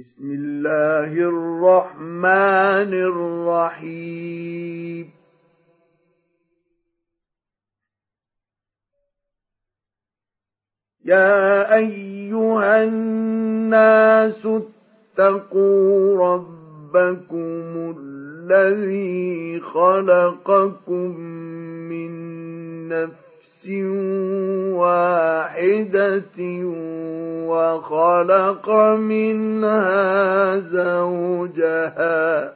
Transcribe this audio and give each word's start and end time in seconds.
بسم 0.00 0.30
الله 0.30 1.12
الرحمن 1.12 2.92
الرحيم. 3.12 5.10
يا 11.04 11.74
أيها 11.74 12.84
الناس 12.84 14.46
اتقوا 14.46 16.18
ربكم 16.34 17.96
الذي 17.98 19.60
خلقكم 19.60 21.20
من 21.90 22.10
نفس 22.88 23.29
واحدة 24.74 26.38
وخلق 27.46 28.70
منها 28.96 30.58
زوجها. 30.58 32.54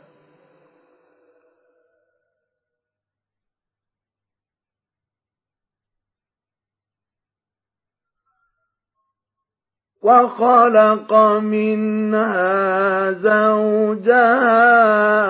وخلق 10.04 11.12
منها 11.40 13.10
زوجها 13.12 14.56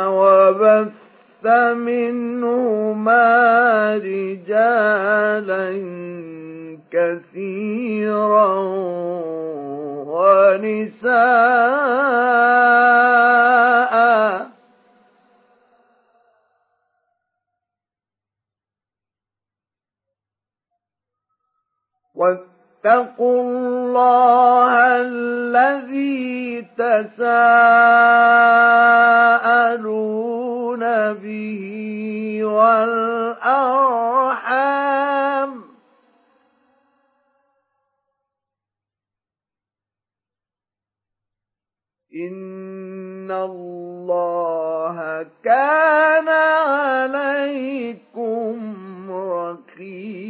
وبث 0.07 1.04
منهما 1.75 3.25
رجالا 3.97 5.69
كثيرا 6.91 8.55
ونساء. 10.15 11.15
واتقوا 22.15 23.43
الله 23.43 24.73
الذي 25.01 26.63
تساءلون 26.79 27.25
به 31.13 31.65
والأرحام 32.45 33.95
إن 42.15 43.31
الله 43.31 45.27
كان 45.45 46.29
عليكم 46.29 48.13
رقيبا 49.11 50.25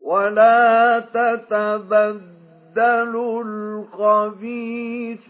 ولا 0.00 1.00
تتبدلوا 1.00 2.24
الخبيث 3.44 5.28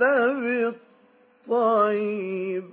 بالطيب. 1.48 2.70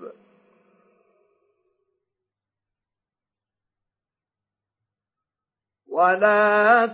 ولا 5.87 6.85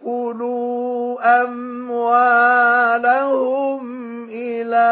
تأكلوا 0.00 1.42
أموالهم 1.42 2.70
إلى 4.30 4.90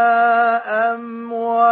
أموالكم 0.94 1.62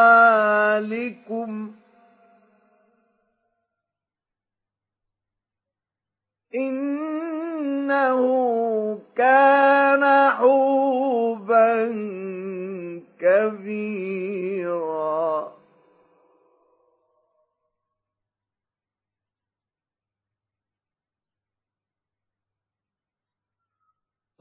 إنه 6.54 8.20
كان 9.16 10.30
حوبا 10.30 11.86
كبيرا 13.20 14.36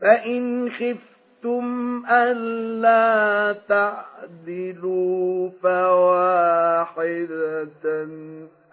فإن 0.00 0.70
خفتم 0.70 2.02
ألا 2.10 3.52
تعدلوا 3.68 5.50
فواحدة 5.62 7.28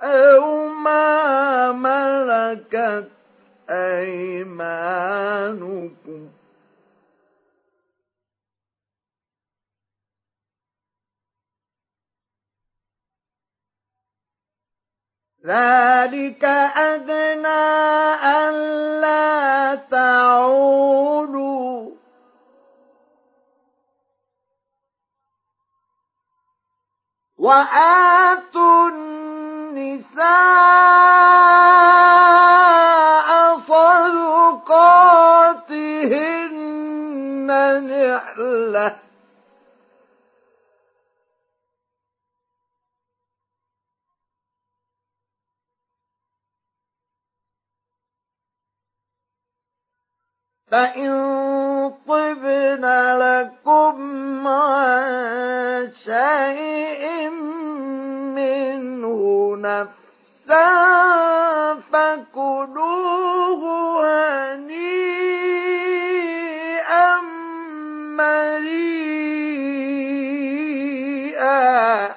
أو 0.01 0.67
ما 0.67 1.71
ملكت 1.71 3.07
أيمانكم 4.97 6.29
ذلك 15.47 16.43
أدنى 16.75 17.63
ألا 18.23 19.75
تعولوا 19.91 21.91
وآتوا 27.37 28.89
النساء 28.89 30.17
صدقاتهن 33.57 35.07
نحلةً 37.87 39.06
فإن 50.71 51.11
طبن 52.07 52.85
لكم 53.17 54.47
عن 54.47 55.91
شيء 56.05 57.29
منه 58.35 59.21
نفسا 59.57 60.67
فكلوه 61.93 63.61
هنيئا 64.55 65.07
مريئا 71.27 72.15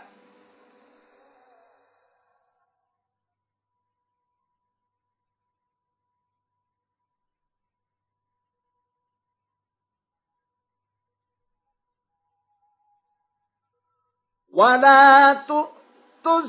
ولا 14.55 15.32
تؤتوا 15.49 16.41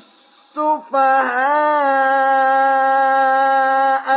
السفهاء 3.12 4.08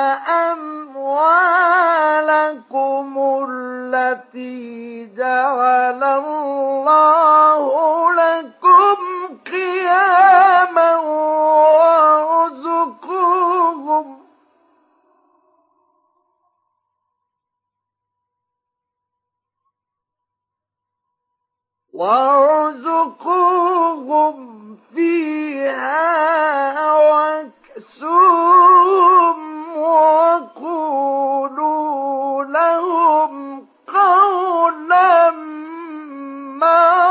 أموالكم 1.85 3.19
التي 3.51 5.07
جعل 5.17 6.05
الله 6.05 7.65
لكم 8.13 8.97
قياما 9.47 10.95
وارزقوهم 23.35 24.77
فيها 24.95 26.13
واكسوهم 27.73 28.59
وقولوا 29.79 31.65
لهم 32.45 33.67
قولا 33.89 35.31
معروفا 36.61 37.04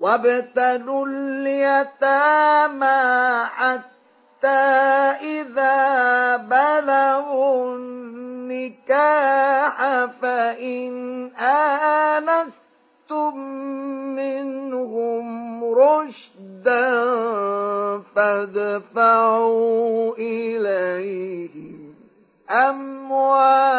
وابتلوا 0.00 1.06
اليتامى 1.06 2.96
حتى 3.44 4.48
إذا 5.22 6.36
بلغوا 6.36 7.76
النكاح 8.46 10.04
فإن 10.22 11.26
آنستم 11.36 13.36
منهم 14.16 15.64
رشدا 15.64 16.86
فادفعوا 18.14 20.14
إليهم 20.18 21.94
أموالهم 22.50 23.76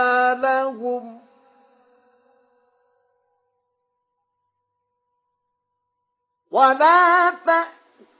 ولا 6.51 7.33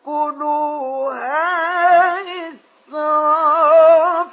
تأكلوها 0.06 1.48
إسرافا 2.88 4.27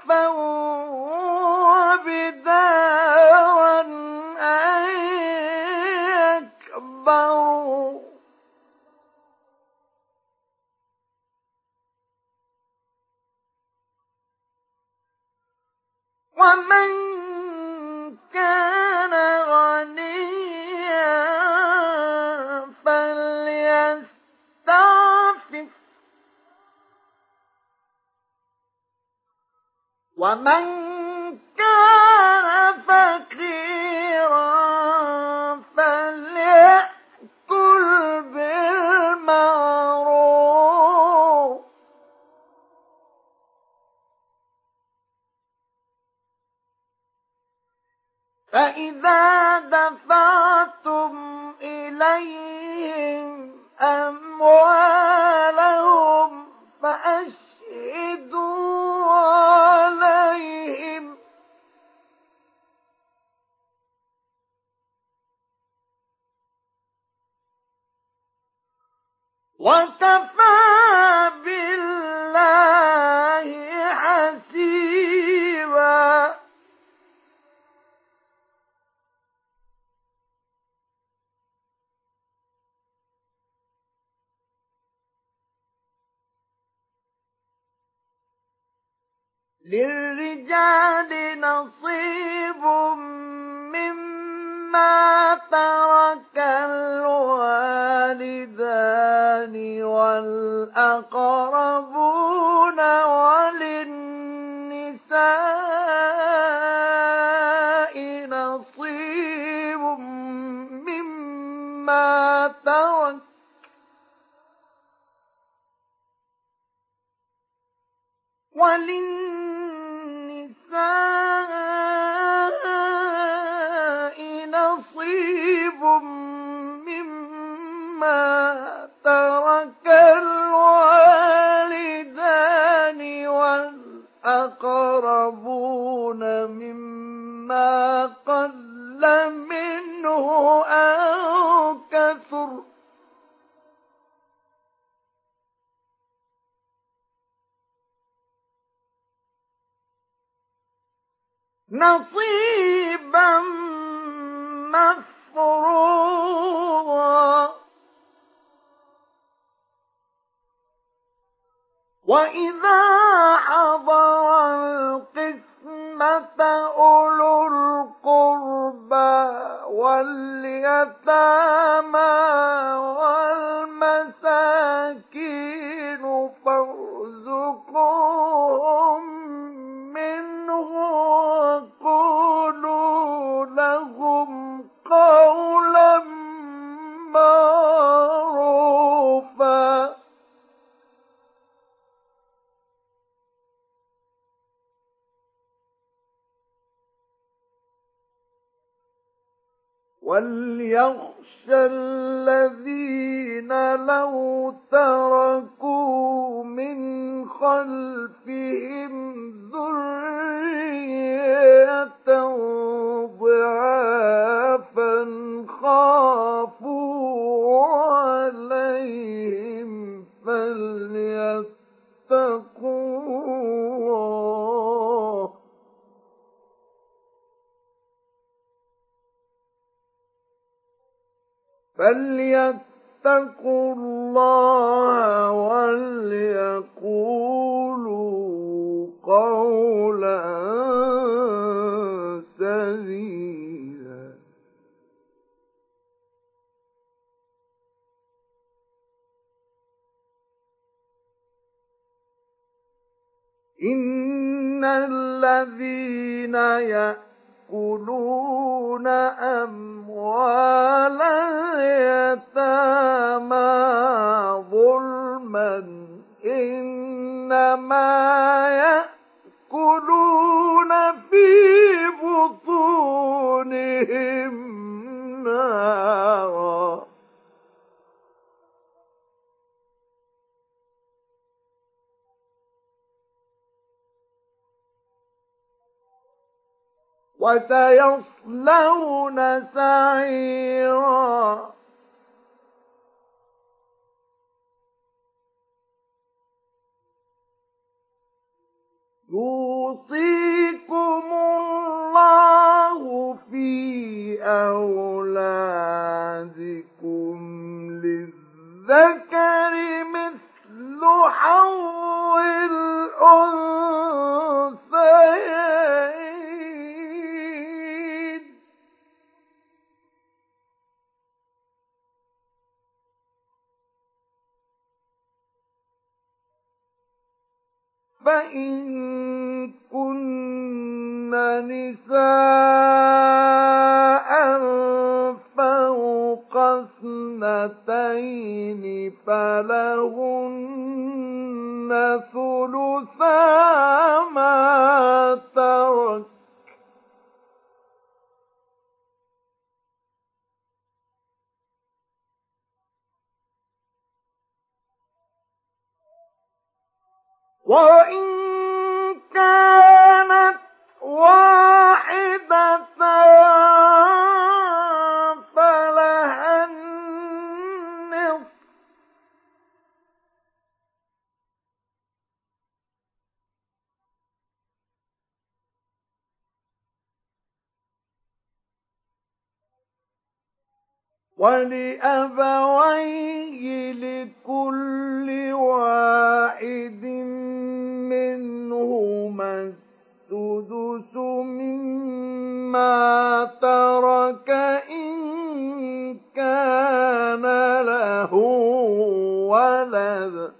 ولد 399.30 400.34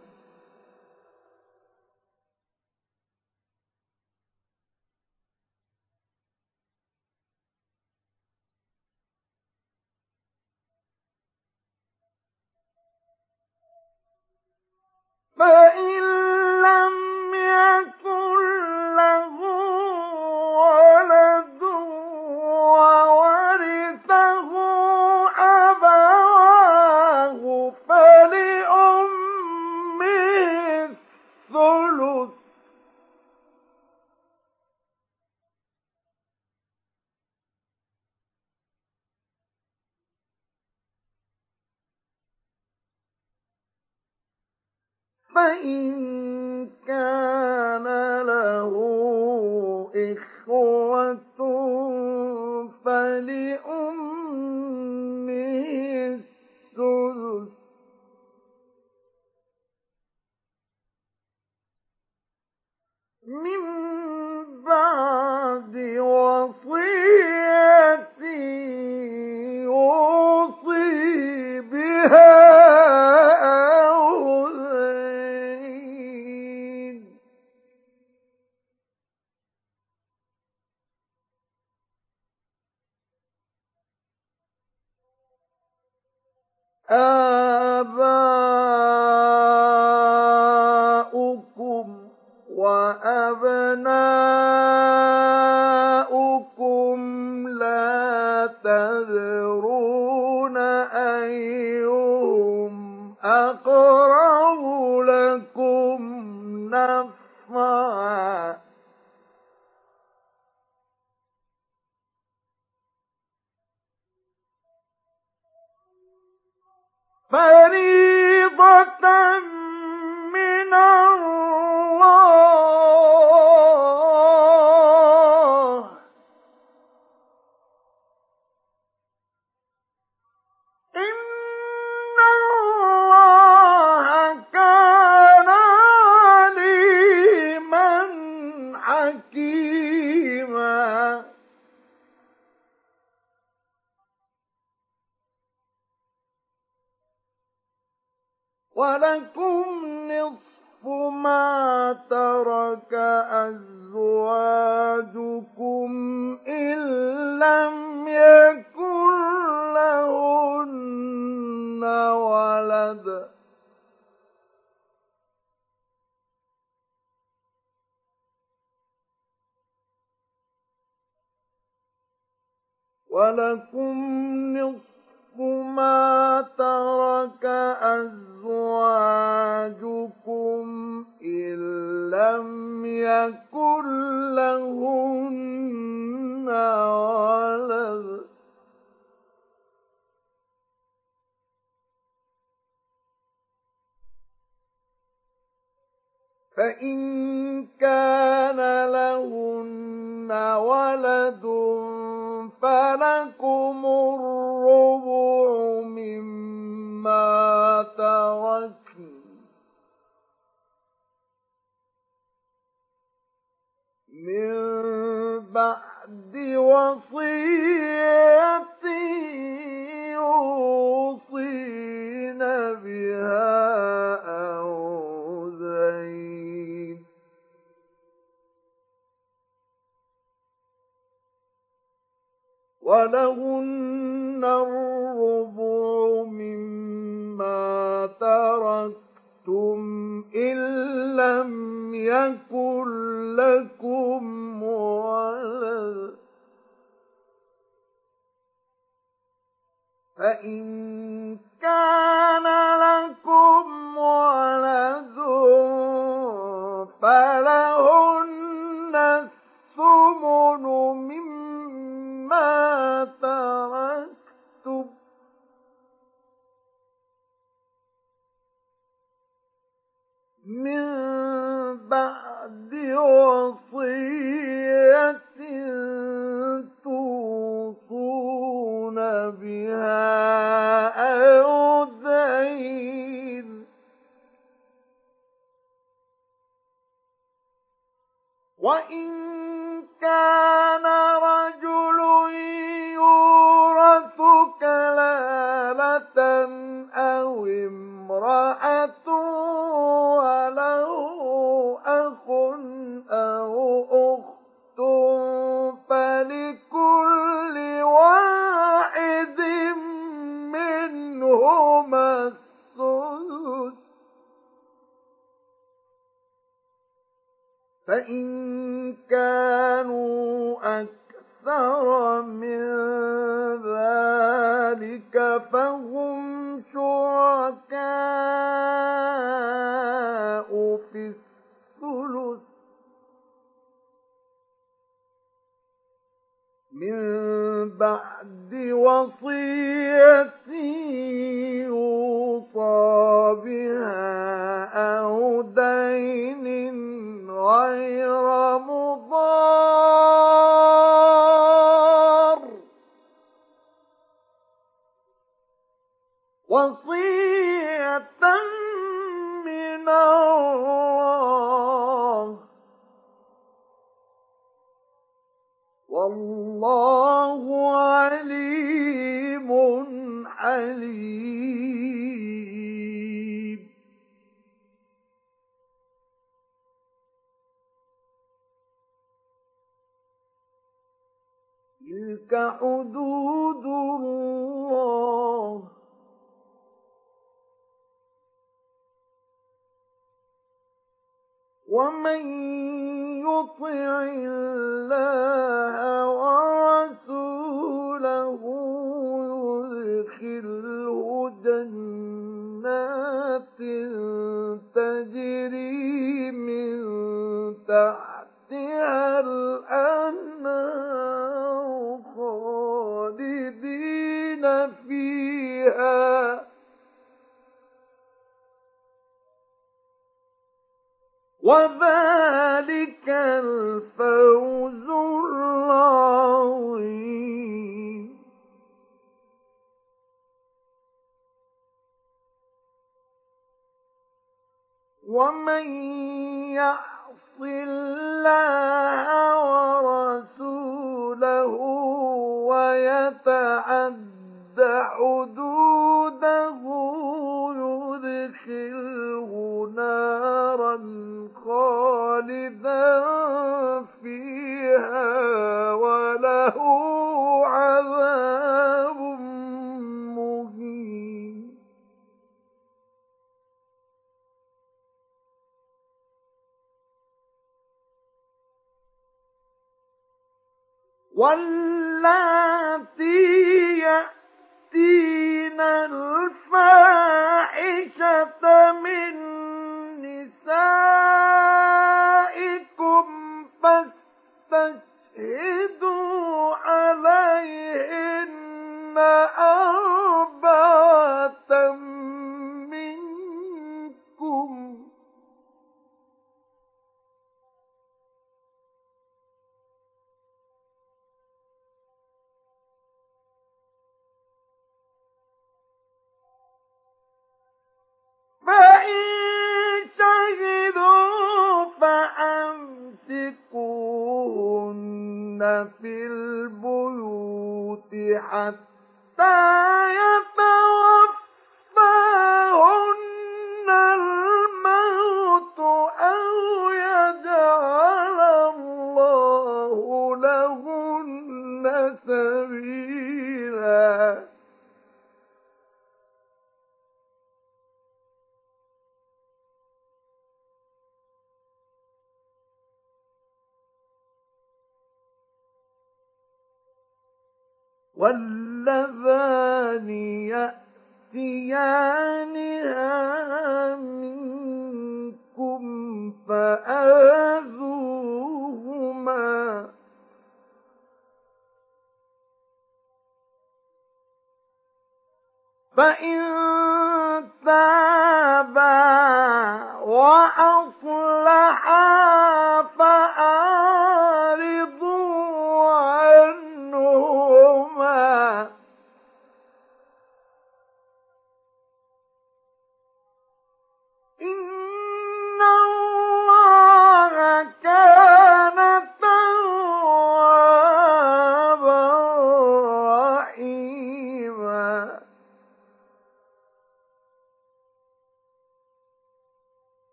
فإن 15.39 16.03
لم 16.63 16.95
يكن 17.35 18.97
له 18.97 19.41
ولد 20.59 20.94
فإن 45.45 46.71
كان 46.87 47.34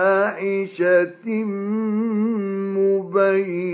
بفاحشة 0.00 1.28
مبينة. 2.76 3.70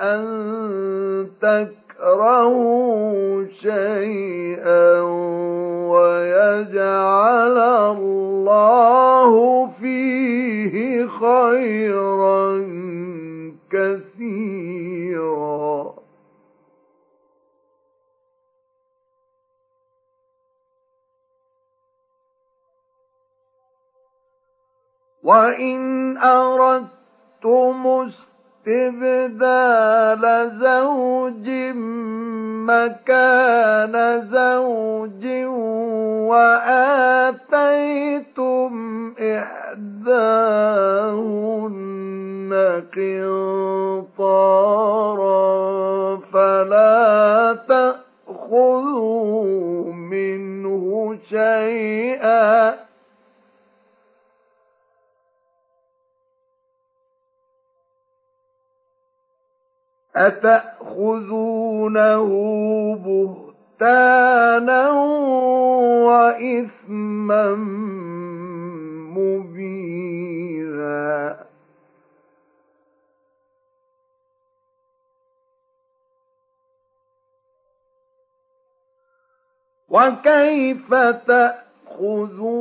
أن 0.00 0.22
تكرهوا 1.42 3.44
شيئا 3.60 5.00
ويجعل 5.90 7.58
الله 7.96 9.32
فيه 9.80 11.06
خيرا 11.06 12.42
كثيرا 13.72 14.92
وإن 25.24 26.16
أردتم 26.18 27.86
استبدال 28.66 30.50
زوج 30.60 31.48
مكان 32.68 33.94
زوج 34.30 35.24
وآتيتم 37.52 38.72
إحداهن 41.52 42.52
قنطارا 44.82 46.16
فلا 46.32 47.58
تأخذوا 47.68 49.42
منه 49.92 51.16
شيئا 51.28 52.74
أتأخذونه 60.16 61.92
بهتانا 63.04 64.90
وإثما 66.04 67.54
مبينا 69.16 70.12
وكيف 79.88 80.94
تأخذونه 81.26 82.56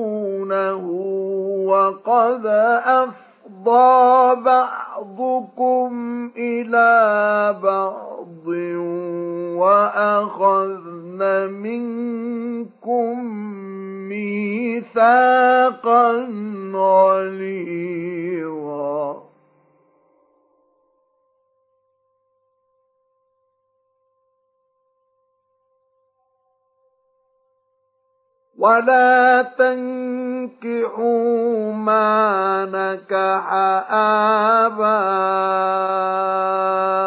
وقد 1.66 2.46
أفضل 2.86 3.31
أفضى 3.68 4.42
بعضكم 4.42 5.92
إلى 6.38 7.56
بعض 7.64 8.48
وأخذن 9.58 11.50
منكم 11.54 13.26
ميثاقا 14.10 16.12
غليظا 16.74 17.72
ولا 28.62 29.42
تنكحوا 29.58 31.34
ما 31.74 32.66
نكح 32.66 33.54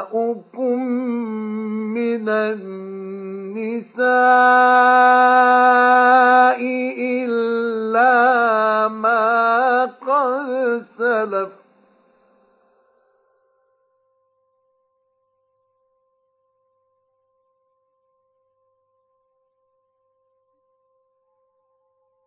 آباؤكم 0.05 0.79
من 1.95 2.29
النساء 2.29 2.75
إلا 6.99 8.15
ما 8.89 9.85
قد 9.85 10.83
سلف 10.99 11.64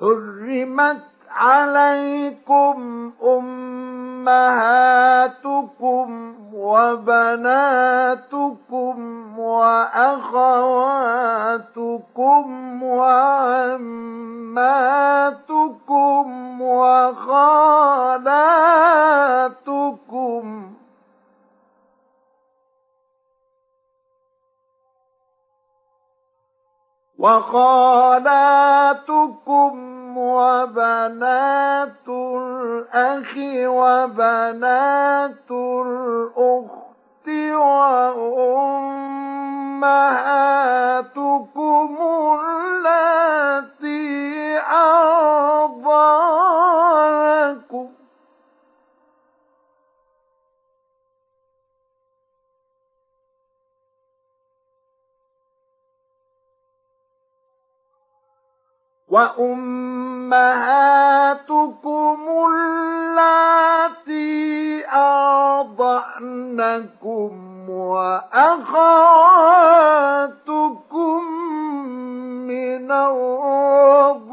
حرمت 0.00 1.02
عليكم 1.30 3.10
أمهاتكم 4.58 5.28
وبناتكم 6.54 8.18
وأخواتكم 9.38 10.02
وعماتكم 15.18 16.60
وخالاتكم 19.48 20.72
وخالاتكم 28.38 28.98
وبنات 30.18 32.08
الأخ 32.08 33.32
وبنات 33.66 35.50
الأخت 35.50 37.28
وأمهاتكم 40.48 41.98
التي 42.86 43.98
أرضانكم 44.60 45.57
وأمهاتكم 59.10 60.88
اللاتي 62.54 64.28
أرضعنكم 65.88 66.90
وأخواتكم 67.70 68.78
من 72.48 72.92
الرضاعة 72.92 74.28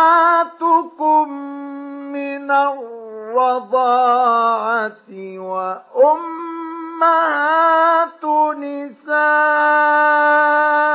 وأخواتكم 0.00 1.28
من 2.12 2.50
الرضاعة 2.50 3.78
وأمهات 7.00 7.34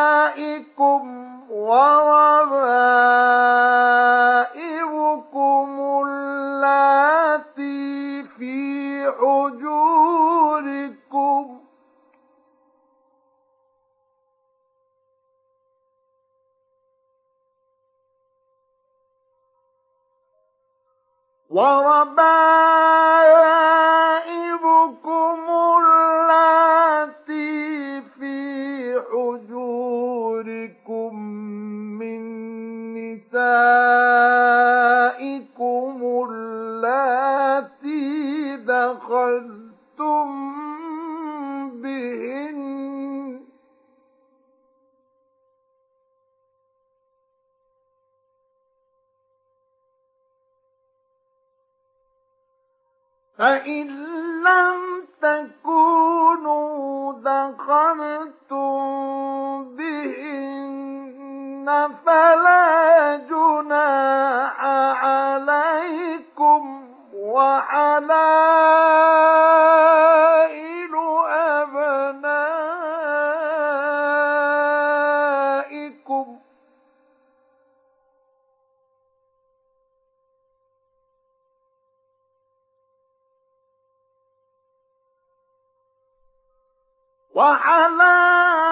نسائكم 0.05 1.01
وربائبكم 4.45 5.67
اللاتي 6.07 7.83
في 8.23 8.55
حجوركم 9.19 10.45
وربائبكم 24.05 25.39
اللاتي 25.79 27.55
في 28.01 28.35
حجوركم 29.11 31.13
من 31.99 32.21
نسائكم 32.95 33.45
اللاتي 36.29 38.05
دخلتم 38.57 40.27
بهن 41.81 42.64
فإن 53.39 53.87
لم 54.43 55.05
تكونوا 55.21 57.13
دخلتم 57.13 58.75
بهن 59.75 61.65
فلا 62.05 63.15
جناح 63.29 64.65
عليكم 65.05 66.81
وحلائل 69.75 70.94
وحلائل 87.35 88.64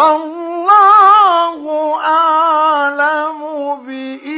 والله 0.00 1.62
أعلم 2.04 3.40
بإيمانكم. 3.86 4.30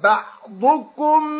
بعضكم 0.00 1.35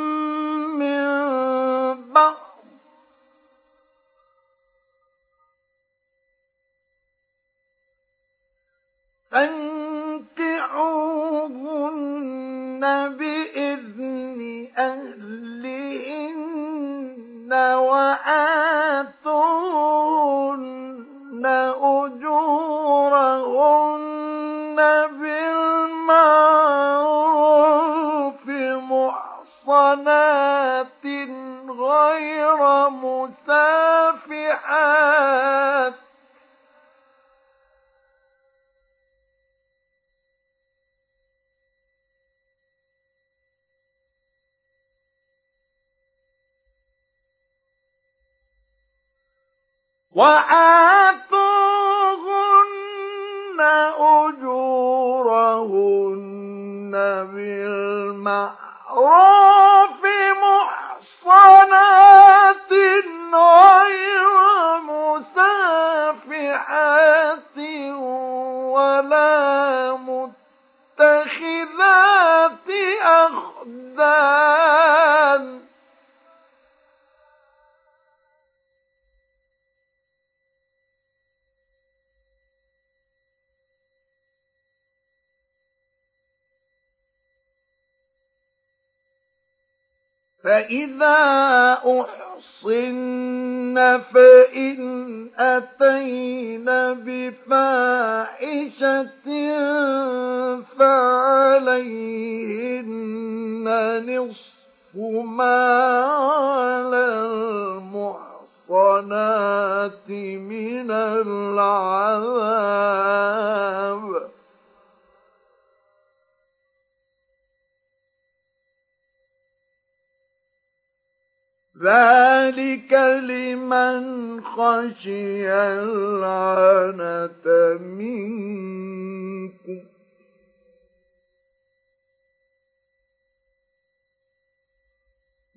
ذلك 121.82 122.92
لمن 123.22 124.40
خشي 124.40 125.52
العنة 125.52 127.46
منكم 127.78 129.16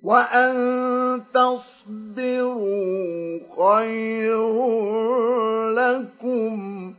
وأن 0.02 1.22
تصبروا 1.34 2.60
خير 3.56 4.60
لكم 5.70 6.94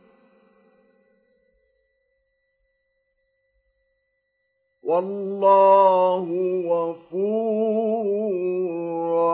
والله 4.91 6.27
غفور 6.67 8.05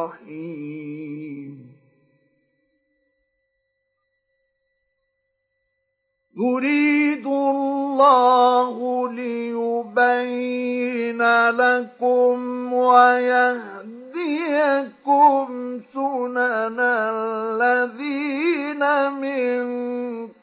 رحيم. 0.03 1.53
يريد 6.37 7.25
الله 7.25 8.75
ليبين 9.11 9.89
لكم 11.49 12.73
ويهديكم 14.27 15.81
سنن 15.93 16.79
الذين 16.79 18.83
من 19.11 19.67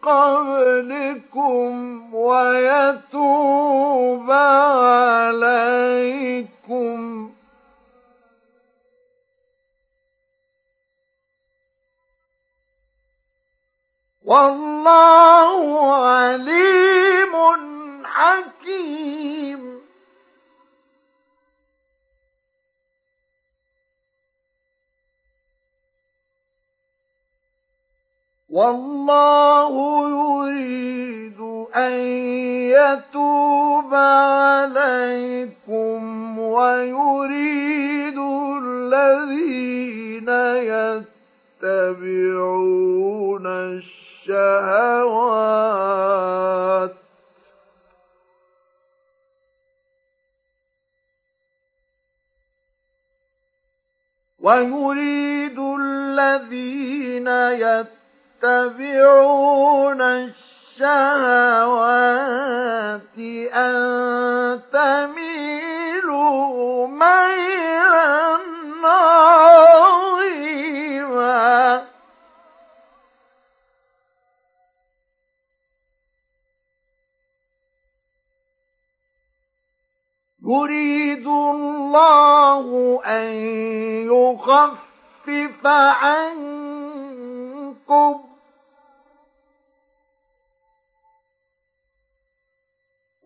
قبلكم 0.02 1.70
ويتوب 2.14 4.30
عليكم 4.30 5.74
والله 14.24 15.94
عليم 16.04 17.34
حكيم 18.04 19.73
والله 28.54 29.74
يريد 30.08 31.40
أن 31.74 31.92
يتوب 32.70 33.94
عليكم 33.94 35.98
ويريد 36.38 38.18
الذين 38.62 40.28
يتبعون 41.62 43.46
الشهوات. 44.26 45.24
ويريد 54.40 55.58
الذين 55.58 57.28
يتبعون 57.28 58.03
يتبعون 58.44 60.00
الشهوات 60.02 60.34
أن 63.52 64.60
تميلوا 64.72 66.26
ميلا 66.86 68.38
عظيما 70.04 70.64
يريد 80.42 81.26
الله 81.26 83.00
أن 83.06 83.26
يخفف 84.12 85.66
عنكم 85.66 87.14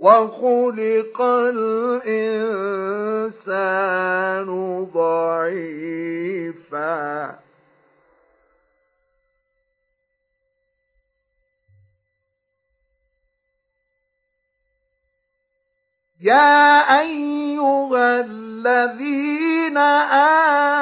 وخلق 0.00 1.20
الإنسان 3.18 4.48
ضعيفا 4.94 6.18
يا 16.20 16.98
أيها 17.00 18.20
الذين 18.20 19.76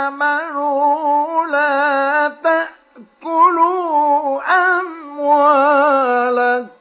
آمنوا 0.07 1.47
لا 1.47 2.29
تأكلوا 2.45 4.41
أموالكم 4.81 6.76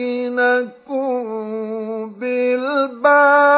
بينكم 0.00 1.12
بالباطل. 2.20 3.50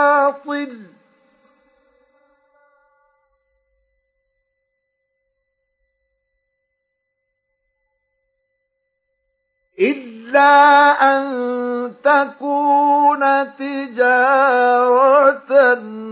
إلا 9.80 10.52
أن 11.02 11.24
تكون 12.04 13.22
تجارة 13.58 15.52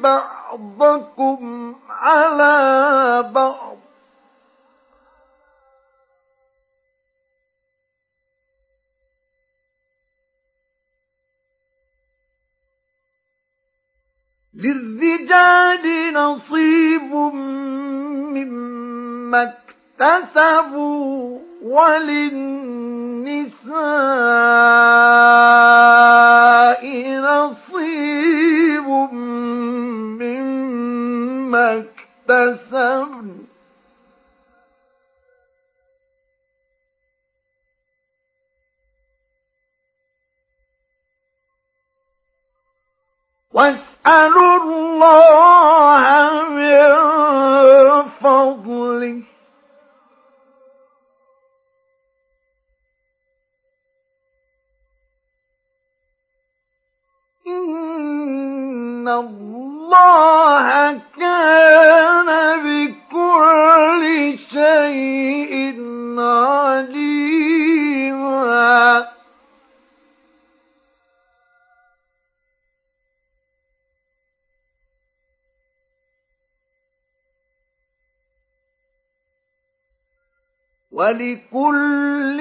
بعضكم 0.00 1.74
على 1.90 3.30
بعض. 3.34 3.76
للرجال 14.54 16.14
نصيب 16.14 17.12
مما 18.34 19.65
اكتسبوا 20.00 21.38
وللنساء 21.62 22.26
نصيب 27.20 28.88
مما 30.20 31.84
اكتسبن. 32.28 33.36
واسألوا 43.52 44.56
الله 44.62 46.04
من 46.48 46.86
فضله. 48.20 49.35
إن 57.46 59.08
الله 59.08 61.00
كان 61.18 62.28
بكل 62.64 64.38
شيء 64.50 65.76
عليما. 66.20 67.06
ولكل 80.92 82.40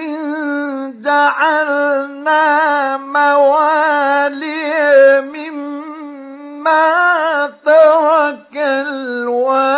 جعلنا 1.01 2.43
موالي 2.97 4.71
مما 5.21 6.85
ترك 7.65 8.55
الوالدان 8.55 9.75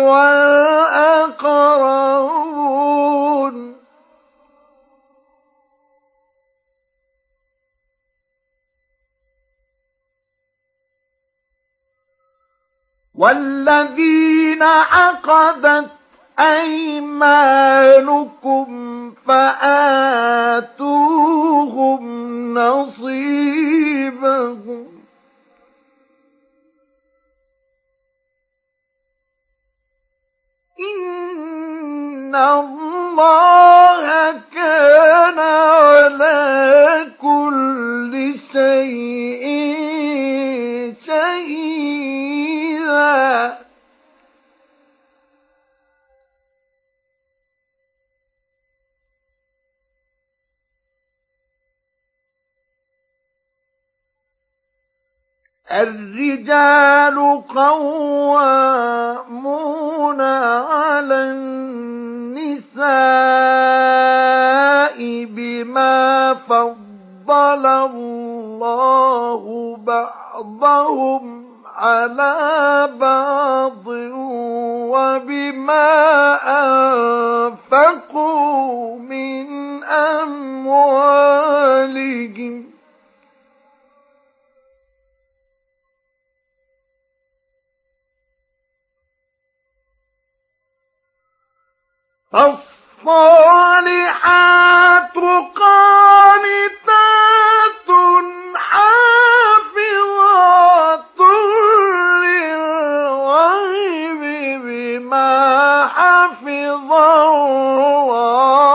والأقربون. 0.00 1.40
والذين 13.14 14.62
عقدت 14.62 15.99
أيمانكم 16.40 17.50
فآتوهم 19.26 19.64
نصيبهم. 22.58 23.80
إن 30.80 32.34
الله 32.34 34.32
كان 34.54 35.38
على 35.38 37.06
كل 37.20 38.34
شيء 38.52 39.44
شهيدا. 41.06 42.00
الرجال 55.72 57.42
قوامون 57.48 59.00
على 60.20 61.14
النساء 61.14 62.80
بما 65.24 66.34
فضل 66.34 67.66
الله 67.66 69.42
بعضهم 69.86 71.44
على 71.76 72.88
بعض 73.00 73.86
وبما 74.90 75.88
أنفقوا 77.72 78.98
من 78.98 79.84
أموالهم. 79.84 81.40
الصالحات 92.34 93.10
قانتات 95.56 96.70
حافظات 98.54 99.80
للغيب 102.22 103.42
بما 104.64 105.30
حفظ 105.86 106.92
الله. 106.92 108.69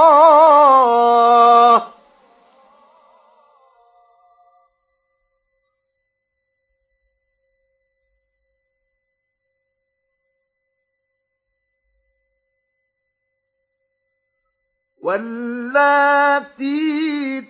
واللاتي 15.05 16.81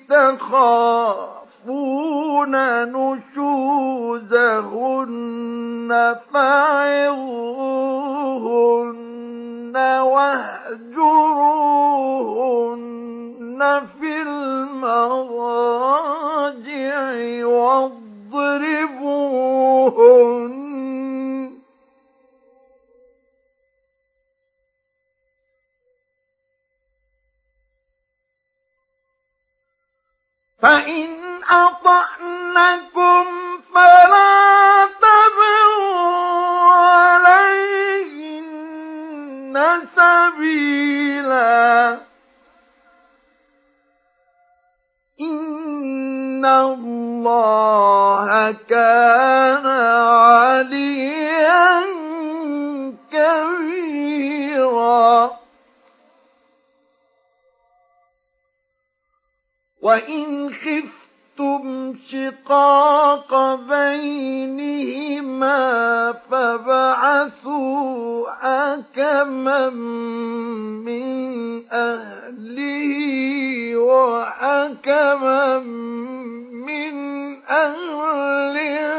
تخافون 0.09 1.35
نشوزهن 2.83 4.55
فعظوهن 6.33 7.25
واهجروهن 10.01 11.01
في 13.99 14.11
المضاجع 14.21 15.05
واضربوهن 17.45 18.85
فإن 30.65 31.09
أطعنكم 31.49 33.25
فلا 33.75 34.85
تبغوا 34.85 36.75
عليهن 37.15 38.45
سبيلا. 39.95 41.97
إن 45.21 46.45
الله 46.45 48.55
كان 48.69 49.65
عليا 50.45 51.83
كبيرا. 53.11 55.05
وإن 59.85 60.49
خفتم 60.53 61.95
شقاق 62.09 63.55
بينهما 63.69 65.53
فبعثوا 66.31 67.85
حكما 68.31 69.69
من 70.89 71.05
أهله 71.71 72.91
وحكما 73.77 75.59
من 75.59 76.95
أهلها 77.49 78.95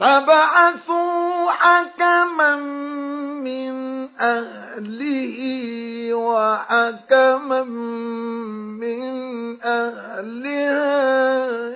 فبعثوا 0.00 1.50
حكما 1.50 2.56
من 3.40 3.72
أهله 4.20 5.38
وحكما 6.14 7.62
من 8.80 9.02
أهلها 9.62 10.96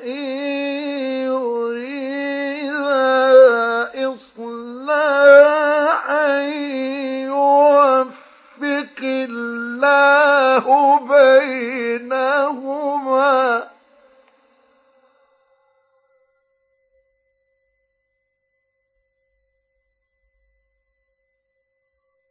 إن 0.04 0.26
يريدا 2.60 4.14
إصلاحا 4.14 5.60
يوفق 7.24 9.00
الله 9.02 10.64
بينهما 12.00 13.69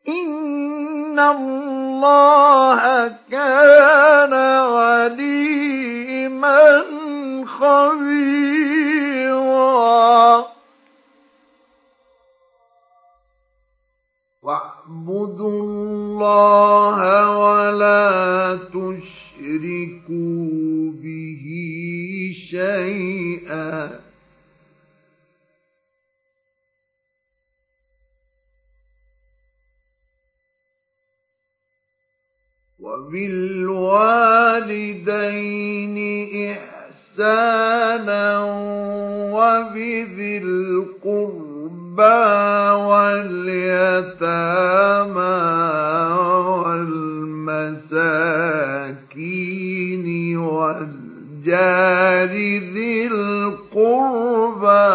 إن 0.09 1.19
الله 1.19 3.07
كان 3.31 4.33
عليما 4.73 5.69
خبيرا. 7.45 8.39
واعبدوا 14.43 15.61
الله 15.61 16.99
ولا 17.39 18.55
تشركوا 18.55 20.11
به 21.03 21.45
شيئا. 22.51 24.08
وبالوالدين 34.79 35.97
إحسانا 36.51 38.25
وبذي 39.33 40.37
القربى 40.37 41.99
واليتامى 42.89 44.29
والمساكين 49.09 50.37
والجار 50.37 52.31
ذي 52.73 53.07
القربى 53.07 54.89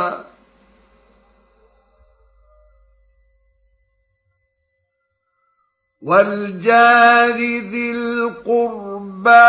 والجار 6.05 7.37
ذي 7.73 7.91
القربى 7.91 9.49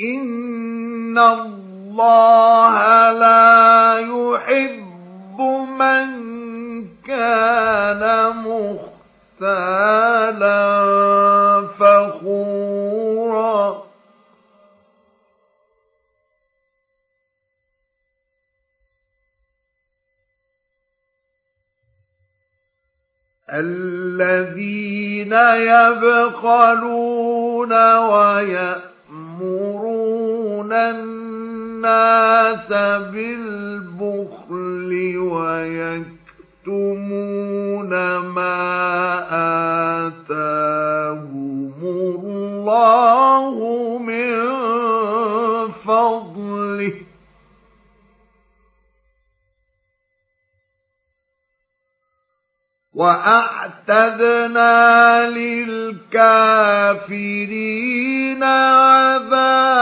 إن 0.00 1.18
الله 1.18 3.12
لا 3.12 3.98
يحب 3.98 5.40
من 5.80 6.08
كان 7.06 8.02
مختالا 9.40 10.58
فخورا 11.78 13.88
الذين 23.52 25.32
يبخلون 25.72 27.72
ويأتون 27.96 28.97
يأمرون 29.40 30.72
الناس 30.72 32.68
بالبخل 33.12 34.90
ويكتمون 36.66 36.68
ما 38.18 38.58
آتاهم 40.06 41.72
الله 41.82 43.54
من 43.98 44.48
فضله. 45.72 47.08
واعتدنا 53.88 55.30
للكافرين 55.30 56.02
عذابا 58.42 59.78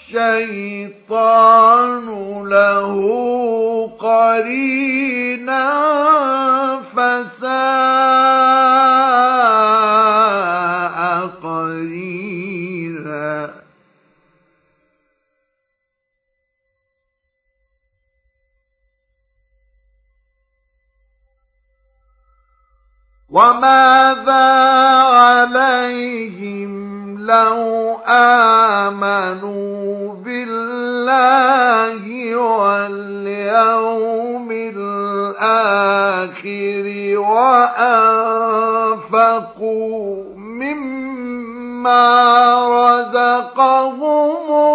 الشيطان 0.09 2.07
له 2.49 2.97
قرينا 4.01 5.70
فساء 6.97 7.51
وماذا 23.31 24.51
عليهم 25.14 26.70
لو 27.18 27.97
آمنوا 28.07 30.14
بالله 30.14 32.03
واليوم 32.37 34.49
الآخر 34.51 36.01
وأنفقوا 38.01 40.24
مما 40.37 42.09
رزقهم 42.68 44.03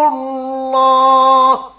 الله 0.07 1.74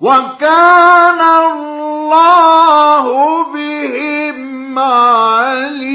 وكان 0.00 1.20
الله 1.20 3.04
بهم 3.52 4.78
عليما. 4.78 5.88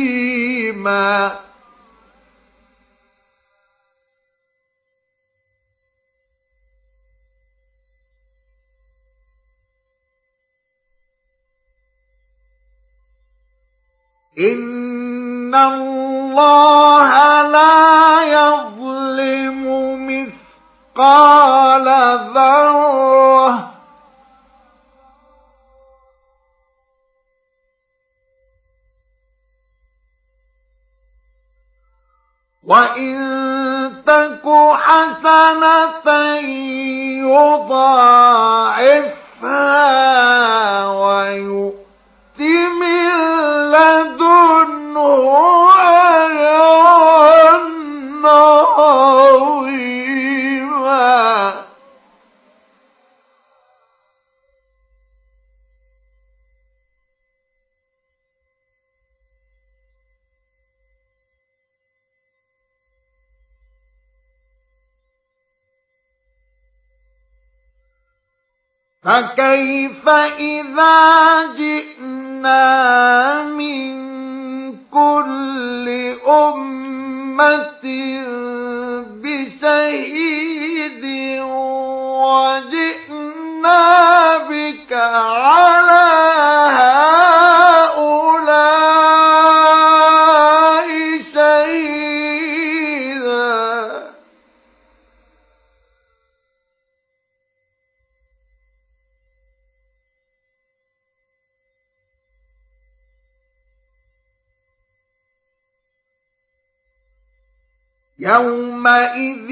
إن 14.39 15.55
الله 15.55 17.41
لا 17.41 18.21
يظلم 18.23 19.63
مثقال 20.97 21.85
ذره 22.33 23.72
وإن 32.67 33.15
تك 34.05 34.45
حسنة 34.73 36.07
يضاعفها 39.53 40.87
ويؤت 40.87 42.39
من 42.79 43.09
لدنه 43.71 44.12
فكيف 69.05 70.09
إذا 70.39 71.45
جئنا 71.57 73.43
من 73.43 73.93
كل 74.91 76.15
أمة 76.27 77.83
بشهيد 79.23 81.03
وجئنا 82.23 83.81
بك 84.37 84.93
على 84.93 86.03
هؤلاء 86.77 87.32
يومئذ 108.23 109.49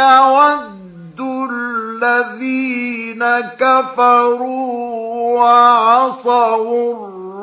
يود 0.00 1.20
الذين 1.50 3.24
كفروا 3.60 4.76
وعصوا 5.40 6.94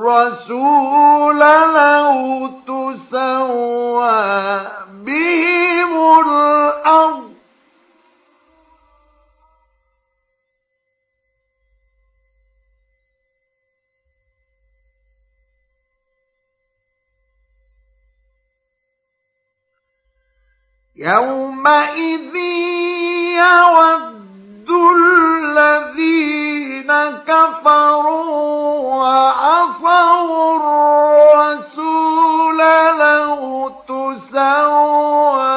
الرسول 0.03 1.39
لو 1.75 2.49
تسوى 2.67 4.61
بهم 5.05 5.91
الأرض 6.27 7.32
يومئذ 20.95 22.35
يود 23.35 24.69
الذين 24.95 26.91
كفروا 27.27 28.23
وعصوا 28.95 30.55
الرسول 31.49 32.59
لو 32.99 33.69
تسوى 33.87 35.52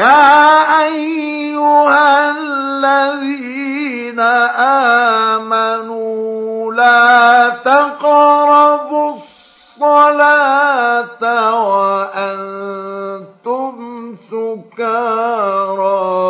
يا 0.00 0.80
أيها 0.82 2.30
الذين 2.30 4.20
آمنوا 5.36 6.72
لا 6.72 7.48
تقربوا 7.64 9.16
الصلاة 9.80 11.22
وأنتم 11.68 13.74
سكارى. 14.30 16.29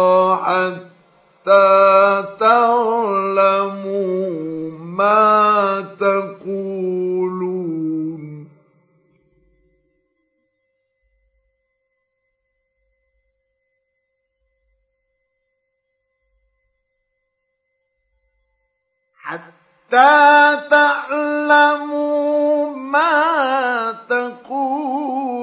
حتى 19.91 20.61
تعلموا 20.71 22.77
ما 22.77 23.97
تقولون 24.09 25.41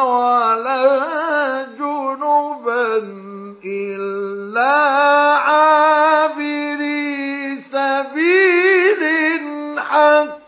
ولا 0.00 1.66
جنبا 1.78 2.96
إلا 3.64 4.76
عابري 5.36 7.04
سبيل 7.72 9.02
حتى 9.80 10.44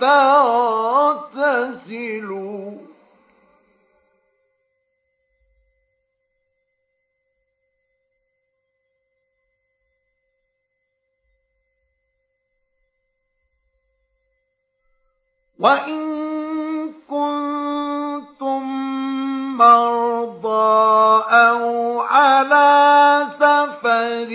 تغتسلوا 0.00 0.71
وإن 15.62 16.02
كنتم 17.10 18.62
مرضى 19.56 21.22
أو 21.30 22.00
على 22.00 23.26
سفر 23.38 24.30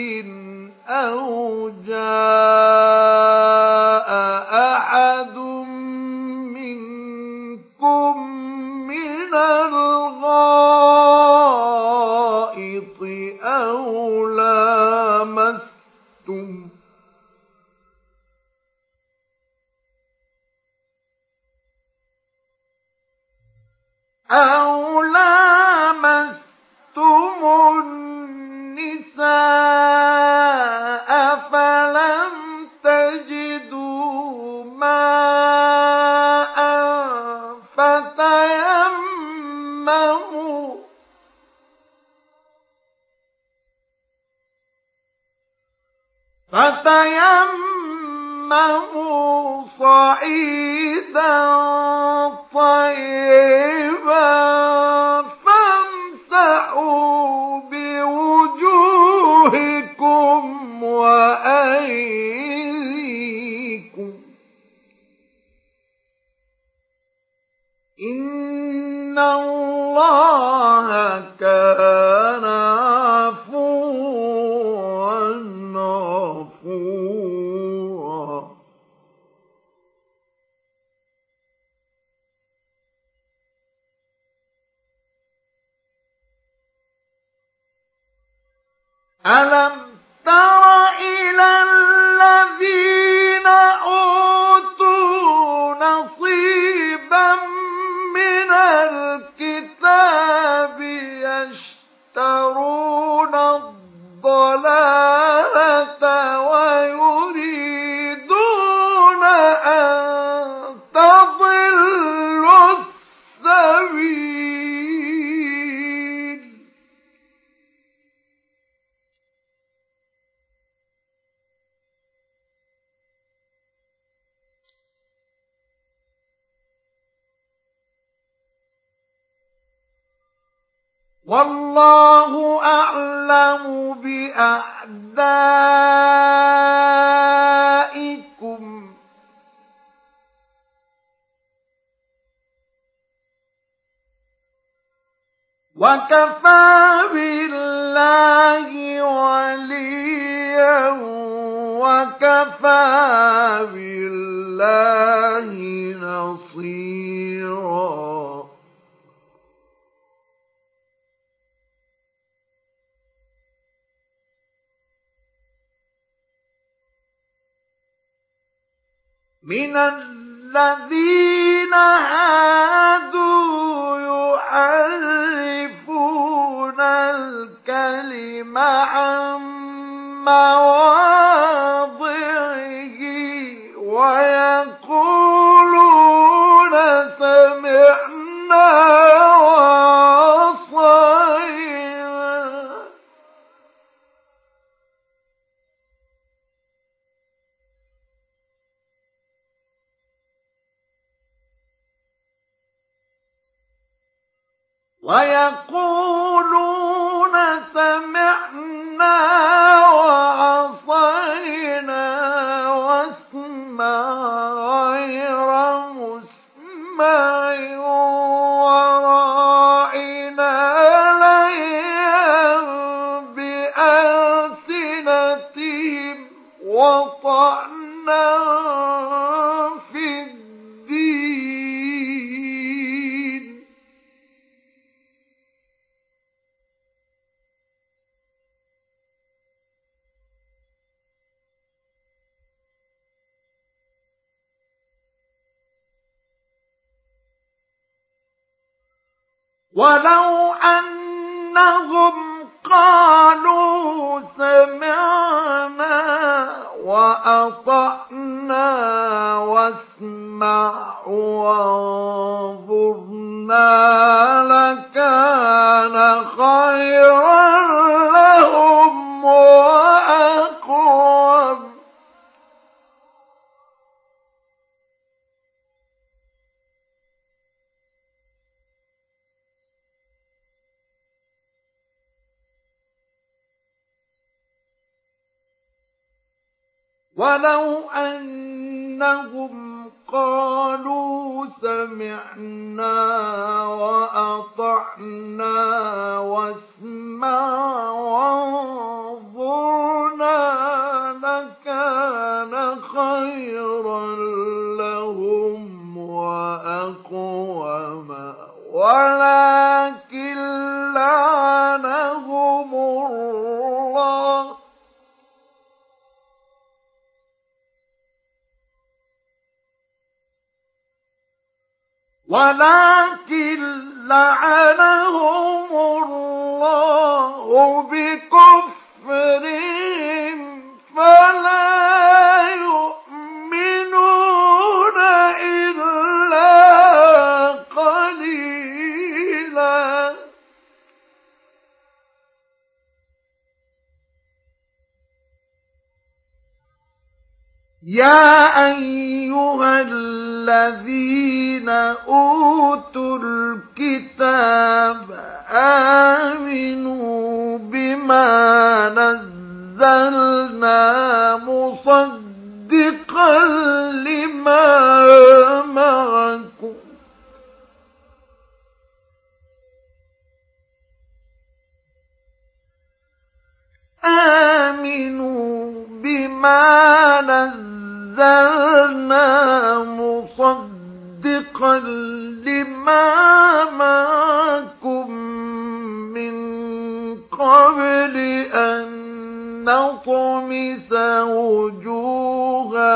نطمس 389.67 390.91
وجوها 391.27 392.93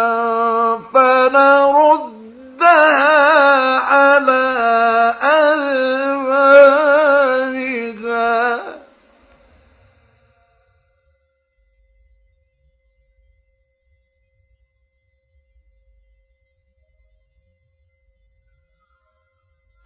فنردها 0.93 2.31
على 3.77 4.41
أدبارها 5.21 5.61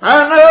فنردها 0.01 0.44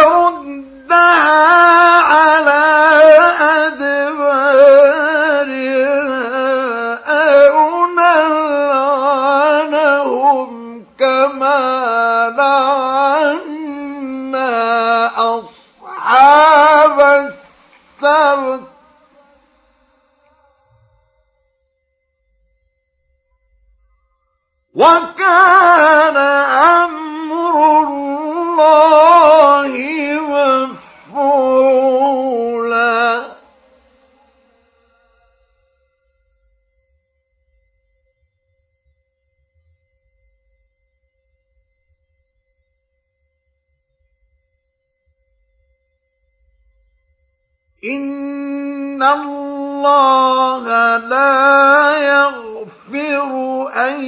الله 49.87 50.97
لا 50.97 51.97
يغفر 51.99 53.33
أن 53.77 54.05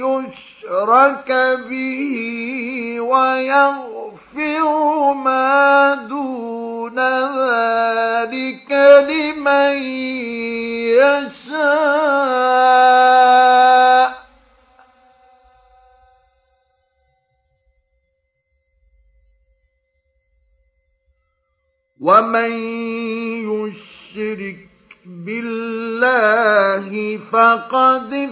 يشرك 0.00 1.30
به 1.68 2.14
ويغفر 3.00 4.66
ما 5.12 5.94
دون 5.94 6.98
ذلك 7.38 8.70
لمن 9.08 9.72
يشاء. 10.98 12.20
ومن 22.00 22.52
يشرك 23.44 24.69
بالله 25.26 27.20
فقد 27.32 28.30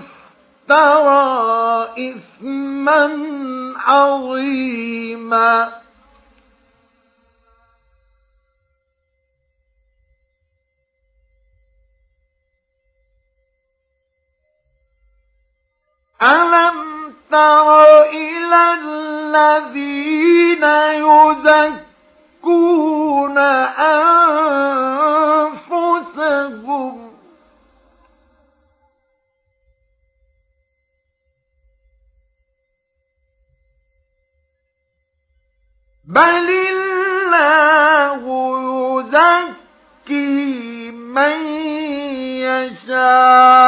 افترى 0.68 1.88
إثما 1.98 3.02
عظيما. 3.76 5.72
ألم 16.22 17.14
تر 17.30 18.02
إلى 18.02 18.74
الذين 18.82 20.64
يزكون 20.64 21.87
أنفسهم. 25.88 27.08
بل 36.04 36.50
الله 36.50 38.22
يزكي 40.08 40.90
من 40.90 41.36
يشاء. 42.46 43.58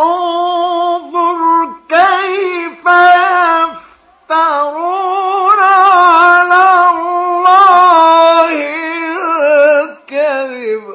انظر 0.00 1.40
كيف 1.88 2.84
يفترون 4.30 5.60
على 5.60 6.90
الله 6.90 8.52
الكذب. 9.80 10.86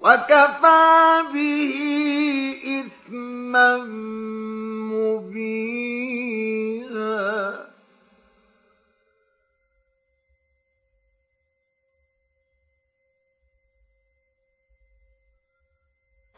وكفى 0.00 1.22
به 1.32 1.74
إثما 2.84 3.70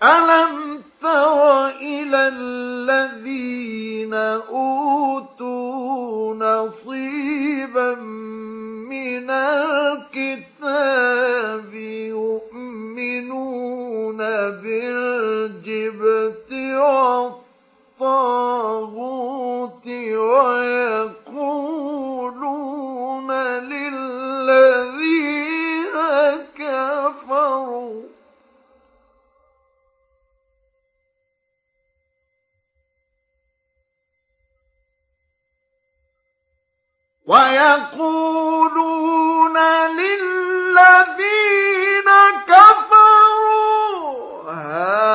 ألم 0.06 0.82
تر 1.02 1.66
إلى 1.68 2.28
الذين 2.28 4.14
أوتوا 4.14 5.66
نصيبا 6.34 7.94
من 8.90 9.30
الكتاب 10.20 10.84
يؤمنون 12.94 13.36
بالجبت 14.62 16.52
والطاغوت 18.00 19.86
ويقولون 19.86 21.25
ويقولون 37.26 38.76
للذين 39.98 41.28
كفروا 42.48 44.16
هؤلاء 44.50 45.05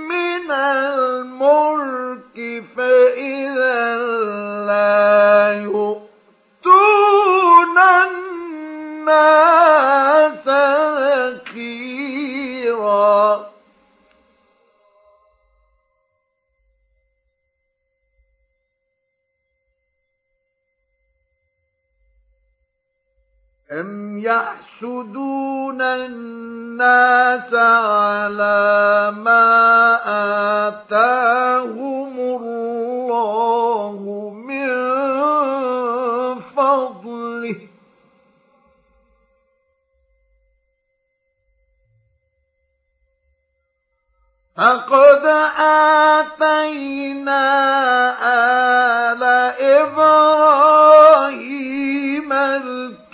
من 0.09 0.51
الملك 0.51 2.37
فإذا 2.77 3.95
لا 4.65 5.61
يؤتون 5.63 6.07
الناس 7.77 9.64
أم 23.71 24.19
يحسدون 24.19 25.81
الناس 25.81 27.53
على 27.53 29.11
ما 29.17 29.97
آتاهم 30.67 32.19
الله 32.19 33.99
من 34.47 34.69
فضله 36.55 37.55
فقد 44.57 45.25
آتينا 46.25 47.45
آل 49.11 49.23
إبراهيم 49.81 50.55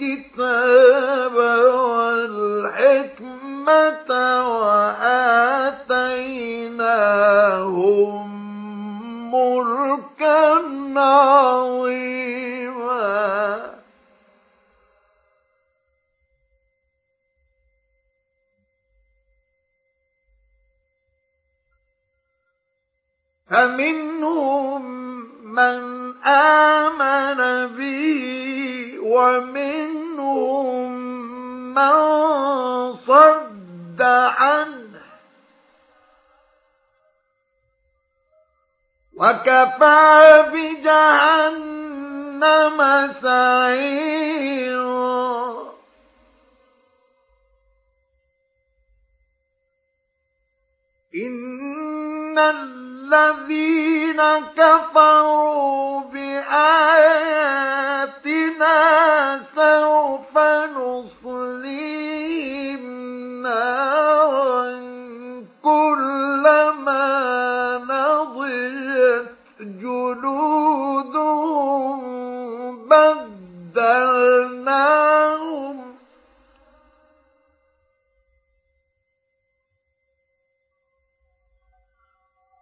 الكتاب 0.02 1.36
والحكمة 1.76 3.22
وآتيناهم 4.62 5.52
ملكا 9.32 10.62
عظيما. 11.00 12.12
فمنهم 23.50 25.31
من 25.52 26.14
آمن 26.26 27.68
به 27.78 29.00
ومنهم 29.04 30.92
من 31.74 31.96
صد 32.96 34.02
عنه. 34.02 35.02
وكفى 39.14 40.44
بجهنم 40.54 41.98
سعيرا. 43.22 44.82
إن 51.16 52.40
الذين 53.14 54.22
كفروا 54.58 56.02
بآياتنا 56.02 56.62
سوف 59.56 60.38
نصليهم 60.78 62.04
نارا 63.44 64.82
كلما 65.64 67.08
نضجت 67.90 69.32
جلودهم. 69.60 70.71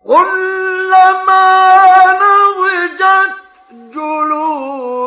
كلما 0.10 1.46
نضجت 2.22 3.36
جلودهم 3.72 4.99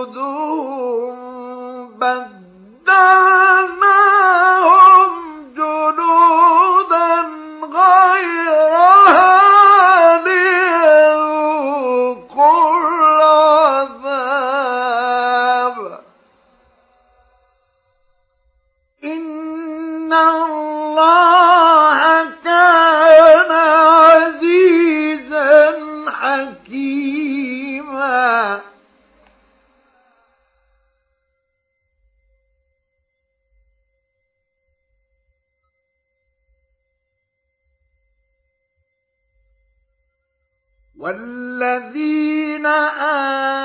والذين 41.02 42.66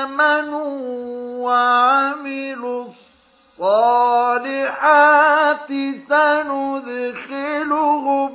آمنوا 0.02 0.74
وعملوا 1.46 2.84
الصالحات 3.58 5.68
سندخلهم 6.08 8.30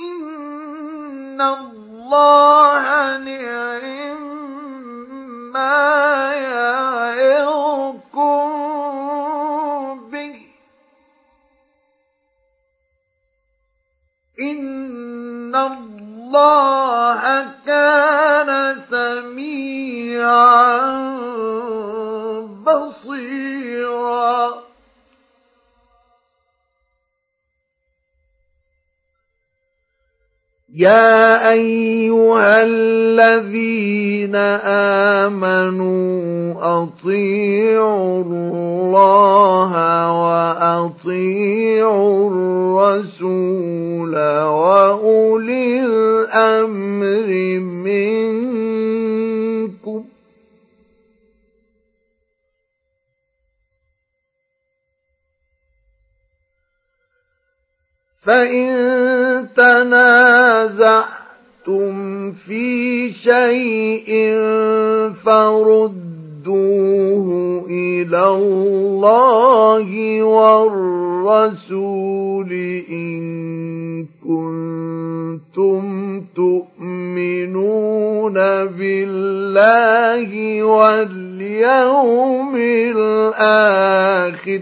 إن 0.00 1.40
الله 1.40 3.16
نعم 3.18 4.22
ما 5.52 6.32
يعظكم 6.32 8.10
به 10.10 10.40
إن 14.40 15.56
الله 15.56 17.22
كان 17.66 18.80
سميعا 18.90 19.78
بصيرا 23.04 24.68
يا 30.74 31.50
أيها 31.52 32.60
الذين 32.62 34.36
آمنوا 35.26 36.54
أطيعوا 36.82 38.22
الله 38.22 39.72
وأطيعوا 40.22 41.50
الرسول 42.98 44.16
وأولي 44.44 45.80
الأمر 45.84 47.28
منكم. 47.84 48.88
فإن 58.28 58.68
تنازعتم 59.56 61.08
في 62.32 63.12
شيء 63.12 64.08
فردوه 65.24 67.26
إلى 67.70 68.28
الله 68.28 70.22
والرسول 70.22 71.72
إن 72.90 74.06
كنتم 74.24 75.82
تؤمنون 76.36 78.34
بالله 78.66 80.62
واليوم 80.62 82.56
الآخر 82.96 84.60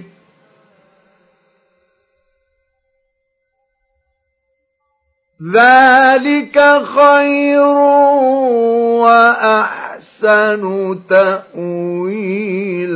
ذلك 5.42 6.56
خير 6.96 7.60
واحسن 9.04 10.62
تاويلا 11.08 12.86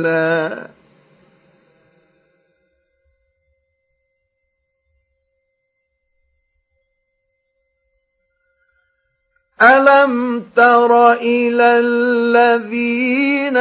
الم 9.61 10.43
تر 10.55 11.11
إلى 11.13 11.79
الذين 11.79 13.57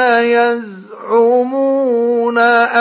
يزعمون 1.04 1.58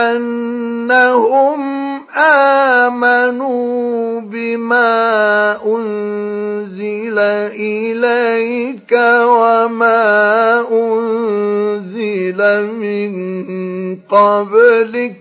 انهم 0.07 1.78
آمنوا 2.15 4.21
بما 4.21 5.65
أنزل 5.65 7.19
إليك 7.53 8.91
وما 9.23 10.65
أنزل 10.71 12.39
من 12.73 13.95
قبلك. 13.95 15.15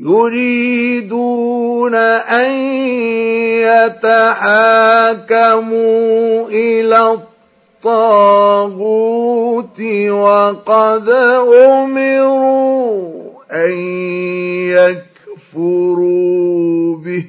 يريدون 0.00 1.94
أن 1.94 2.50
يتحاكموا 3.66 5.58
إلى 6.48 7.18
الطاغوت 7.78 9.78
وقد 10.10 11.08
أمروا 11.70 13.30
أن 13.52 13.70
يكفروا 15.54 16.96
به. 16.96 17.24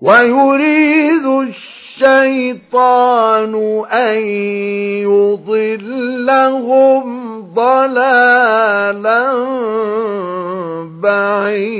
ويريد 0.00 1.26
الشيطان 1.98 3.54
أن 3.92 4.18
يضلهم 5.48 7.40
ضلالا 7.54 9.32
بعيدا. 11.02 11.78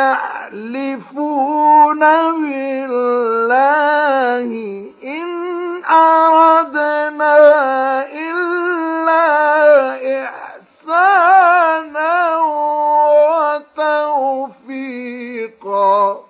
يحلفون 0.00 2.00
بالله 2.40 4.50
إن 5.04 5.28
أردنا 5.84 7.36
طريقا 15.46 16.24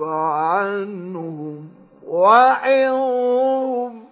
عنهم. 0.00 1.81
وعظهم 2.12 4.04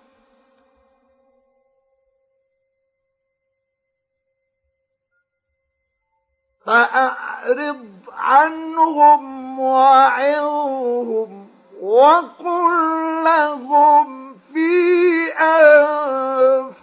فأعرض 6.67 7.87
عنهم 8.13 9.61
وعظهم 9.61 11.47
وقل 11.83 13.25
لهم 13.25 14.35
في 14.53 15.33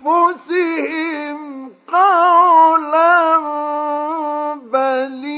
أنفسهم 0.10 1.38
قولا 1.88 3.38
بليغا. 4.56 5.38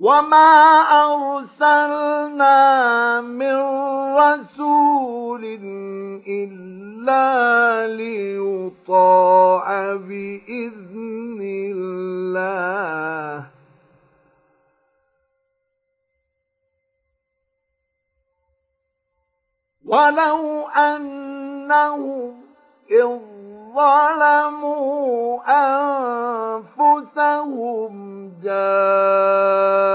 وما 0.00 0.54
أرسلنا 1.02 2.56
من 3.20 3.56
رسول 4.14 5.44
إلا 6.28 7.86
ليطاع 7.96 9.66
بإذن 9.94 11.40
الله 11.74 13.46
ولو 19.84 20.68
أنهم 20.68 22.40
إذ 22.90 23.37
ظلموا 23.78 25.38
أنفسهم 26.78 27.92
جاءوك 28.42 29.94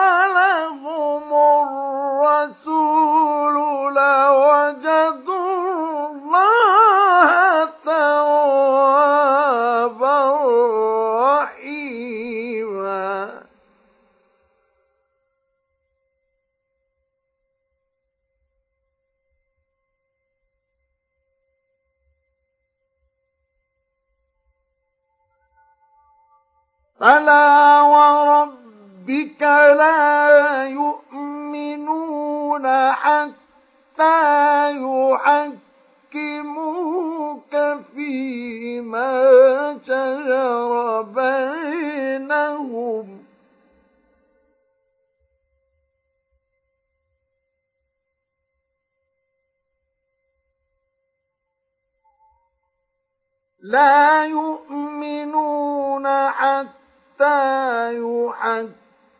لا 53.67 54.23
يؤمنون 54.25 56.07
حتى 56.07 57.93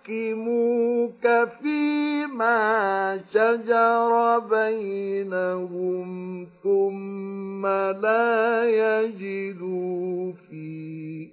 يحكموك 0.08 1.26
فيما 1.62 3.20
شجر 3.34 4.40
بينهم 4.40 6.08
ثم 6.64 7.68
لا 7.68 8.64
يجدوا 8.70 10.34
في 10.50 11.30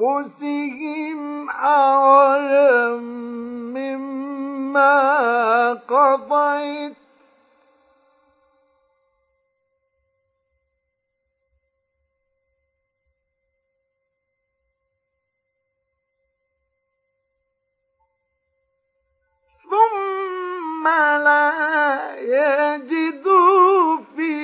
أنفسهم 0.00 1.50
حرجا 1.50 2.96
مما 3.76 4.94
قضيت 5.72 7.03
ثم 19.74 20.84
لا 21.26 21.52
يجدوا 22.18 23.98
في 24.16 24.34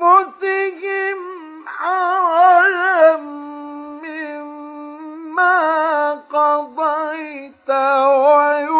أنفسهم 0.00 1.18
حرجا 1.66 3.16
مما 4.06 5.58
قضيت 6.32 7.70
ويسلموا 7.70 8.79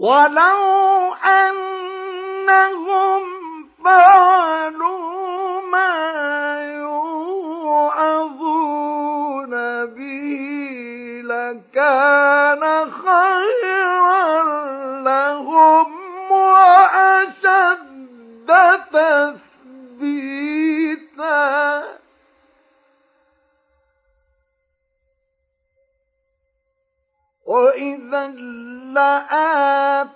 ولو 0.00 1.14
أنهم 1.24 3.22
فعلوا 3.84 5.60
ما 5.72 6.60
يوعظون 6.80 8.24
به 9.86 10.40
لكان 11.24 12.90
خيرا 12.90 14.42
لهم 15.00 15.86
وأشد 16.30 17.80
تثبيتا. 20.00 20.40
وإذا 27.50 28.26
لآتيناهم 28.94 30.10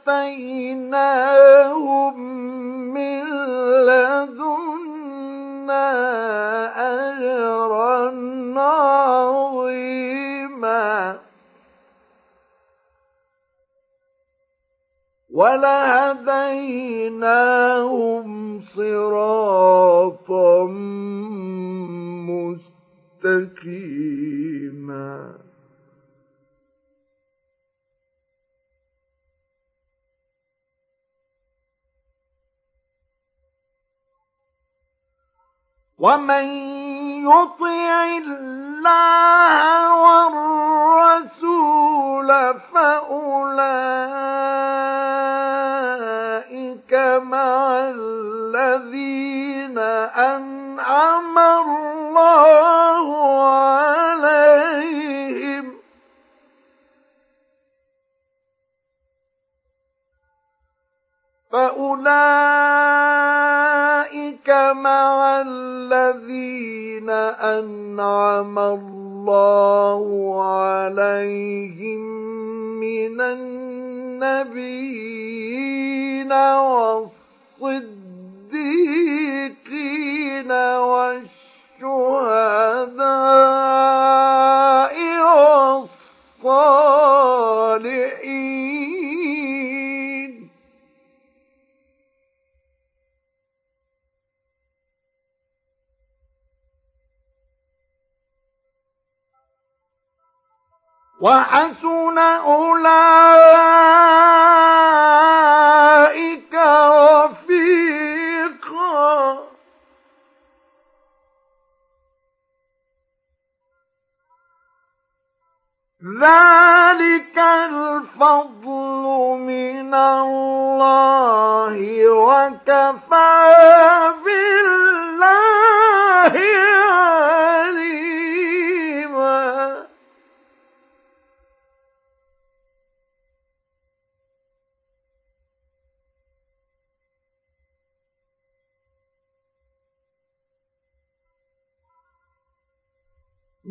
ومن 36.04 36.73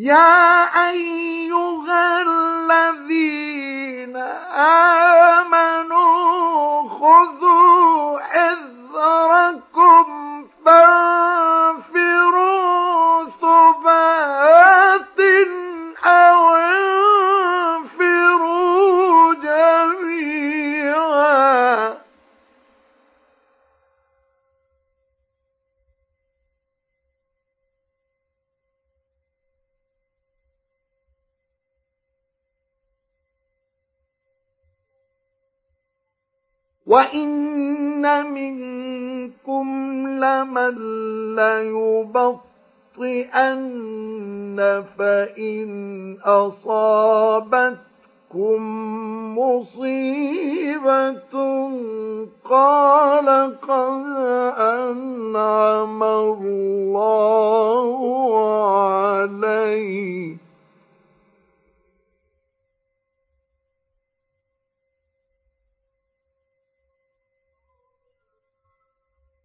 يا 0.04 0.64
أيها 0.90 2.22
الذين 2.22 4.16
آمنوا 5.48 6.90
خذوا 6.90 7.43
ليبطئن 42.98 44.84
فإن 44.98 46.18
أصابتكم 46.26 47.80
مصيبة 49.38 51.34
قال 52.50 53.58
قد 53.62 54.04
أنعم 54.58 56.04
الله 56.04 57.88
عليّ 58.78 60.33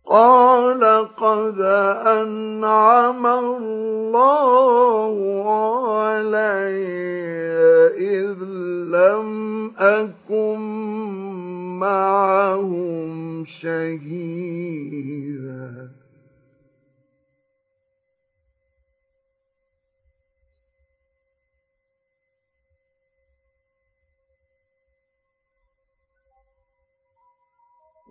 قال 0.09 1.09
قد 1.17 1.61
أنعم 2.07 3.27
الله 3.27 5.17
علي 5.45 6.89
إذ 7.99 8.35
لم 8.89 9.29
أكن 9.79 10.59
معهم 11.79 13.45
شهيدا. 13.61 14.89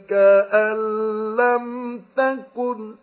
كأن 0.09 0.77
لم 1.35 2.01
تكن 2.17 2.95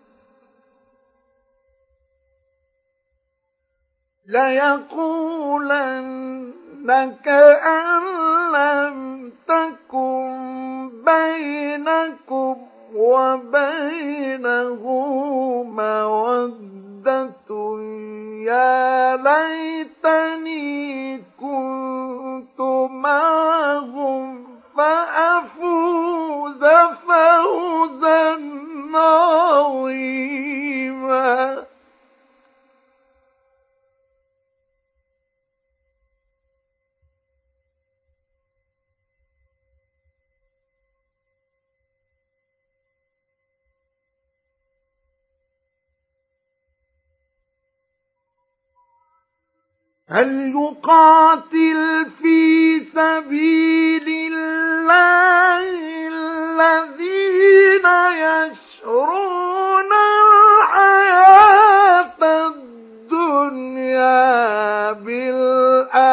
ليقولن 5.86 7.16
كأن 7.24 8.02
لم 8.52 9.32
تكن 9.48 10.90
بينكم 11.04 12.56
وبينه 12.96 14.82
مودة 15.76 17.50
يا 18.46 19.16
ليتني 19.16 20.66
كنت 21.40 22.60
معهم 22.90 24.46
فأفوز 24.76 26.64
فوزا 27.06 28.36
عظيما. 31.06 31.75
هل 50.10 50.54
يقاتل 50.54 52.06
في 52.22 52.80
سبيل 52.94 54.08
الله 54.32 55.62
الذين 56.08 57.86
يشرون 58.14 59.92
الحياة 60.62 62.22
الدنيا 63.06 64.22
بالآخرة؟ 64.92 66.06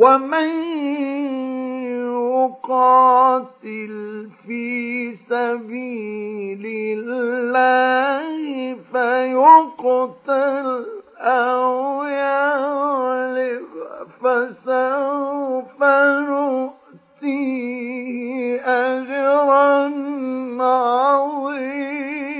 ومن 0.00 0.50
يقاتل 2.70 3.94
في 4.46 4.66
سبيل 5.28 6.64
الله 6.66 8.26
فيقتل 8.92 10.68
أو 11.18 12.04
يغلب 12.04 13.66
فسوف 14.20 15.80
نؤتيه 16.30 17.60
أجرا 18.60 19.76
عظيما. 20.60 22.39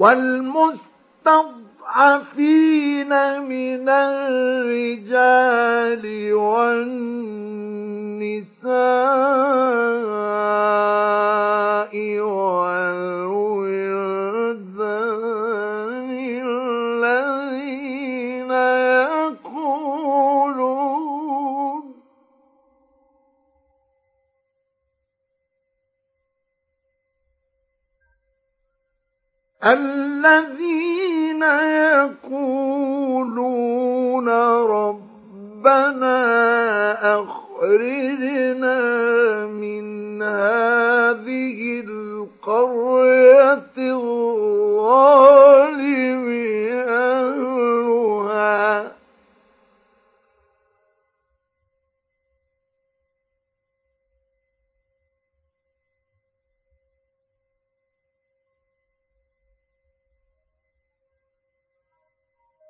والمستضعفين 0.00 1.40
من 3.40 3.88
الرجال 3.88 5.14
والنساء 6.34 7.10
الذين 29.64 31.42
يقولون 32.32 34.28
ربنا 34.68 36.16
أخرجنا 37.20 38.80
من 39.46 40.22
هذه 40.22 41.80
القرية 41.80 43.72
الظالم 43.78 45.20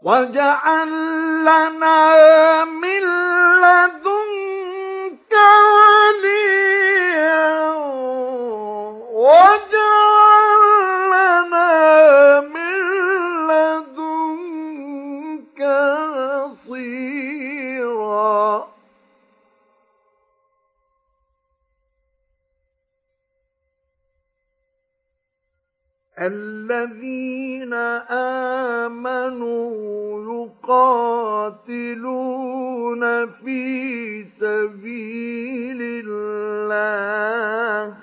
واجعل 0.02 0.88
لنا 1.42 2.64
من 2.64 3.02
لدنك 3.60 5.32
وليا 5.76 7.50
واجعل 9.12 10.29
الذين 26.20 27.72
آمنوا 28.84 29.72
يقاتلون 30.68 33.02
في 33.26 34.24
سبيل 34.40 35.82
الله. 35.82 37.96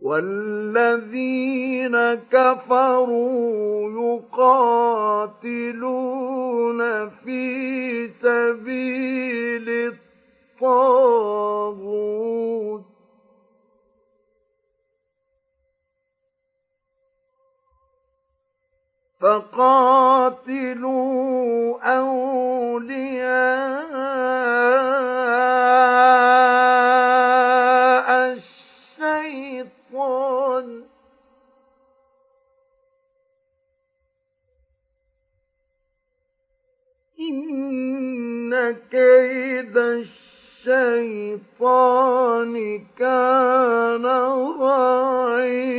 والذين 0.00 2.14
كفروا 2.14 3.90
يقاتلون 5.32 6.80
في 7.10 8.08
سبيل 8.08 9.94
الطاغوت. 10.62 12.14
فقاتلوا 19.20 20.54
أولياء 21.80 23.24
الشيطان. 29.02 30.04
إن 37.20 38.72
كيد 38.90 39.76
الشيطان 39.76 40.23
الشيطان 40.66 42.54
كان 42.98 44.02
ضعيفا. 44.58 45.74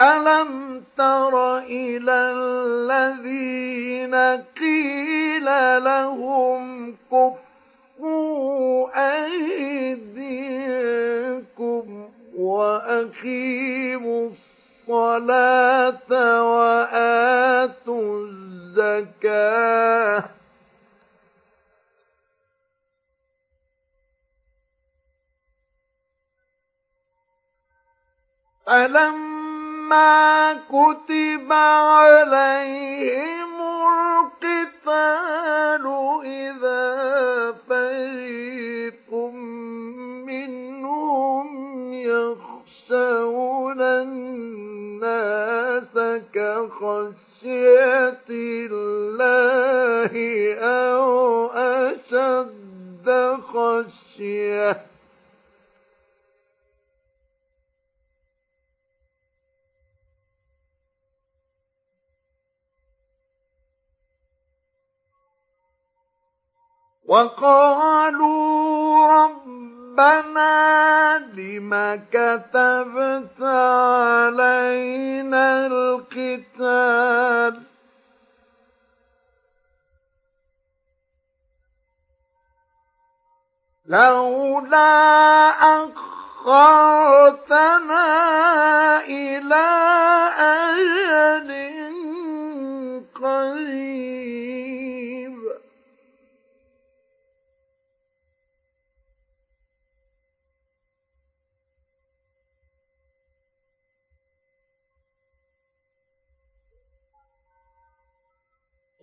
ألم 0.00 0.84
تر 0.96 1.58
إلى 1.58 2.32
الذين 2.32 4.14
قيل 4.56 5.44
لهم 5.84 6.96
كفر 7.12 7.49
أيديكم 8.94 10.10
وأقيموا 12.36 14.30
الصلاة 14.30 16.10
وآتوا 16.52 18.26
الزكاة. 18.26 20.24
فلما 28.70 30.52
كتب 30.52 31.52
عليهم 31.52 33.50
القتال 34.40 35.84
إذا 36.24 37.39
تخشون 42.90 43.80
الناس 43.80 45.94
كخشية 46.34 48.24
الله 48.30 50.14
أو 50.58 51.46
أشد 51.46 53.06
خشية. 53.42 54.86
وقالوا 67.06 69.06
رب 69.06 69.59
ربنا 69.98 71.18
لم 71.34 71.74
كتبت 72.12 73.42
علينا 73.42 74.86
القتال. 75.66 77.54
لولا 83.86 85.50
أخرتنا 85.74 86.84
إلى 89.04 89.66
أجل 90.38 91.50
قريب. 93.14 94.79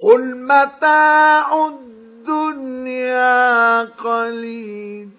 قل 0.04 0.38
متاع 0.38 1.68
الدنيا 1.68 3.82
قليل. 3.82 5.10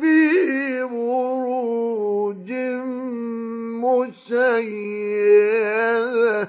في 0.00 0.82
بروج 0.82 2.50
مشيده 5.18 6.48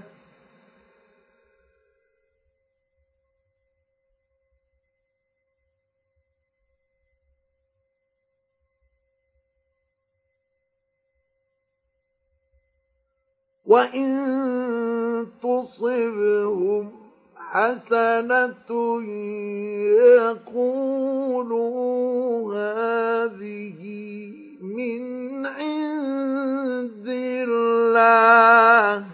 وإن 13.70 14.10
تصبهم 15.44 16.91
حسنة 17.38 18.72
يقولوا 21.30 22.56
هذه 22.56 23.82
من 24.62 25.46
عند 25.46 27.08
الله 27.08 29.06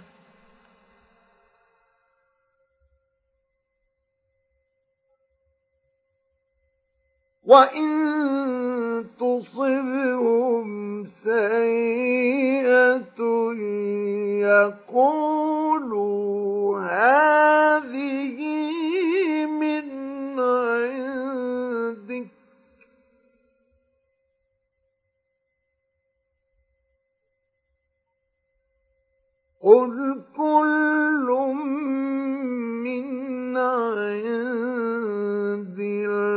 وإن 7.48 9.06
تصبهم 9.20 11.06
سيئة 11.24 12.96
يقولوا 15.46 16.80
هذه 16.80 18.40
من 19.46 19.86
عندك 20.40 22.35
قل 29.66 30.22
كل 30.38 31.28
من 32.86 33.58
عند 33.58 34.60
الله 35.80 36.36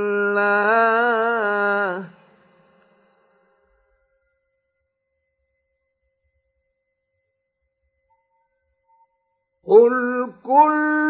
قل 9.66 10.32
كل 10.44 11.07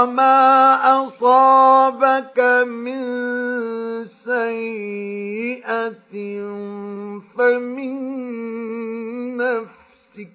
وما 0.00 1.04
أصابك 1.04 2.38
من 2.66 3.00
سيئة 4.24 6.12
فمن 7.36 7.96
نفسك 9.36 10.32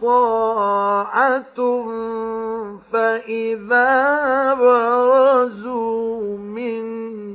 طاعة 0.00 1.58
فإذا 2.92 4.54
برزوا 4.54 6.38
من 6.38 6.84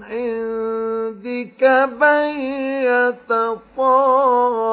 عندك 0.03 1.63
بيت 1.99 3.31
طائفة 3.77 4.63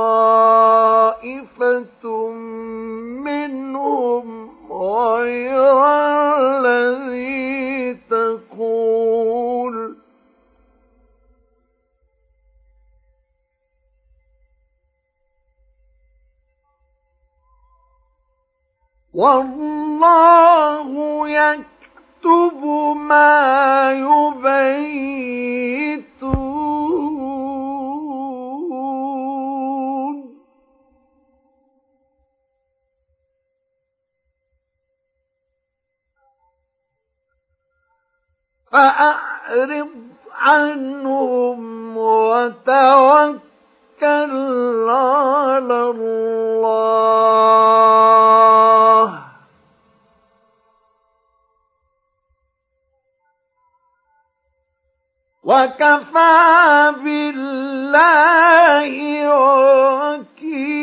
منهم 3.24 4.27
غير 4.70 5.85
الذي 6.39 7.94
تقول. 8.10 9.49
والله 19.20 20.88
يكتب 21.28 22.64
ما 22.97 23.92
يبيتون. 23.92 24.80
فأعرض 38.72 39.88
عنهم 40.32 41.97
وتوكل 41.97 43.40
على 44.88 45.80
الله. 45.90 47.20
وكفى 55.51 56.94
بالله 57.05 58.93
وكيلا. 60.14 60.81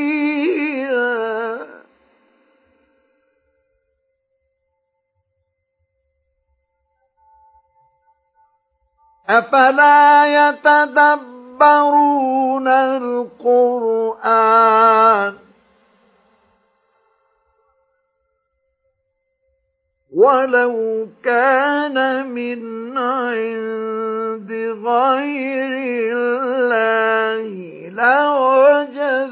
أفلا 9.30 10.26
يتدبرون 10.49 11.88
القرآن؟ 13.48 14.27
ولو 20.18 21.07
كان 21.23 22.27
من 22.34 22.61
عند 22.98 24.52
غير 24.85 25.77
الله 26.18 27.45
لوجدوا 27.89 29.26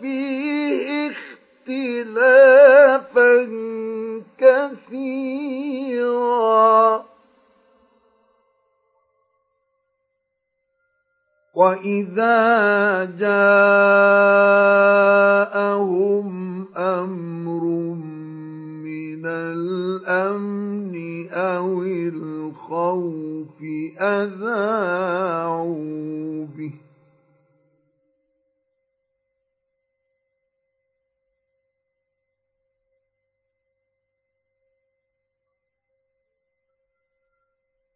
فيه 0.00 1.10
اختلافا 1.68 3.34
كثيرا. 4.38 5.14
واذا 11.54 13.04
جاءهم 13.18 13.44
أمر 16.76 17.64
من 19.24 19.30
الأمن 19.30 20.94
أو 21.32 21.82
الخوف 21.82 23.62
أذاعوا 24.00 25.66
به. 26.46 26.72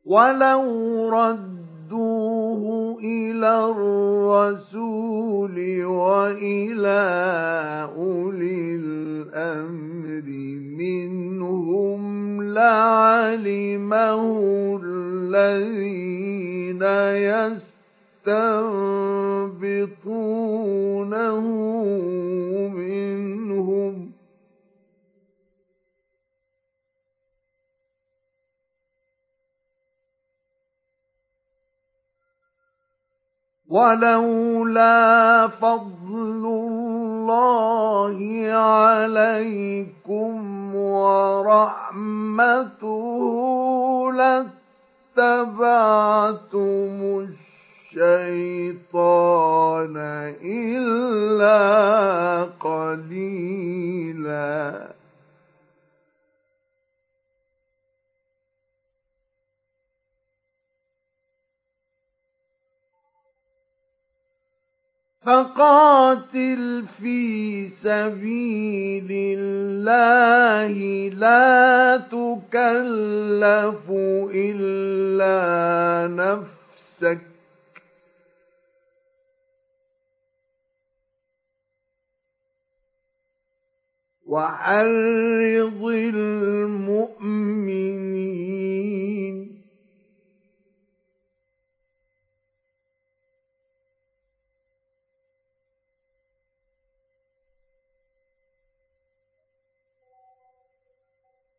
ولو 0.07 1.09
ردوه 1.89 2.99
إلى 3.01 3.71
الرسول 3.71 5.57
وإلى 5.85 7.01
أولي 7.97 8.75
الأمر 8.75 10.27
منهم 10.79 12.03
لعلمه 12.55 14.21
الذين 14.85 16.83
يستنبطونه 19.49 20.29
منهم 22.69 23.95
ولولا 33.69 35.49
فضل 35.49 36.45
الله 36.45 38.19
عليكم 38.53 40.35
ورحمته 40.75 42.39
لاتبعتم 45.17 46.95
الشيطان 47.95 49.97
إلا 50.45 51.59
قليلاً. 52.61 53.39
فقاتل 65.29 66.85
في 67.03 67.69
سبيل 67.69 69.09
الله 69.39 71.09
لا 71.09 71.97
تكلف 71.97 73.91
إلا 74.35 75.37
نفسك. 76.15 77.21
وحرض 84.27 85.85
المؤمنين. 85.85 87.39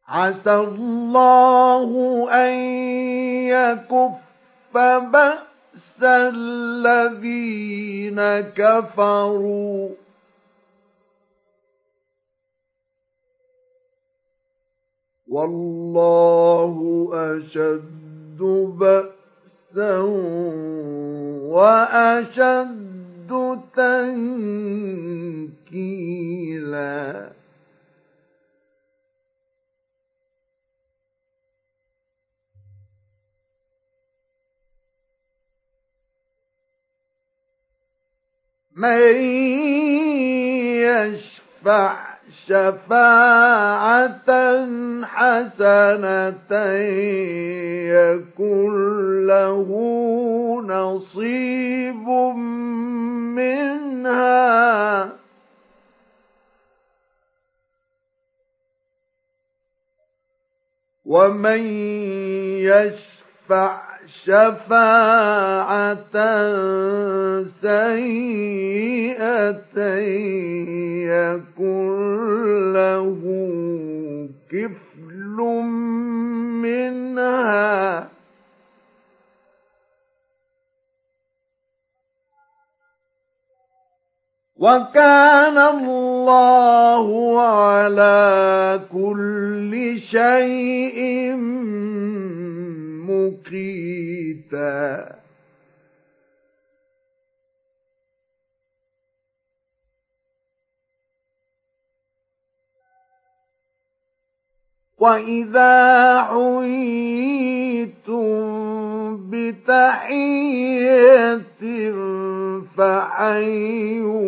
عسى 0.09 0.55
الله 0.55 1.89
أن 2.31 2.53
يكف 3.45 4.11
بأس 4.73 6.03
الذين 6.03 7.59
كفروا. 8.39 9.89
والله 15.27 17.09
أشد 17.13 18.39
بأسا 18.79 19.97
وأشد 21.53 23.29
تنكيلا. 23.75 24.59
من 38.79 39.15
يشفع 40.79 42.09
شفاعة 42.47 44.29
حسنة 45.03 46.53
يكن 47.91 48.71
له 49.27 49.69
نصيب 50.65 52.07
منها. 53.35 55.09
ومن 61.05 61.59
يشفع 62.63 63.98
شفاعة 64.25 66.15
سيئة 67.61 69.19
يكن 71.09 72.73
له 72.73 73.21
كفل 74.51 75.37
منها. 76.63 78.09
وكان 84.59 85.57
الله 85.57 87.41
على 87.41 88.81
كل 88.91 89.99
شيء 89.99 90.99
مقيتا. 93.09 94.79
وإذا 104.99 106.23
حييتم 106.23 106.99
بتحية 109.31 110.79
فحيوا 112.77 114.19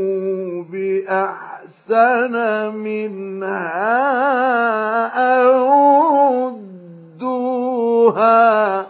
بأحسن 0.64 2.36
منها 2.76 3.92
أو 5.08 6.71
ردوها 7.22 8.88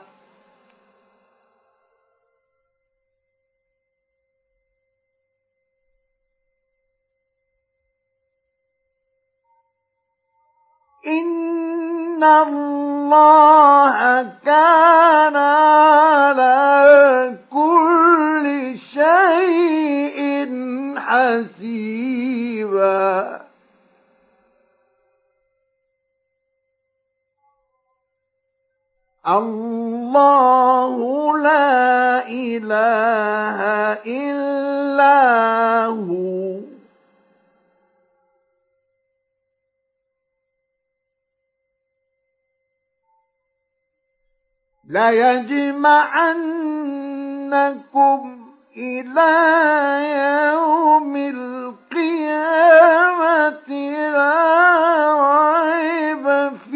إن 11.07 12.23
الله 12.23 13.97
كان 14.45 15.35
على 15.35 16.59
كل 17.51 18.75
شيء 18.93 20.21
حسيبا. 20.97 22.31
الله 29.27 30.97
لا 31.37 32.27
إله 32.27 33.59
إلا 34.05 35.15
هو 35.85 36.57
ليجمعنكم 47.11 48.37
إلى 48.77 49.31
يوم 50.53 51.15
القيامة 51.15 52.51
لا 54.11 54.35
ريب 55.21 56.25
فيه 56.57 56.70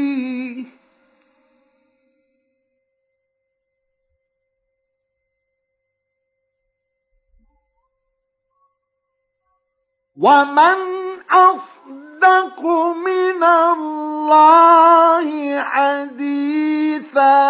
ومن 10.22 10.78
أصدق 11.32 12.62
من 13.06 13.44
الله 13.44 15.28
حديثا 15.62 17.46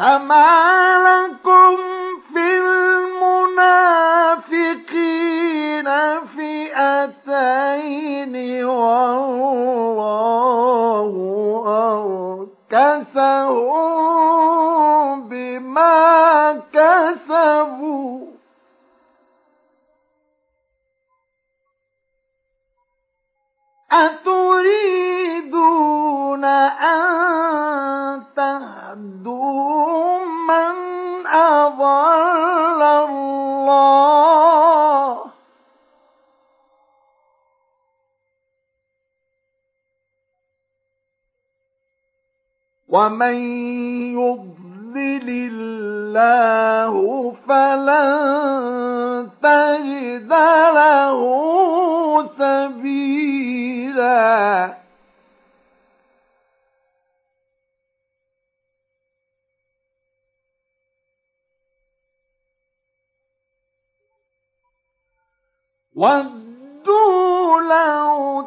فما 0.00 0.48
لكم 1.04 1.76
في 2.32 2.46
المنافقين 2.58 3.98
فئتين 6.36 8.34
والله 8.64 9.90
أركسهم 12.72 14.08
بما 15.28 16.62
كسبوا. 16.72 18.29
أتريدون 23.92 25.50
أن 26.44 28.22
تهدوا 28.36 30.24
من 30.48 30.76
أضل 31.26 32.82
الله؟ 32.82 33.70
ومن 42.88 43.34
يضلل 44.90 45.50
الله 45.52 46.92
فلن 47.48 49.30
تجد 49.42 50.32
له 50.74 51.20
سبيلا 52.38 53.70
ودوا 65.94 67.60
لو 67.60 68.44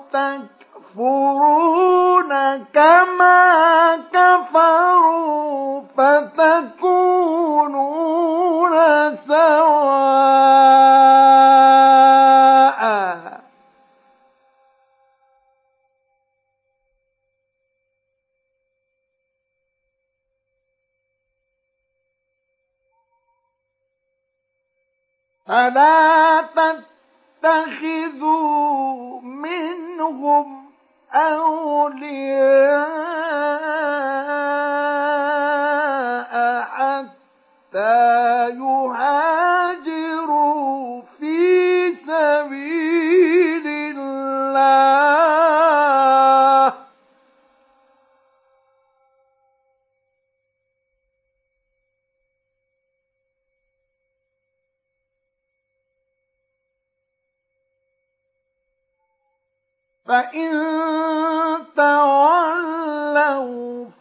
تكفرون 0.94 2.30
كما 2.74 3.96
كفروا 4.14 5.82
فتكونون 5.98 7.14
سواء 9.28 10.84
فلا 25.48 26.42
تتخذوا 27.42 29.22
منهم 29.22 30.63
أولياء 35.24 36.62
حتى 36.64 38.50
يهاجروا 38.50 39.43
فإن 60.14 60.52
تولوا 61.76 63.26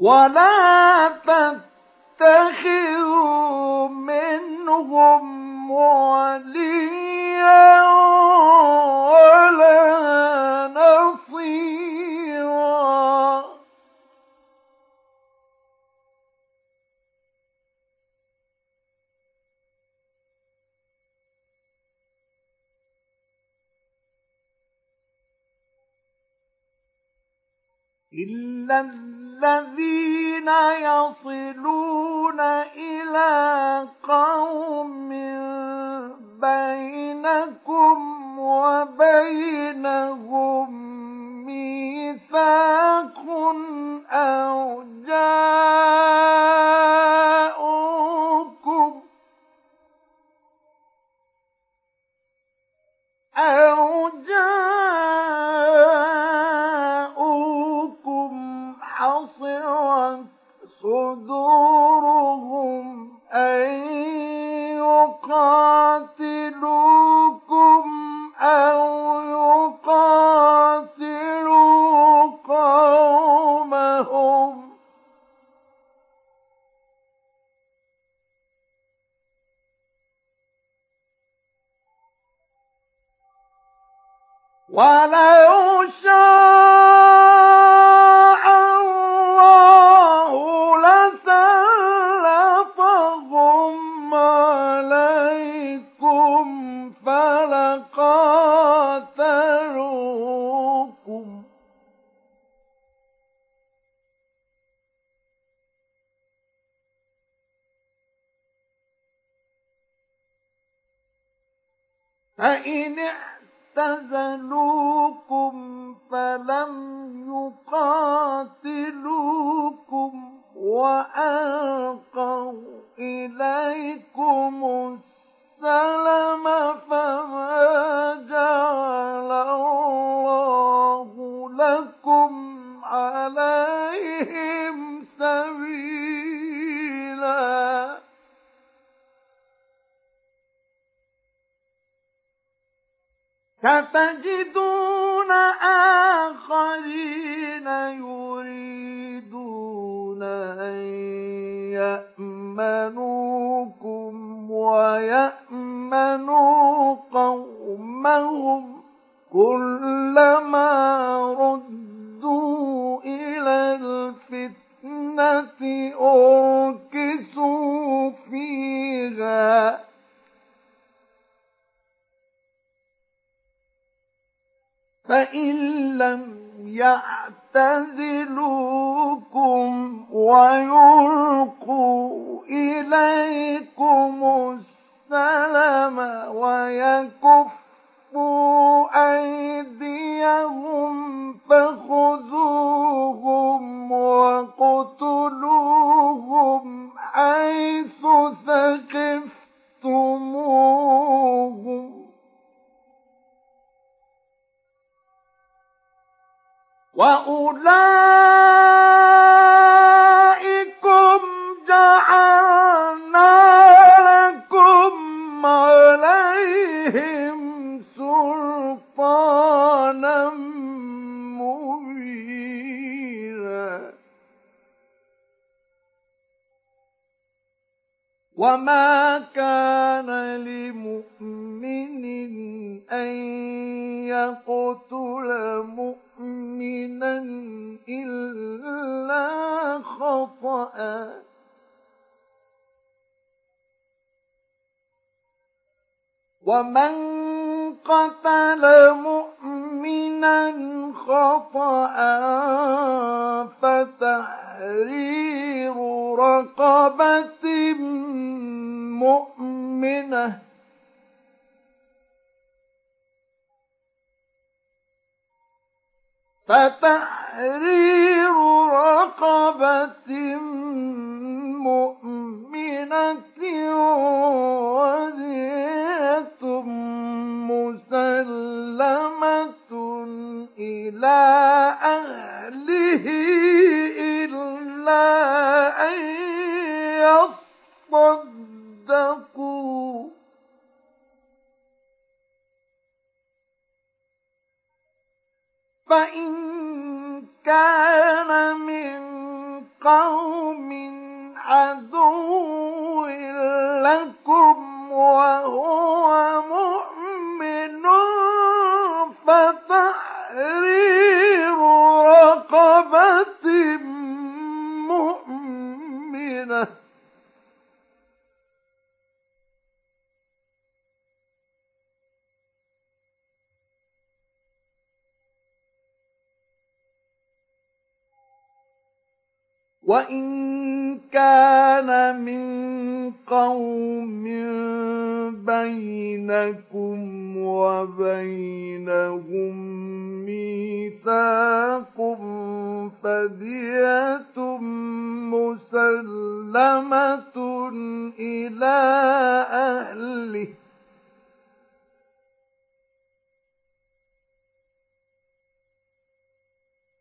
ولا 0.02 1.08
تتبعوا 1.08 1.77
تتخذوا 2.20 3.88
منهم 3.88 5.72
وليا 5.72 6.62
ولا 9.10 9.78
نصيرا. 10.68 11.77
إلا 28.18 28.80
الذين 28.80 30.50
يصلون 30.82 32.40
إلى 32.76 33.88
قوم 34.04 35.10
بينكم 36.42 37.98
وبينهم 38.40 39.98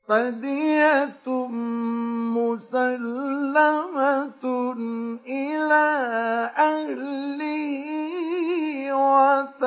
فدية 0.08 1.28
مسلمة 2.36 4.44
إلى 5.26 5.86
أهله 6.58 7.84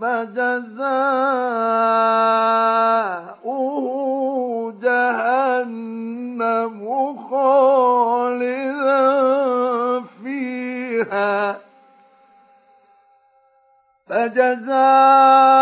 فجزاؤه 0.00 0.74
جهنم 4.82 6.34
خالدا 7.30 9.04
فيها 10.22 11.58
فجزاؤه 14.06 15.54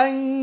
أن 0.00 0.39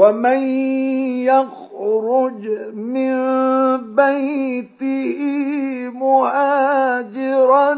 ومن 0.00 0.42
يخرج 1.28 2.42
من 2.74 3.14
بيته 3.94 5.18
مهاجرا 5.94 7.72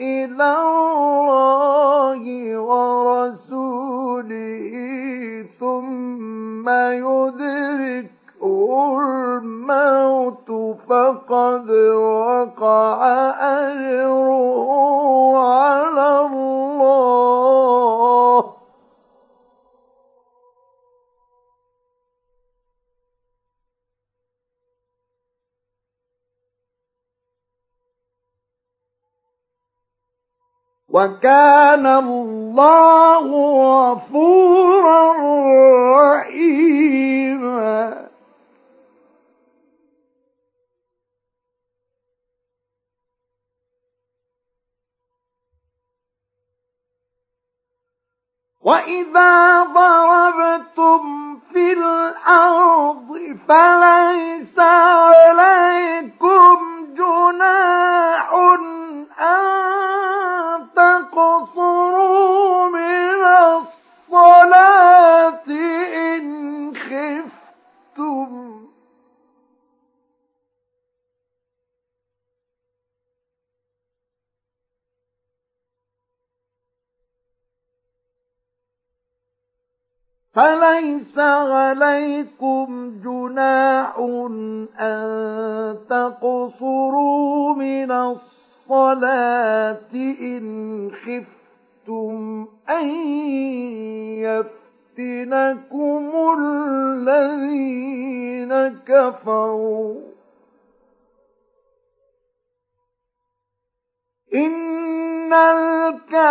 إلى 0.00 0.50
الله 0.68 2.22
ورسوله 2.58 4.28
ثم 5.60 6.66
يدركه 7.04 8.08
الموت 9.00 10.50
فقد 10.88 11.70
وقع 11.70 12.98
أجره 13.68 14.68
على 15.36 16.08
الله. 16.26 17.87
وكان 30.98 31.86
الله 31.86 33.26
غفورا 33.92 35.02
رحيما. 36.02 38.08
وإذا 48.60 49.62
ضربتم 49.62 51.00
في 51.52 51.72
الأرض 51.72 53.08
فليس 53.48 54.58
عليكم 54.58 56.58
جناح 56.94 58.32
أن 59.20 60.57
من 62.68 63.24
الصلاة 64.08 65.48
إن 65.96 66.22
خفتم. 66.76 68.58
فليس 80.32 81.18
عليكم 81.18 82.66
جناح 83.04 83.98
أن 84.80 85.78
تقصروا 85.90 87.54
من 87.54 87.90
الصلاة 87.90 88.37
إن 88.70 90.90
خفتم 90.92 92.46
أن 92.70 92.88
يفتنكم 94.98 96.10
الذين 96.38 97.48
كفروا. 98.86 99.94
إن 104.34 105.32
الكافرين 105.32 106.28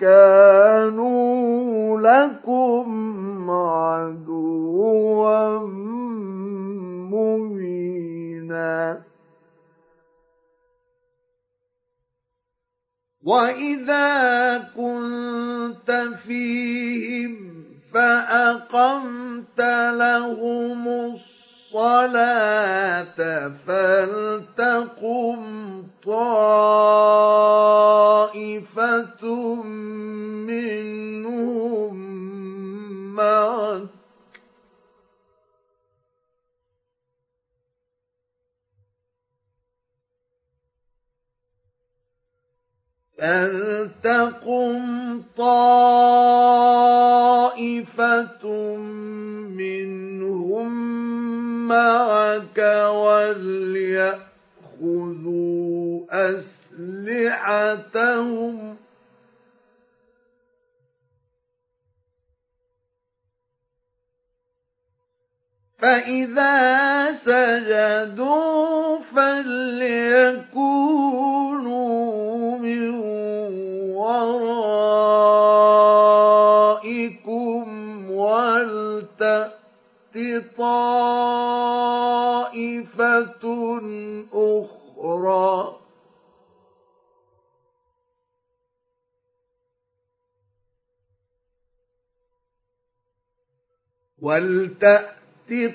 كانوا 0.00 2.00
لكم 2.00 3.50
عدوا 3.50 5.58
مبينا. 7.10 9.00
وإذا 13.24 14.58
كنت 14.76 15.90
فيهم 16.26 17.54
فأقمت 17.94 19.60
لهم 19.90 20.88
الصلاة 21.74 23.18
فلتقم 23.66 25.42
طائفة 26.06 26.84
منهم 30.44 31.94
معك 33.14 33.93
فلتقم 43.24 45.22
طائفة 45.36 46.36
منهم 49.56 50.68
معك 51.68 52.58
وليأخذوا 52.94 54.20
أسلحتهم 57.60 58.56
فإذا 65.84 67.12
سجدوا 67.12 68.98
فليكونوا 69.16 69.68
من 72.58 72.94
ورائكم 73.92 74.50
ولتأتوا 78.10 79.64
طائفة 82.54 83.44
أخرى. 84.32 85.76
ولتأت 94.22 95.23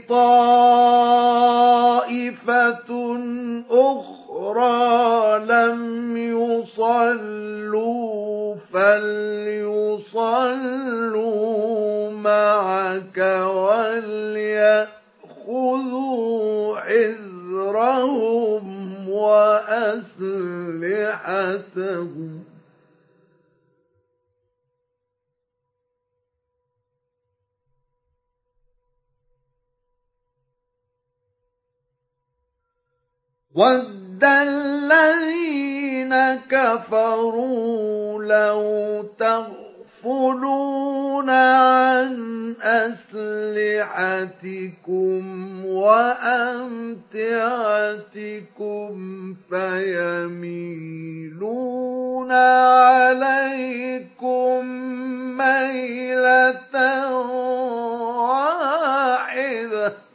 طائفة 0.09 1.59
أخرى 3.71 5.39
لم 5.45 6.17
يصلوا 6.17 7.79
فليصلوا 8.73 9.69
معك 12.11 13.17
وليأخذوا 13.45 14.89
حذرهم 16.79 18.65
وأسلحتهم. 19.09 20.19
ود 33.59 34.23
الذين 34.23 36.15
كفروا 36.51 38.23
لو 38.23 38.63
تغفلون 39.19 41.29
عن 41.29 42.15
أسلحتكم 42.61 43.25
وأمتعتكم 45.65 46.59
فيميلون 49.49 51.11
عليكم 53.11 54.65
ميلة 55.37 56.75
واحدة 58.21 60.08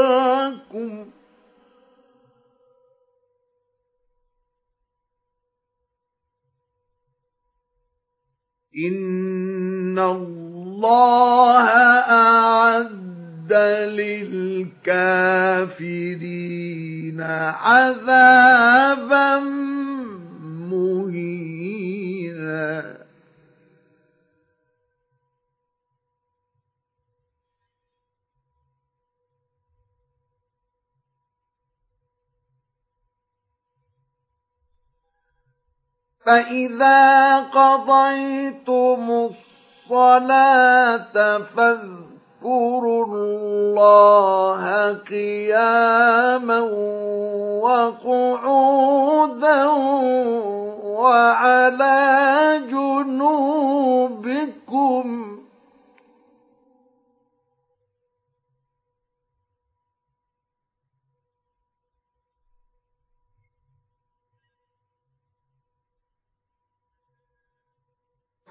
إن 8.87 9.99
الله 9.99 11.67
أعد 12.09 13.53
للكافرين 13.97 14.81
عذابا 17.51 19.39
مهينا. 20.69 21.49
فإذا 36.29 37.37
قضيتم 37.39 39.29
الصلاة 39.89 41.37
فاذكروا 41.57 43.05
الله 43.05 44.93
قياما 45.09 46.59
وقعودا 47.65 49.65
وعلى 50.83 51.97
جنوبكم 52.71 53.58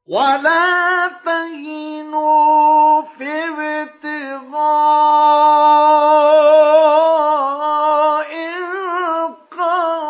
ولا 0.07 1.09
تهنوا 1.25 3.03
في 3.03 3.45
ابتغاء 3.75 4.65
القوم 9.57 10.05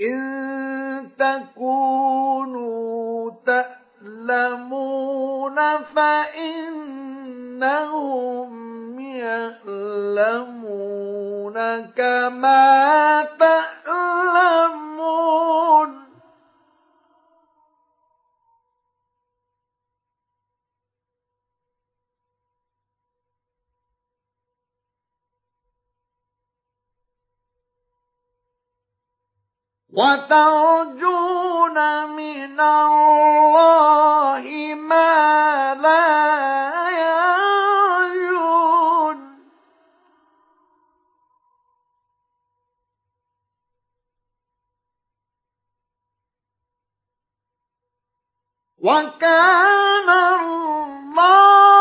إن 0.00 1.10
تكونوا 1.18 2.98
تألمون 4.08 5.56
فإنهم 5.96 7.30
يألمون 9.00 10.74
كما 11.96 13.26
تألمون 13.38 14.48
وترجون 29.92 31.78
من 32.16 32.60
الله 32.60 34.44
ما 34.74 35.74
لا 35.74 36.90
يرجون 38.10 38.38
وكان 48.78 50.08
الله 50.10 51.77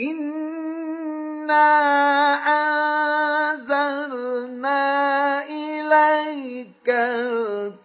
إنا 0.00 1.70
أنزلنا 3.50 4.80
إليك 5.44 6.88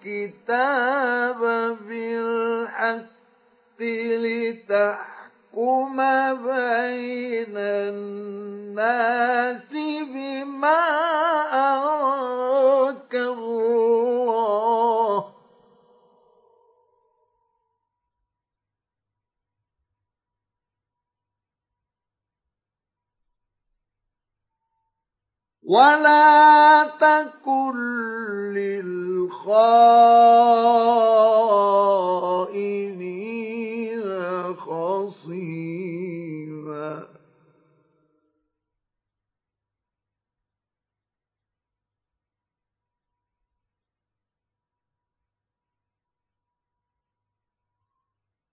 الكتاب 0.06 1.42
بالحق 1.88 3.80
لتحكم 4.26 5.98
بين 6.36 7.58
الناس 7.58 9.72
بما 10.14 10.82
أراك 11.54 13.14
الله 13.16 15.35
ولا 25.66 26.86
تكن 27.02 27.76
للخائنين 33.16 34.56
خصيما 34.56 35.76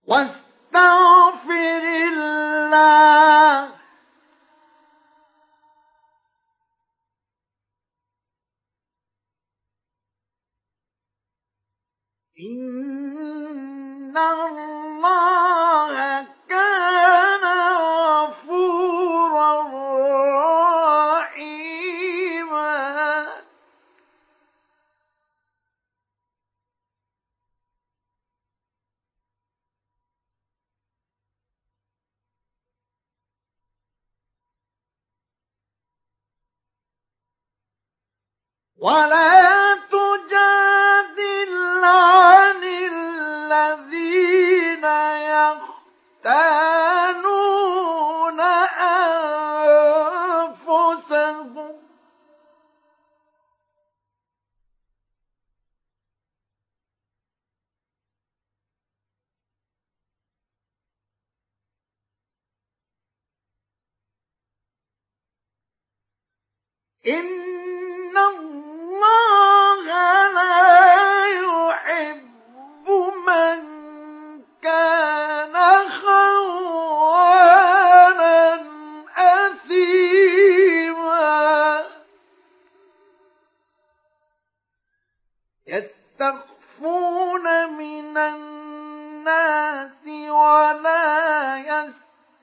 واستغفر 0.07 1.83
الله 2.13 3.82
إن 12.43 14.17
الله 14.17 15.95
كان 16.49 17.43
غفورا 18.11 19.53
رحيما 20.35 20.72
ولا 38.83 39.75
تجادل 39.75 41.53
عن 41.83 42.63
الذين 42.63 44.03
يختانون 46.23 46.79
أنفسهم. 50.59 51.73
إن 67.07 67.43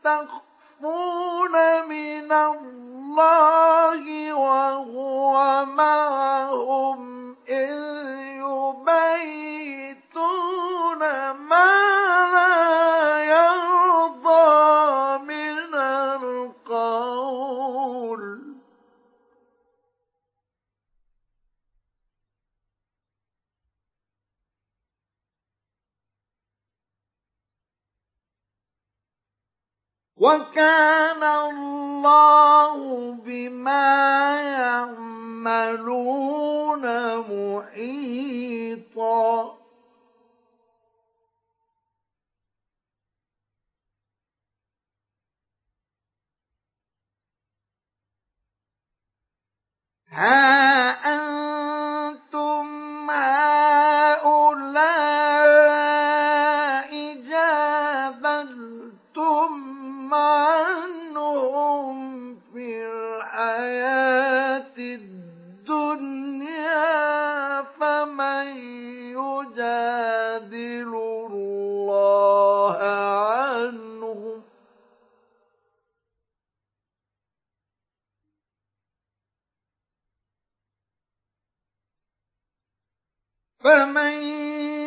يستخفون 0.04 1.52
من 1.88 2.32
الله 2.32 4.34
وهو 4.34 5.64
معهم. 5.64 6.49
وكان 30.30 31.22
الله 31.24 32.76
بما 33.24 34.42
يعملون 34.42 35.96
محيطا. 37.16 38.80
ها 50.10 50.90
أنتم 51.14 52.66
هؤلاء 53.10 54.70
فمن 83.64 84.12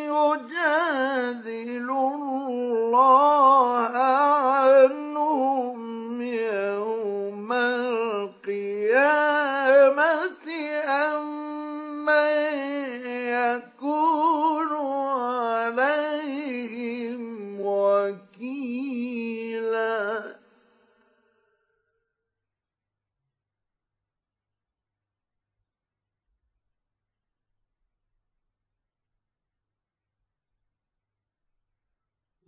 يجادل 0.10 1.90
الله 1.90 3.63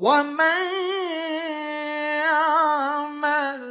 ومن 0.05 0.61
يعمل 2.21 3.61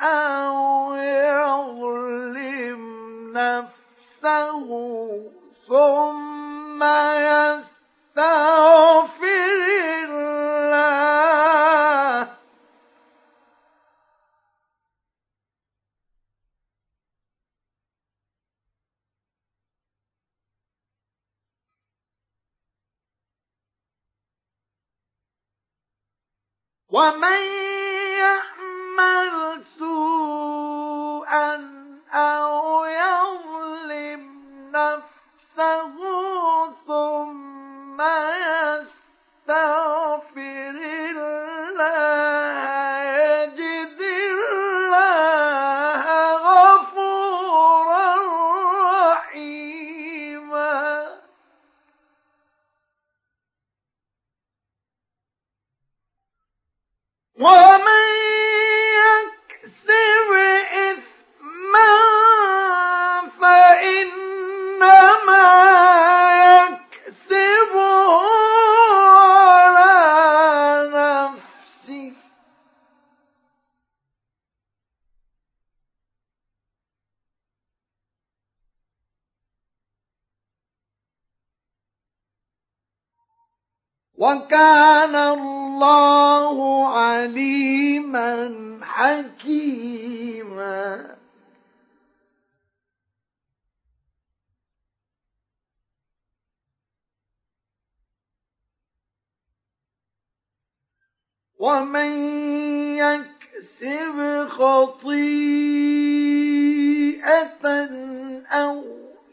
أو 0.00 0.94
يظلم 0.94 2.82
نفسه 3.36 4.68
ثم 5.68 6.82
يستغفر 7.28 8.24
ومن 26.94 27.40
يعمل 28.18 29.62
سوءا 29.78 31.50
أو 32.14 32.53
ومن 101.84 102.12
يكسب 102.96 104.48
خطيئة 104.48 105.24
أو 108.52 108.84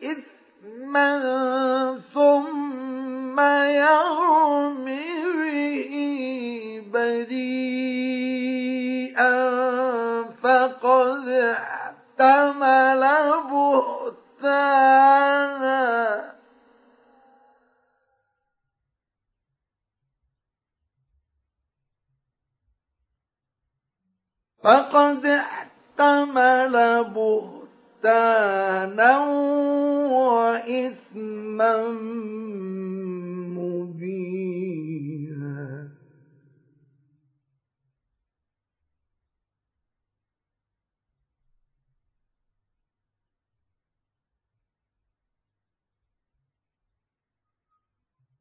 إثما 0.04 1.12
ثم 2.14 3.40
يرم 3.40 4.86
به 5.42 5.94
بريئا 6.94 7.42
فقد 10.44 11.56
فقد 24.64 25.26
احتمل 25.26 26.76
بهتانا 28.04 29.18
وإثما 30.12 31.78
مبينا. 33.58 34.52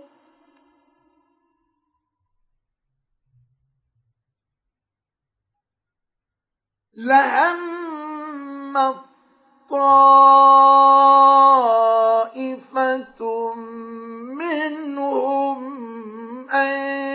لهم 6.95 7.75
طائفة 12.25 13.53
منهم 14.33 15.59
أن 16.49 17.14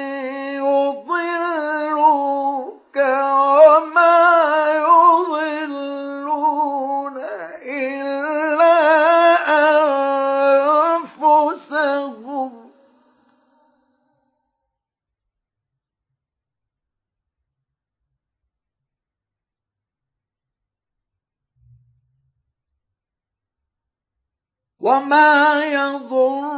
وما 24.80 25.64
يضرونك 25.64 26.50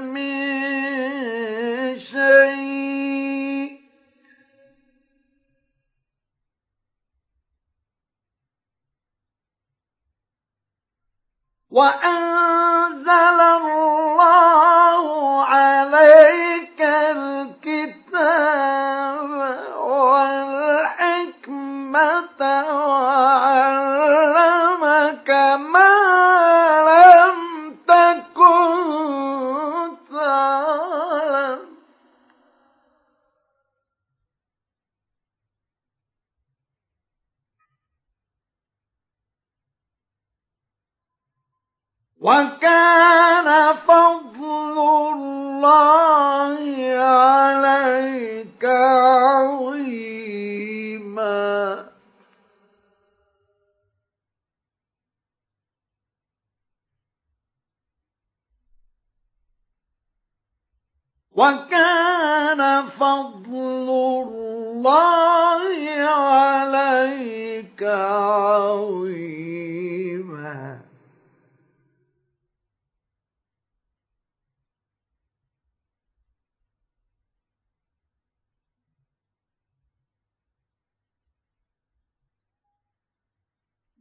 من 0.00 0.40
شيء 1.98 3.80
وأنزل 11.70 13.40
الله 13.40 15.04
عليك 15.44 16.80
الكتاب 17.10 18.50
والحكمة 20.70 21.50
وكان 42.20 43.74
فضل 43.88 44.76
الله 45.14 46.60
عليك 47.00 48.64
عظيما. 48.64 49.90
وكان 61.32 62.88
فضل 63.00 63.88
الله 64.28 65.70
عليك 66.04 67.82
عظيما. 67.82 69.30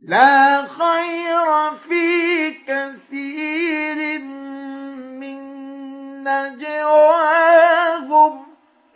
لا 0.09 0.65
خير 0.65 1.77
في 1.87 2.51
كثير 2.51 4.19
من 5.21 5.39
نجواهم 6.23 8.33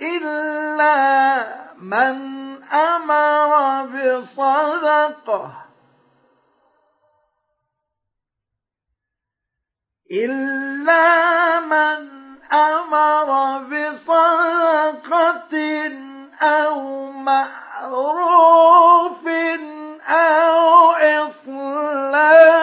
إلا 0.02 1.46
من 1.82 2.16
أمر 2.64 3.52
بصدقة. 3.86 5.52
إلا 10.12 11.60
من 11.60 12.10
أمر 12.54 13.60
بصدقة 13.70 15.56
أو 16.42 17.12
معروف 17.12 19.28
أو 20.08 20.92
إصلاح 20.92 22.54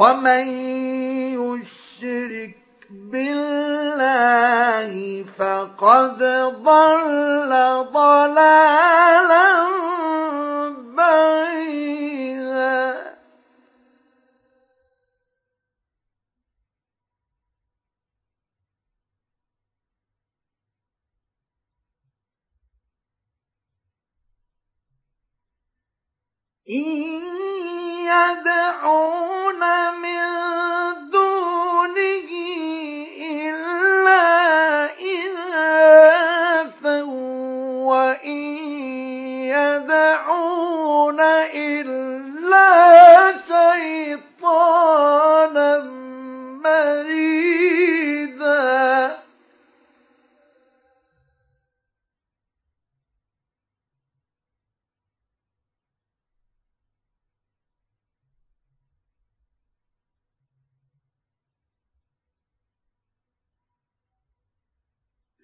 ومن 0.00 0.44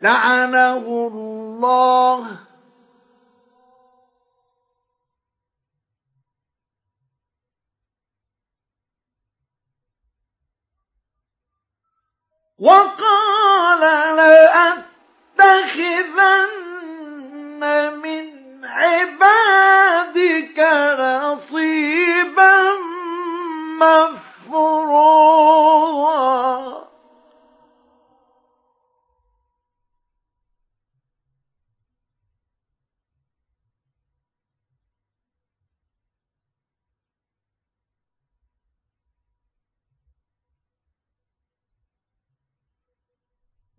لعنه 0.06 0.86
الله. 1.12 2.22
وقال 12.58 13.80
لأتخذن 15.36 15.92
من 18.02 18.24
عبادك 18.64 20.58
نصيبا 20.98 22.54
مفروضا. 23.80 25.16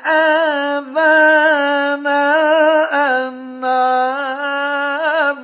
آذان 0.06 2.08
الأنعام 3.64 5.38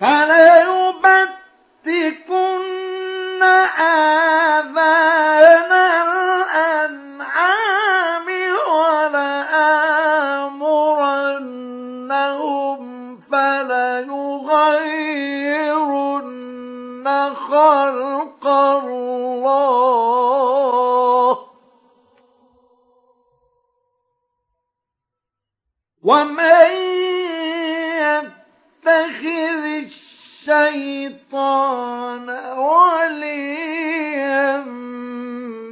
فليبتكن 0.00 0.55
ومن 26.06 26.70
يتخذ 28.86 29.64
الشيطان 30.46 32.28
وليا 32.58 33.76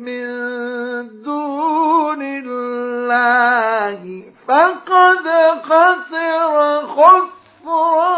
من 0.02 0.26
دون 1.22 2.22
الله 2.22 4.02
فقد 4.48 5.26
خسر 5.62 6.54
خسرانا 6.86 8.13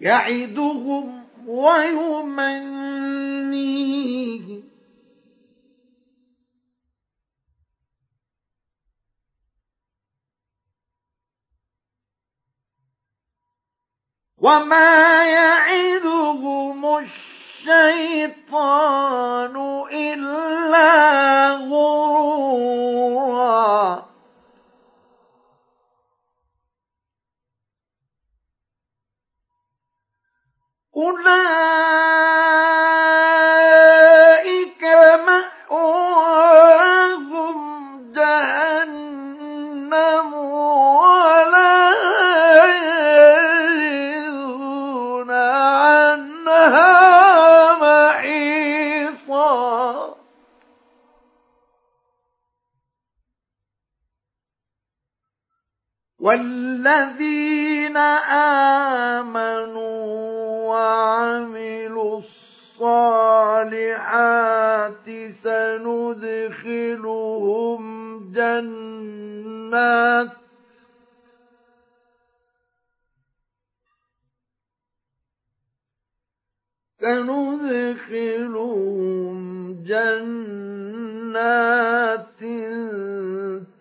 يعدهم 0.00 1.24
ويمنيهم. 1.46 3.08
وما 14.38 15.24
يعدهم 15.24 16.98
الشيطان 16.98 18.28
إلا 19.92 21.50
غرورا. 21.56 22.88
أولئك 33.48 34.82
مأواهم 35.70 37.56
جهنم 38.12 39.48
ولا 40.34 41.90
يجدون 44.16 45.30
عنها 45.30 46.92
محيصا 47.84 49.48
والذين 56.58 57.96
آمنوا 59.26 60.27
وعملوا 60.68 62.20
الصالحات 62.78 63.78
سندخلهم 65.42 67.02
جنات 68.32 70.28
سندخلهم 78.08 79.38
جنات 79.86 81.18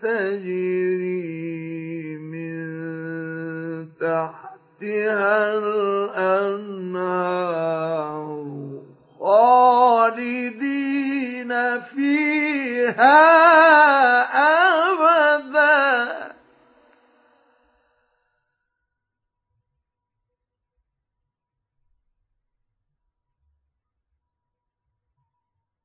تجري 0.01 1.37
من 2.17 2.57
تحتها 4.77 5.57
الأنهار 5.57 6.77
خالدين 9.19 11.51
فيها 11.81 13.17
أبدا. 15.33 16.33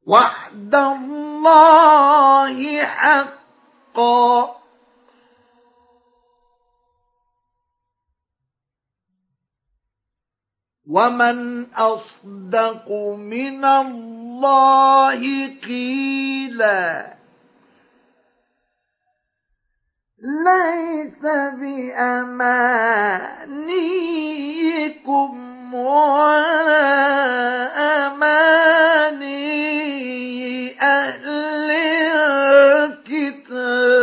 وعد 0.06 0.74
الله 0.74 2.84
حقا. 2.84 4.61
ومن 10.90 11.66
اصدق 11.74 12.90
من 13.18 13.64
الله 13.64 15.20
قيلا 15.62 17.14
ليس 20.22 21.22
بامانيكم 21.60 22.14
ولا 25.74 26.92
اماني 28.06 29.32
أهل 30.82 31.70
الكتاب 33.12 34.02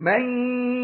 من 0.00 0.83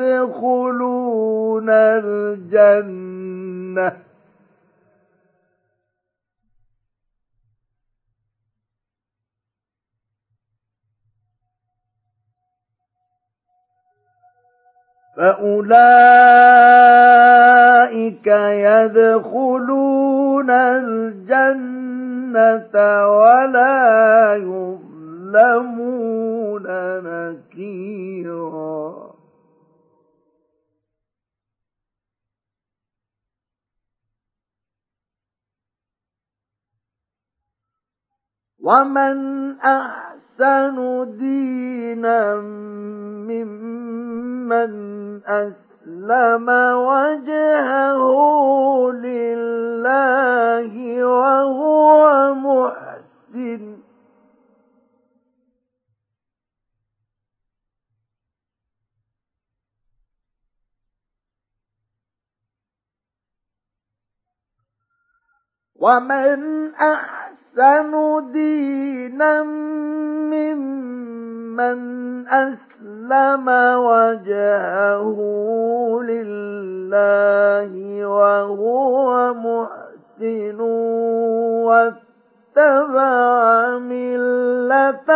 يدخلون 0.00 1.70
الجنة. 2.50 3.26
فأولئك 15.16 16.56
يدخلون 18.66 20.50
الجنة 20.50 21.96
ولا 23.18 24.34
يظلمون 24.36 25.86
نكيرا 27.04 28.86
ومن 38.60 39.16
أحسن 39.60 40.25
دينا 41.04 42.34
ممن 43.26 44.72
أسلم 45.26 46.48
وجهه 46.88 48.02
لله 48.92 50.74
وهو 51.04 52.34
محسن. 52.34 53.76
ومن 65.76 66.74
أحسن 66.74 67.35
دينا 68.32 69.42
ممن 70.32 71.78
أسلم 72.28 73.48
وجهه 73.78 75.18
لله 76.02 77.72
وهو 78.06 79.34
محسن 79.34 80.60
واتبع 82.56 83.78
ملة 83.78 85.10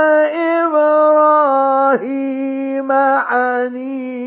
إبراهيم 0.65 2.11
حنيفاً 3.29 4.21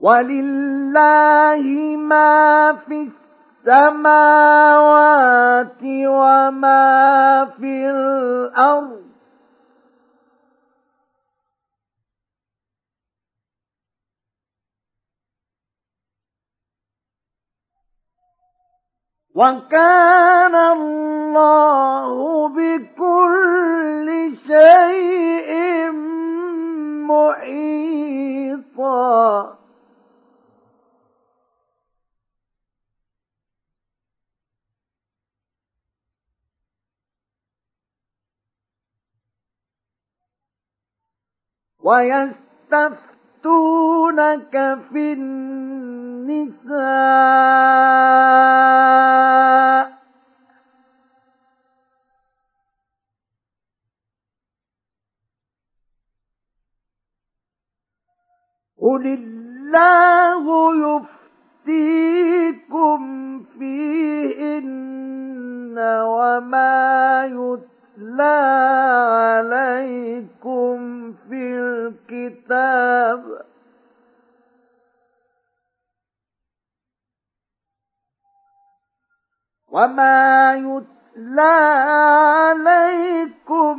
ولله 0.00 1.62
ما 1.96 2.72
في 2.72 3.10
السماوات 3.66 4.52
وما 6.06 7.44
في 7.60 7.90
الأرض. 7.90 9.15
وكان 19.36 20.54
الله 20.54 22.48
بكل 22.48 24.08
شيء 24.46 25.90
محيطا. 27.04 27.96
ويستفتونك 43.46 44.78
في 44.92 45.12
النساء. 45.12 46.76
قل 58.82 59.06
الله 59.06 60.44
يفتيكم 61.66 63.00
فيهن 63.58 64.96
وما 66.02 67.24
يتلى 67.96 68.22
عليكم 69.48 70.78
في 71.28 71.58
الكتاب 71.58 73.22
وما 79.68 80.54
يتلى 80.54 81.40
عليكم 82.50 83.76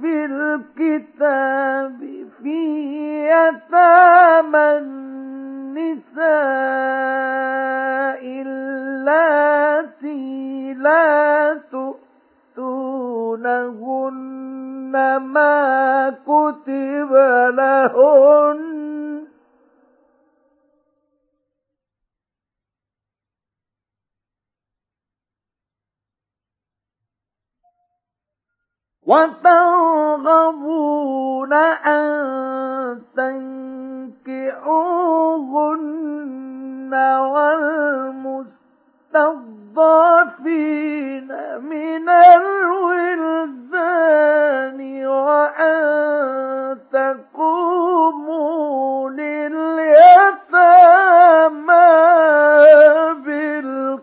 في 0.00 0.24
الكتاب 0.24 1.98
في 2.42 2.58
يتامى 3.28 4.78
النساء 4.78 6.16
اللاتي 8.42 10.24
لا 10.74 11.56
تؤتونهن 12.56 14.16
ما 15.16 16.10
كتب 16.10 17.12
لهن. 17.54 18.76
وترغبون 29.06 30.32
أن 31.52 33.02
تنكحوهن 33.16 34.66
والمستضعفين 37.20 39.65
من 41.60 42.08
الولدان 42.38 43.76
وأن 45.06 46.78
تقوموا 46.92 48.40
لليتامى 49.10 49.56
بالقسط 53.24 53.95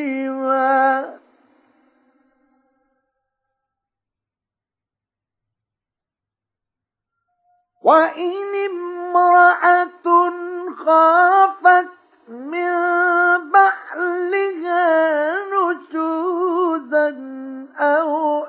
وإن 7.82 8.42
امرأة 8.70 10.06
خافت 10.86 12.01
من 12.28 12.72
نشوزا 15.52 17.16
أو 17.78 18.44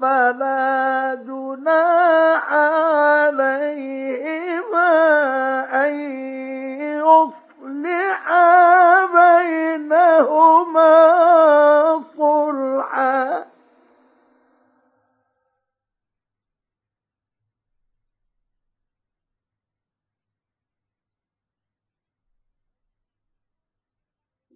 فلا 0.00 1.14
جناح 1.26 2.52
عليهما 2.52 4.31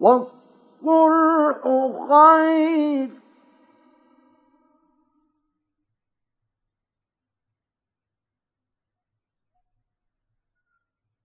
والصلح 0.07 1.62
خير. 2.09 3.10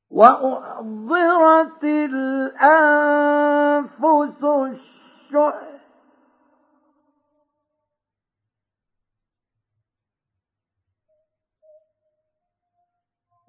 وأحضرت 0.10 1.84
الأنفس 1.84 3.24
الشح. 4.44 5.72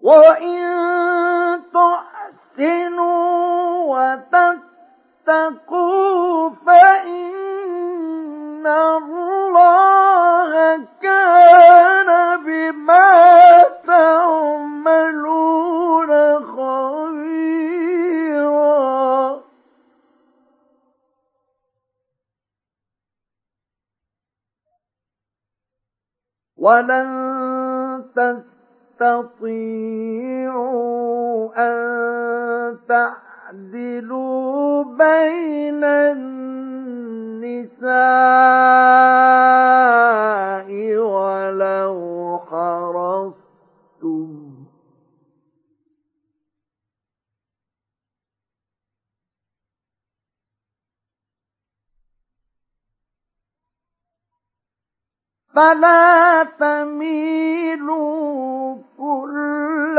وإن 0.03 0.63
تحسنوا 1.73 3.13
وتتقوا 3.87 4.72
فإن 6.67 8.67
الله 8.67 10.53
كان 11.03 12.43
بما 12.45 13.63
خبيرا. 16.57 17.03
ولن 26.57 27.09
تستطيعوا 29.01 31.53
أن 31.57 31.73
تعدلوا 33.53 34.85
بين 34.85 35.85
النساء 35.85 36.33
ولو 40.97 42.39
حرصتم. 42.51 44.29
فلا 55.55 56.45
تميلوا 56.59 58.03
كل 58.99 59.99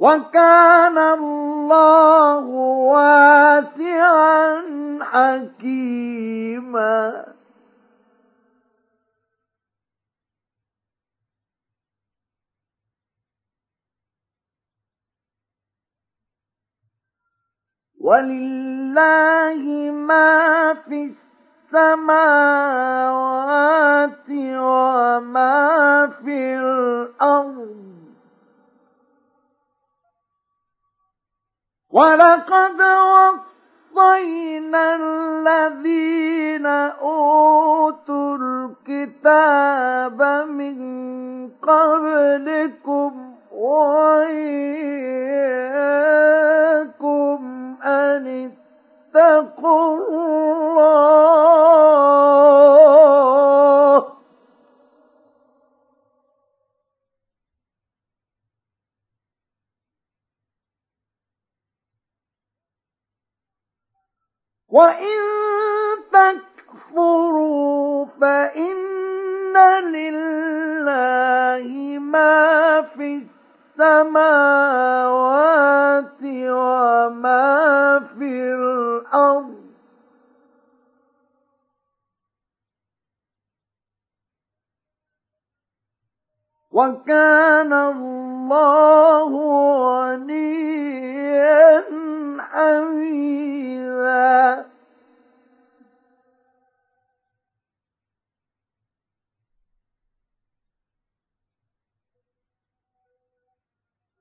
وكان 0.00 0.98
الله 0.98 2.44
واسعا 2.92 4.58
حكيما 5.02 6.18
ولله 18.08 19.64
ما 19.90 20.74
في 20.88 21.12
السماوات 21.74 22.28
وما 24.30 26.06
في 26.24 26.38
الأرض 26.56 27.78
ولقد 31.90 32.80
وصينا 33.92 34.84
الذين 34.96 36.66
أوتوا 36.66 38.36
الكتاب 38.40 40.22
من 40.48 40.78
قبلكم 41.62 43.12
وإياكم 46.38 47.47
أن 47.88 48.52
اتقوا 49.14 49.96
الله. 49.96 51.28
وإن 64.68 65.18
تكفروا 66.12 68.06
فإن 68.20 69.56
لله 69.92 71.98
ما 71.98 72.82
في 72.82 73.37
السماوات 73.78 74.18
وما 76.22 77.98
في 78.18 78.54
الأرض. 78.54 79.54
وكان 86.72 87.72
الله 87.72 89.30
غنيا 90.14 91.84
حميدا. 92.38 93.58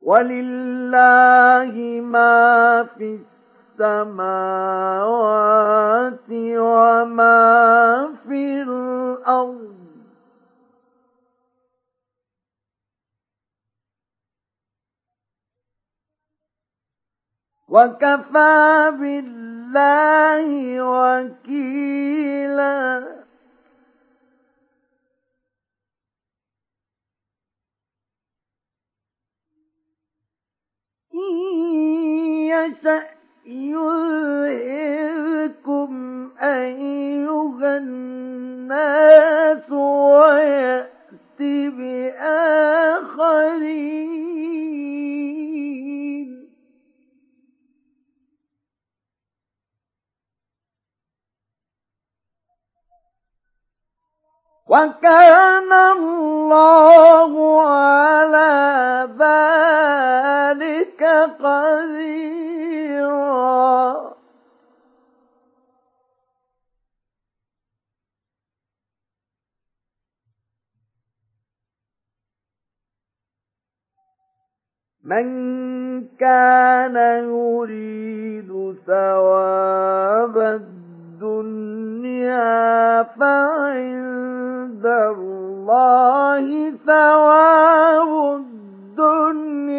ولله 0.07 1.75
ما 2.01 2.83
في 2.97 3.19
السماوات 3.75 4.29
وما 6.31 7.43
في 8.27 8.61
الأرض. 8.61 9.77
وكفى 17.67 18.91
بالله 18.99 20.49
وكيلا. 20.81 21.67
يشأ 32.47 33.03
يذهبكم 34.97 35.91
أيها 36.41 37.77
الناس 37.77 39.71
ويأت 39.71 41.39
بآخرين. 41.39 42.07
وكان 54.69 55.71
الله 55.73 57.61
على 57.61 58.47
ذلك 59.19 60.26
من 75.03 75.27
كان 76.19 76.95
يريد 77.23 78.75
ثواب 78.87 80.37
الدنيا 81.17 81.83
فعند 83.03 84.85
الله 84.85 86.71
ثواب 86.85 88.07
الدنيا 88.35 88.66
والآخرة. 88.99 89.77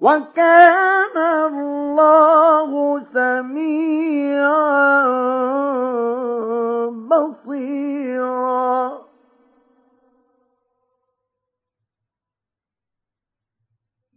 وكان 0.00 1.16
الله 1.46 3.02
سميعا 3.14 4.78
بصيرا. 7.10 9.07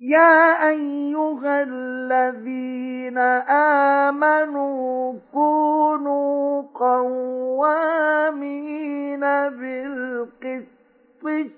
يا 0.02 0.70
أيها 0.70 1.64
الذين 1.64 3.18
آمنوا 4.08 5.14
كونوا 5.34 6.62
قوامين 6.76 8.10
بالقسط 9.50 10.72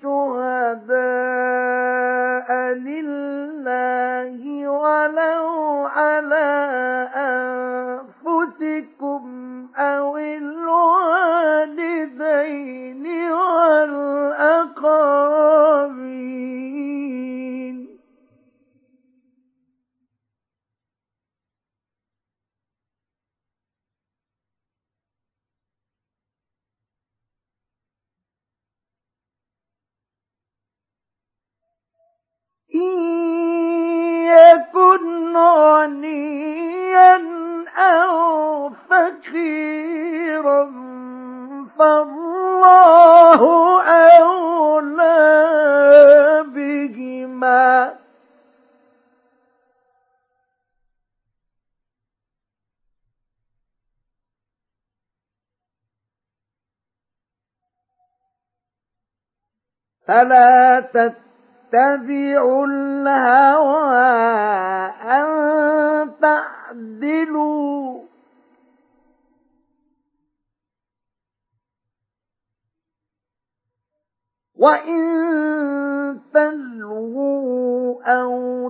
شهداء 0.02 0.94
لله 2.74 4.68
ولو 4.68 5.48
على 5.86 6.50
أنفسكم 8.26 9.24
أو 9.78 10.18
الوالدين 10.18 11.44
والأقربين 13.32 14.84
إن 32.76 33.00
يكن 34.26 35.38
غنيا 35.38 37.22
أو 37.78 38.70
فقيرا 38.70 40.66
فالله 41.80 43.42
أولى 44.22 45.14
بهما. 46.48 47.94
فلا 60.08 60.80
تتبعوا 60.80 61.33
تتبعوا 61.74 62.66
الهوى 62.66 63.98
أن 65.02 65.26
تعدلوا 66.22 68.04
وإن 74.56 75.02
تلووا 76.34 78.04
أو 78.04 78.70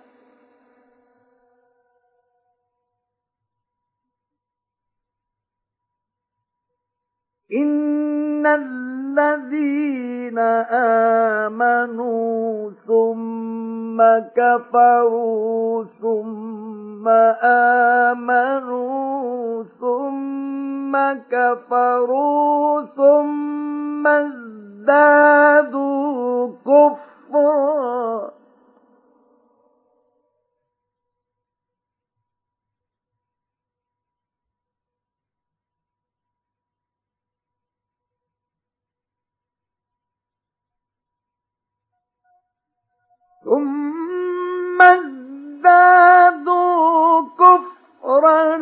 إن 7.53 8.45
الذين 8.45 10.39
آمنوا 11.49 12.71
ثم 12.87 14.01
كفروا 14.35 15.83
ثم 16.01 17.07
آمنوا 18.13 19.63
ثم 19.79 20.97
كفروا 21.31 22.81
ثم 22.81 24.07
ازدادوا 24.87 26.47
كفرا 26.65 28.31
ثم 43.43 44.81
ازدادوا 44.81 46.41
كفرا 47.39 48.57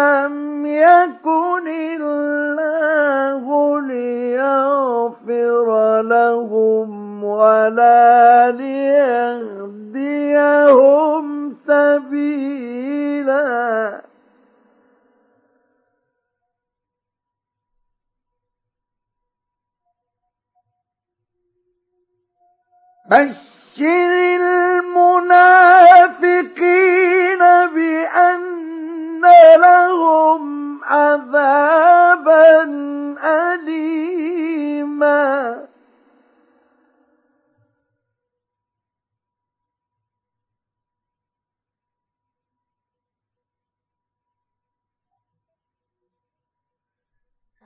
لم 0.00 0.66
يكن 0.66 1.68
الله 2.00 3.80
ليغفر 3.80 5.66
لهم 6.02 7.24
ولا 7.24 8.50
ليهديهم 8.50 9.88
سبيلا. 11.66 12.98
بشر 23.10 23.57
بشر 23.78 24.12
المنافقين 25.22 25.68
بأن 27.74 29.22
لهم 29.60 30.84
عذابا 30.84 32.62
أليما. 33.22 33.98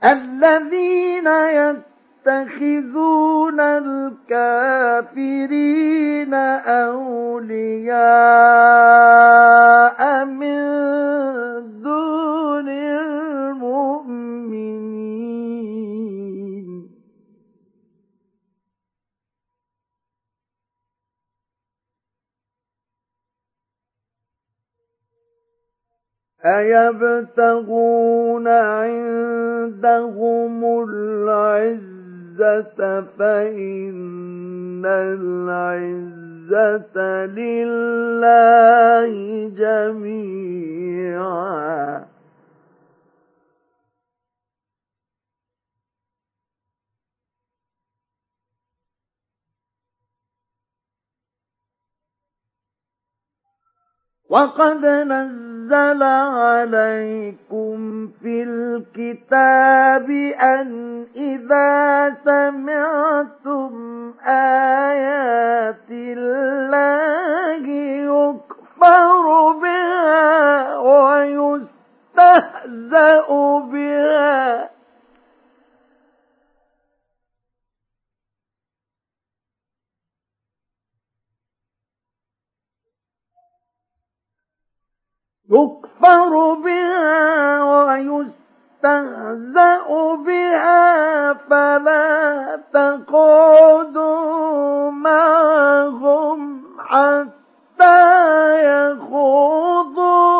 الذين 0.03 1.27
يتقون 1.27 1.92
يتخذون 2.25 3.59
الكافرين 3.59 5.13
أولياء 6.33 7.99
من 10.25 10.63
دون 11.81 12.69
المؤمنين. 12.69 14.23
أيبتغون 26.45 28.47
عندهم 28.47 30.63
العزة 30.89 32.02
فإن 33.19 34.85
العزة 34.85 36.45
لله 37.25 39.11
جميعا. 39.57 40.93
وقد 54.33 54.85
نزل 54.85 56.03
عليكم 56.33 57.77
في 58.21 58.43
الكتاب 58.43 60.09
أن 60.41 61.05
إذا 61.15 62.09
سمعتم 62.25 63.71
آيات 64.27 65.89
الله 65.91 67.67
يكفر 68.09 69.51
بها 69.61 70.77
ويستهزأ 72.17 72.57
بها 73.71 74.72
يكفر 85.53 86.53
بها 86.53 87.63
ويستهزأ 87.63 88.53
بها 90.25 91.33
فلا 91.33 92.59
تقعدوا 92.73 94.11
معهم 94.91 96.63
حتى 96.79 97.99
يخوضوا. 98.65 100.32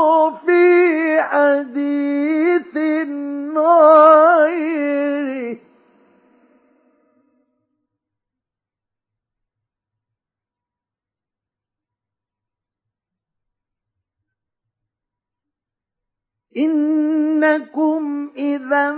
إنكم 16.57 18.29
إذا 18.37 18.91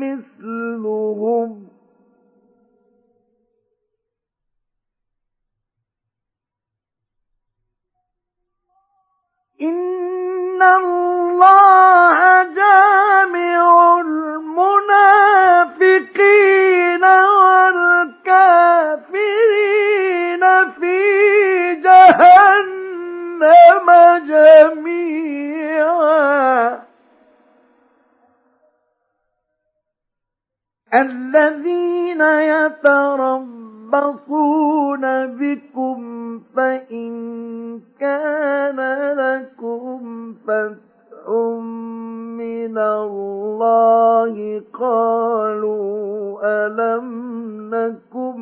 مثلهم. 0.00 1.68
إن 9.62 10.62
الله 10.62 12.42
جامع 12.42 14.00
المنافقين 14.00 15.04
والكافرين 17.04 18.30
في 20.80 21.00
جهنم. 21.74 22.71
جميعا. 24.18 25.32
الذين 30.94 32.20
يتربصون 32.20 33.42
بكم 35.26 36.00
فإن 36.56 37.12
كان 38.00 38.80
لكم 39.16 40.34
فتح 40.46 40.92
من 42.38 42.78
الله 42.78 44.62
قالوا 44.72 46.40
ألم 46.44 47.06
نكن 47.74 48.40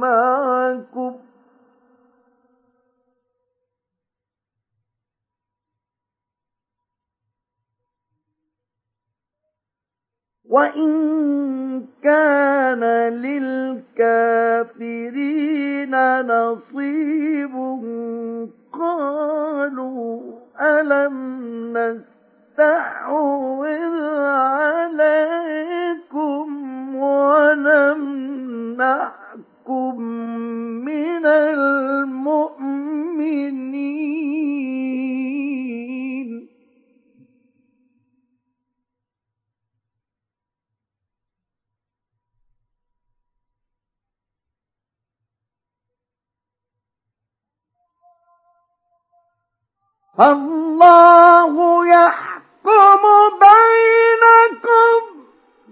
معكم 0.00 1.12
وإن 10.50 10.92
كان 12.02 12.84
للكافرين 13.98 14.66
نصيب 16.22 17.54
قالوا 18.72 20.20
ألم 20.60 21.72
نستحوذ 22.58 23.66
عليكم 24.16 26.06
ونمنعكم 26.96 28.76
من 30.84 31.26
المؤمنين 31.26 32.56
الله 50.20 51.86
يحكم 51.86 53.02
بينكم 53.40 55.02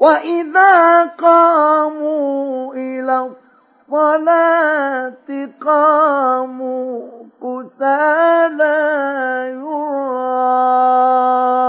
وإذا 0.00 1.04
قاموا 1.04 2.74
إلى 2.74 3.30
الصلاة 3.90 5.48
قاموا 5.66 7.02
كسالى 7.42 8.78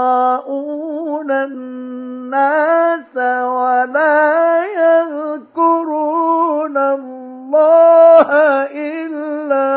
يراءون 0.00 1.30
الناس 1.30 3.16
ولا 3.46 4.64
يذكرون 4.64 6.76
الله 6.76 8.28
إلا 8.72 9.70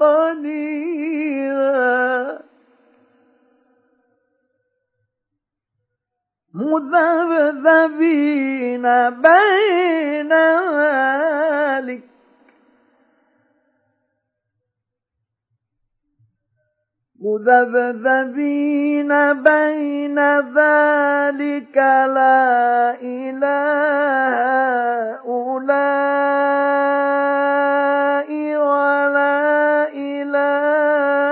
قليلا 0.00 0.55
مذبذبين 6.56 8.46
بين 9.10 10.32
ذلك. 10.80 12.02
مذبذبين 17.20 19.10
بين 19.32 20.18
ذلك 20.40 21.76
لا 22.16 22.94
إله 23.02 24.36
هؤلاء 25.66 26.56
ولا 28.56 29.88
إله 29.94 31.25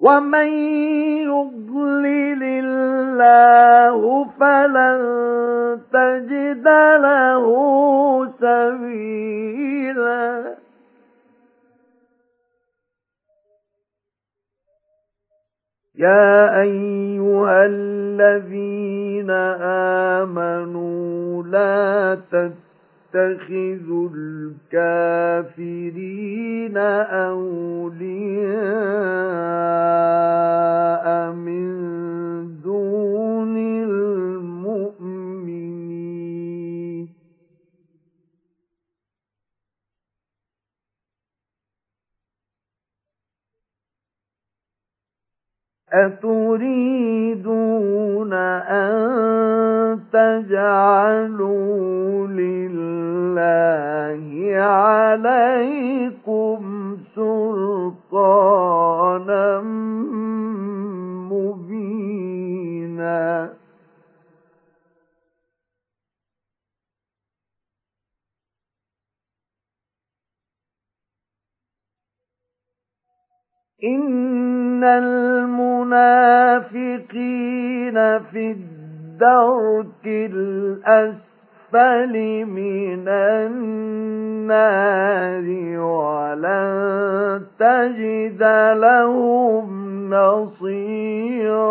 ومن 0.00 0.48
يضلل 1.28 2.42
الله 2.42 4.24
فلن 4.40 5.00
تجد 5.92 6.68
له 7.04 7.44
سبيلا 8.40 10.20
يا 16.00 16.60
ايها 16.60 17.66
الذين 17.66 19.30
امنوا 20.20 21.42
لا 21.42 22.14
تتخذوا 23.12 24.08
الكافرين 24.72 26.76
أولياء 26.76 28.20
من 31.32 31.70
أتريدون 45.92 47.52
أن 48.32 50.00
تجعلوا 50.12 52.26
لله 52.26 54.20
عليكم 54.56 56.60
سلطانا 57.14 58.80
مبينا 62.20 63.59
إن 73.84 74.84
المنافقين 74.84 75.88
في 78.18 78.50
الدرك 78.50 80.06
الأسفل 80.06 81.24
من 82.44 83.08
النار 83.08 84.60
ولن 85.80 87.42
تجد 87.58 88.42
لهم 88.76 89.70
نصيراً 90.14 91.70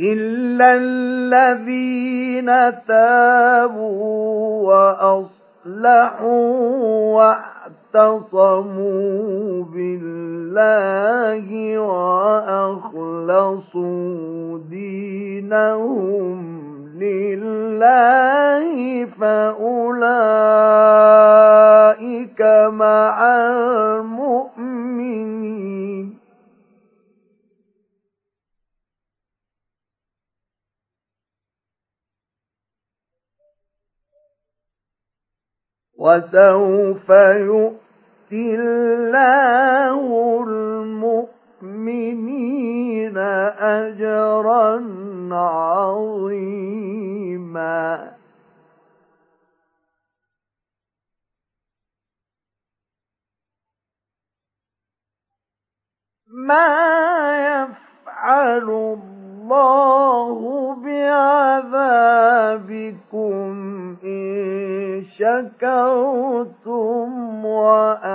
إلا 0.00 0.74
الذين 0.74 2.46
تابوا 2.88 4.68
وأصلحوا 4.68 6.50
واعتصموا 7.94 9.64
بالله 9.64 11.48
وأخلصوا 11.78 13.38
دينهم 14.70 16.38
لله 16.98 19.04
فأولئك 19.20 20.00
مع 22.72 23.16
المؤمنين 24.00 26.19
وسوف 36.00 37.08
يؤتي 37.10 38.54
الله 38.54 40.00
المؤمنين 40.48 41.98
أجرا 43.58 44.80
عظيما. 45.32 46.60
ما 56.28 56.66
يفعل 57.38 58.68
الله 58.68 59.19
بعذابكم 60.74 61.50
إن 64.04 65.04
شكرتم 65.18 67.10
وآمنتم. 67.44 68.10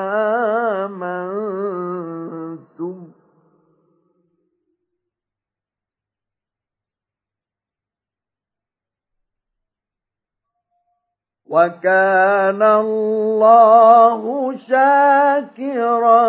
وكان 11.50 12.64
الله 12.64 14.22
شاكرا 14.58 16.28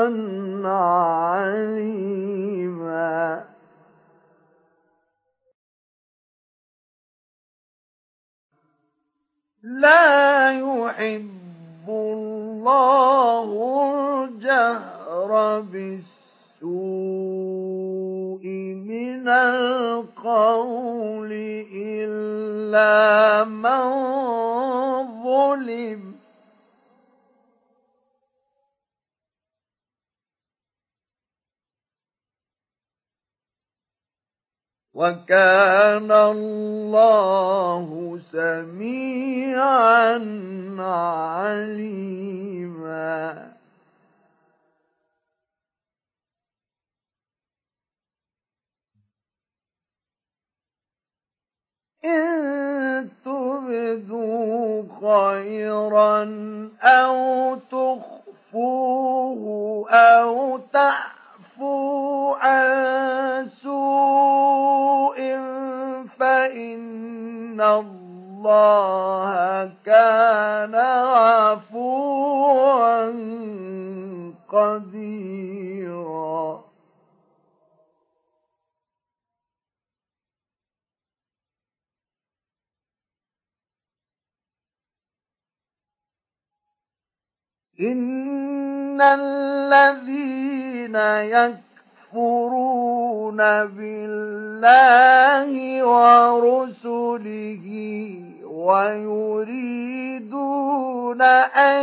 عليما. 0.68 1.96
لا 9.66 10.50
يحب 10.50 11.88
الله 11.88 13.48
الجهر 14.24 15.60
بالسوء 15.60 16.06
من 18.86 19.28
القول 19.28 21.32
إلا 21.74 23.44
من 23.44 23.82
ظلم. 25.24 26.14
وكان 34.96 36.08
الله 36.12 37.86
سميعا 38.32 40.16
عليما. 40.78 41.96
إن 52.04 53.08
تبدوا 53.24 54.82
خيرا 55.00 56.24
أو 56.82 57.54
تخفوه 57.54 59.44
أو 59.90 60.58
تعفوا 61.56 62.36
عن 62.36 63.48
سوء 63.62 65.16
فإن 66.18 67.60
الله 67.60 69.70
كان 69.86 70.74
عفوا 70.74 72.26
قديرا. 74.48 75.46
إن 87.80 89.00
الذين 89.00 90.96
يكفرون 92.14 93.36
بالله 93.76 95.52
ورسله 95.84 97.66
ويريدون 98.66 100.02
أن 101.22 101.82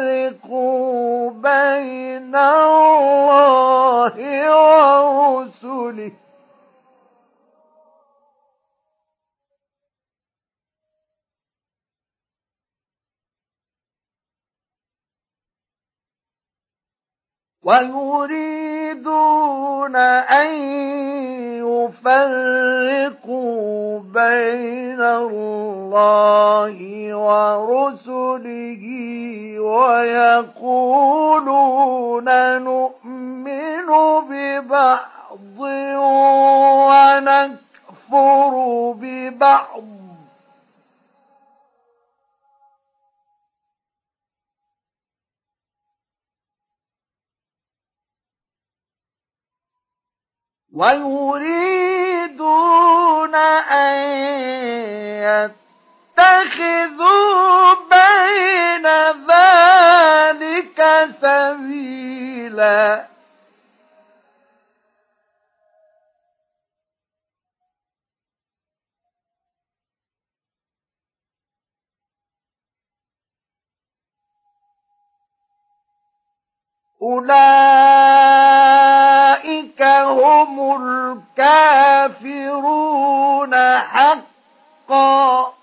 يفرقوا 0.00 1.30
بين 1.30 2.36
الله 2.36 4.14
ورسله 4.56 6.12
ويريدون 17.64 19.16
أن 19.96 20.52
يفرقوا 22.00 23.20
بين 24.00 25.00
الله 25.00 26.76
ورسله 27.14 28.82
ويقولون 29.60 31.08
نؤمن 32.58 33.88
ببعض 34.30 35.60
ونكفر 38.00 38.54
ببعض. 38.96 40.09
ويريدون 50.74 52.34
أن 53.34 53.96
يتخذوا 56.18 57.74
بين 57.90 58.86
ذلك 59.30 60.78
سبيلا. 61.22 63.06
أولئك 77.02 77.30
هم 79.82 80.76
الكافرون 81.38 83.54
حقا. 83.78 85.54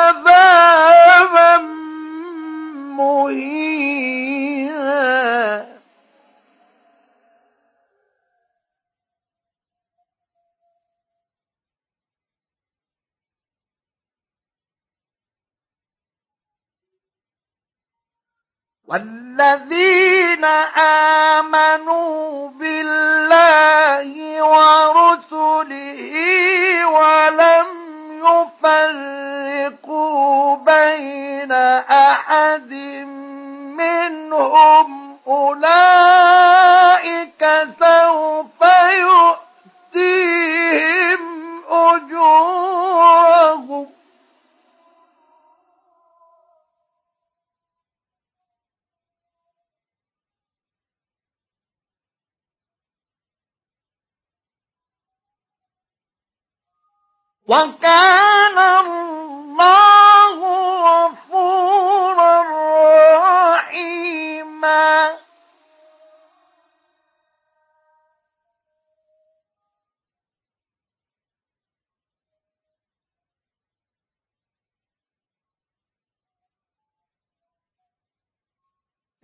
عذابا 0.03 1.57
مهينا. 2.97 3.72
والذين 18.93 20.45
آمنوا 21.35 22.49
بالله 22.49 24.13
ورسله 24.43 26.01
ولم 26.85 27.67
يفرقوا 28.63 30.55
بين 30.55 31.51
أحد 31.91 32.71
منهم 33.81 35.17
أولئك 35.27 36.63
سوف 37.79 38.61
يؤتيهم 39.93 41.19
أجورهم. 41.69 42.72
وكان 57.47 58.57
الله 58.57 60.39
غفورا 60.85 62.43
رحيما. 63.55 65.17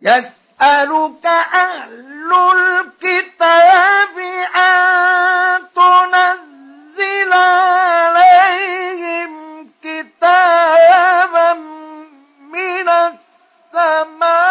يسألك 0.02 1.26
أهل 1.26 2.34
الكتاب 2.34 4.18
أن 4.56 5.68
تنزل 5.76 6.59
عليهم 7.34 9.32
كتابا 9.84 11.54
من 12.40 12.90
السماء. 12.90 14.50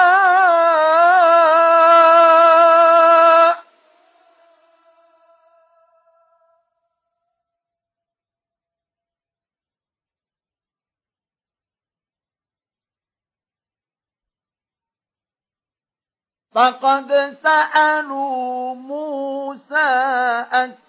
فقد 16.54 17.36
سألوا 17.42 18.74
موسى 18.74 19.88
أكبر 20.52 20.87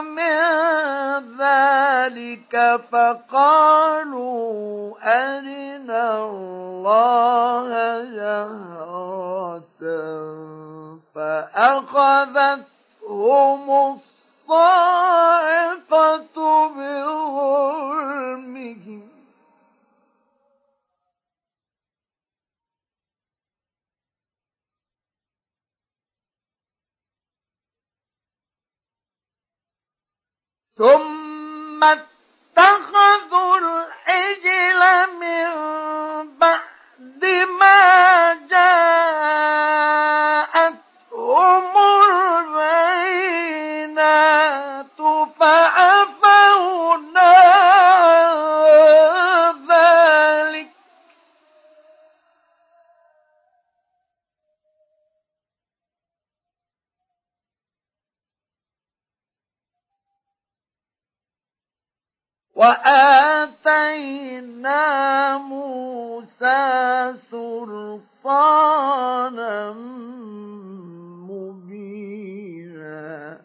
من 0.00 0.40
ذلك 1.38 2.54
فقالوا 2.92 4.40
أرنا 5.02 6.24
الله 6.24 7.68
جهرة 8.04 9.82
فأخذتهم 11.14 12.66
الصاعقة 14.48 15.18
بظلمهم 16.68 18.59
ثم 30.80 31.84
اتخذوا 31.84 33.58
العجل 33.58 34.80
من 35.20 35.48
بعد 36.38 37.24
ما 37.60 38.34
جاءتهم 38.50 38.80
وآتينا 62.60 64.82
موسى 65.38 67.14
سلطانا 67.30 68.52
مبينا. 71.28 73.40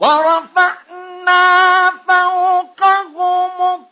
ورفعنا 0.00 1.90
فوقهم 1.90 3.91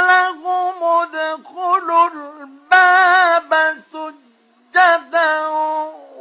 ادخلوا 1.03 2.09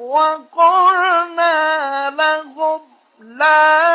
وقلنا 0.01 2.11
لهم 2.11 2.81
لا 3.21 3.90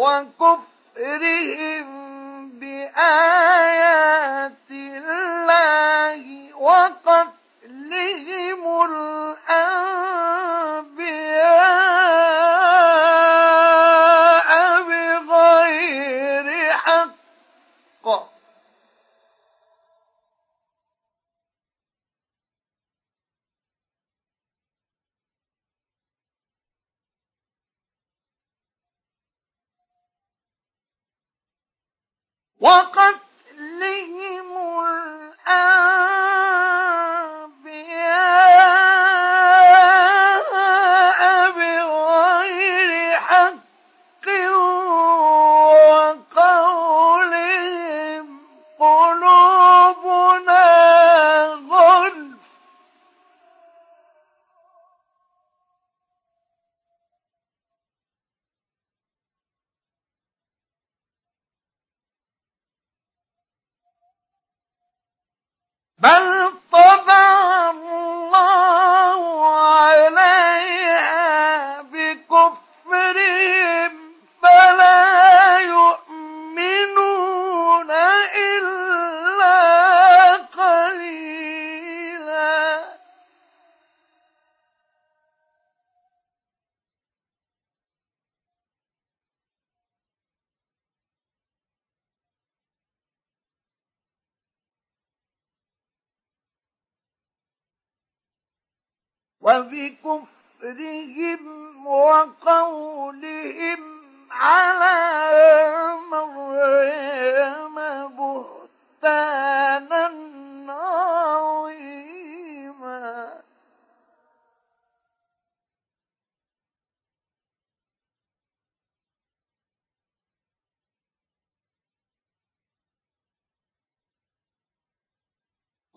وكفرهم 0.00 1.86
بآيات 2.60 3.90
الله 4.70 6.22
وقتلهم 6.56 7.40
وقتلهم 32.60 33.09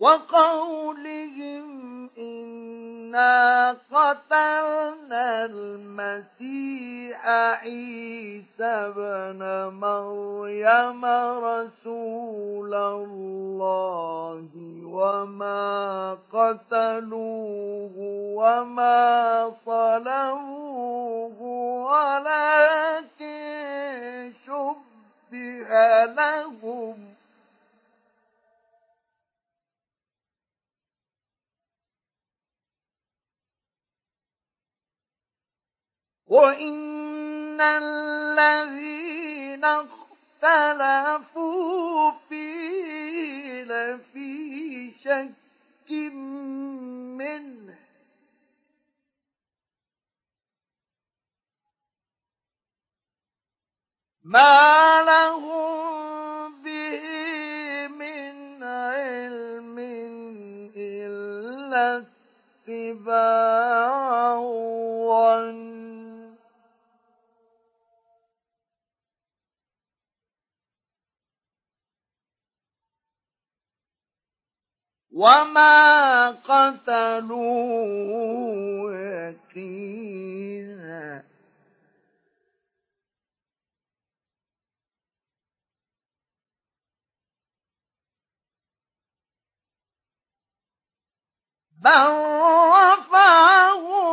وقولهم 0.04 1.66
إنا 2.18 3.72
قتلنا 3.72 5.46
المسيح 5.46 7.28
عيسى 7.28 8.94
بن 8.96 9.42
مريم 9.80 11.06
رسول 11.46 12.74
الله 12.74 14.48
وما 14.86 16.18
قتلوه 16.34 17.96
وما 18.36 19.52
صلبوه 19.66 21.42
ولكن 21.92 23.24
شبه 24.46 26.06
لهم. 26.06 27.13
وإن 36.34 37.62
الذين 37.62 39.62
اختلفوا 40.42 41.32
فيه 42.30 43.64
لفي 43.64 44.92
شك 45.04 45.92
منه 47.18 47.78
ما 54.24 55.04
لهم 55.04 56.64
به 56.64 57.02
من 57.88 58.64
علم 58.64 59.80
إلا 60.78 62.06
اتباع 62.68 64.40
وما 75.14 76.30
قتلوه 76.32 77.34
يقينا 79.56 80.74
بل 91.84 92.08
رفعه 92.70 94.13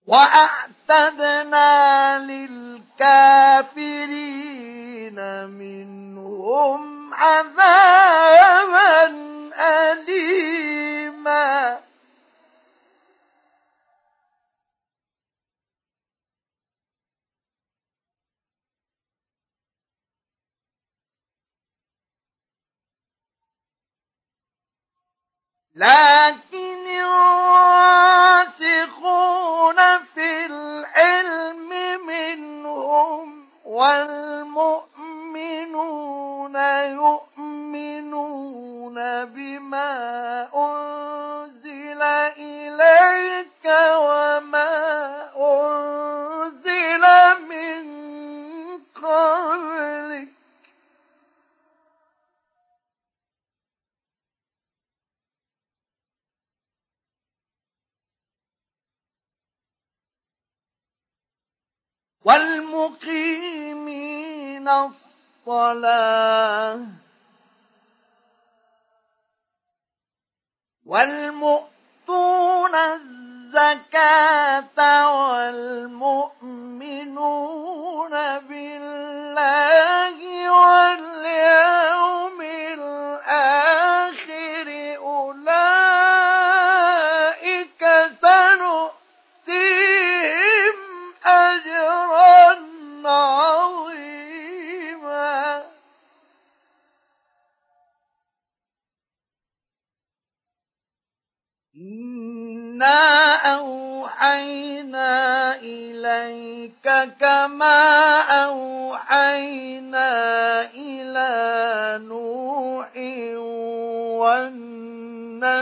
وأعتدنا 0.06 2.18
للكافرين 3.76 5.18
منهم 5.46 7.14
عذابا 7.14 9.06
أليما. 9.58 10.66
لكن 25.76 26.86
الراسخون 28.56 29.76
في 30.14 30.46
العلم 30.46 31.70
منهم 32.06 33.48
والمؤمنون 33.64 34.96
يؤمنون 36.96 38.14
بما 39.24 39.92
أنزل 40.54 42.02
إليك 42.38 43.64
وما 43.96 44.72
أنزل 45.36 46.25
والمقيمين 63.46 64.66
الصلاة 65.46 66.78
والمؤتون 70.86 72.74
الزكاة 72.74 74.78
والمؤمنون 75.36 76.50
بالله 78.38 80.16
واليوم 80.50 82.38
الآخر 82.78 83.95
كما 107.20 108.20
أوحينا 108.44 110.10
إلى 110.70 112.04
نوح 112.04 112.90
والنبيين 114.20 115.56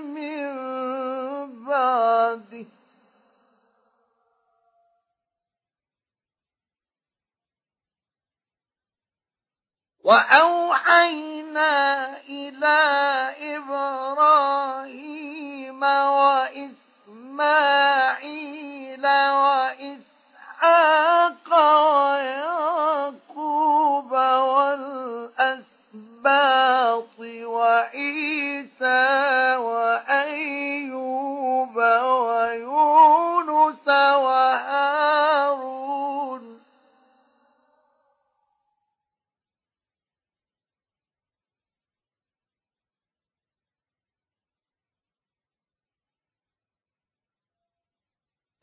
من 0.00 0.50
بعده. 1.64 2.66
وأوحينا 10.04 11.70
إلى 12.28 12.78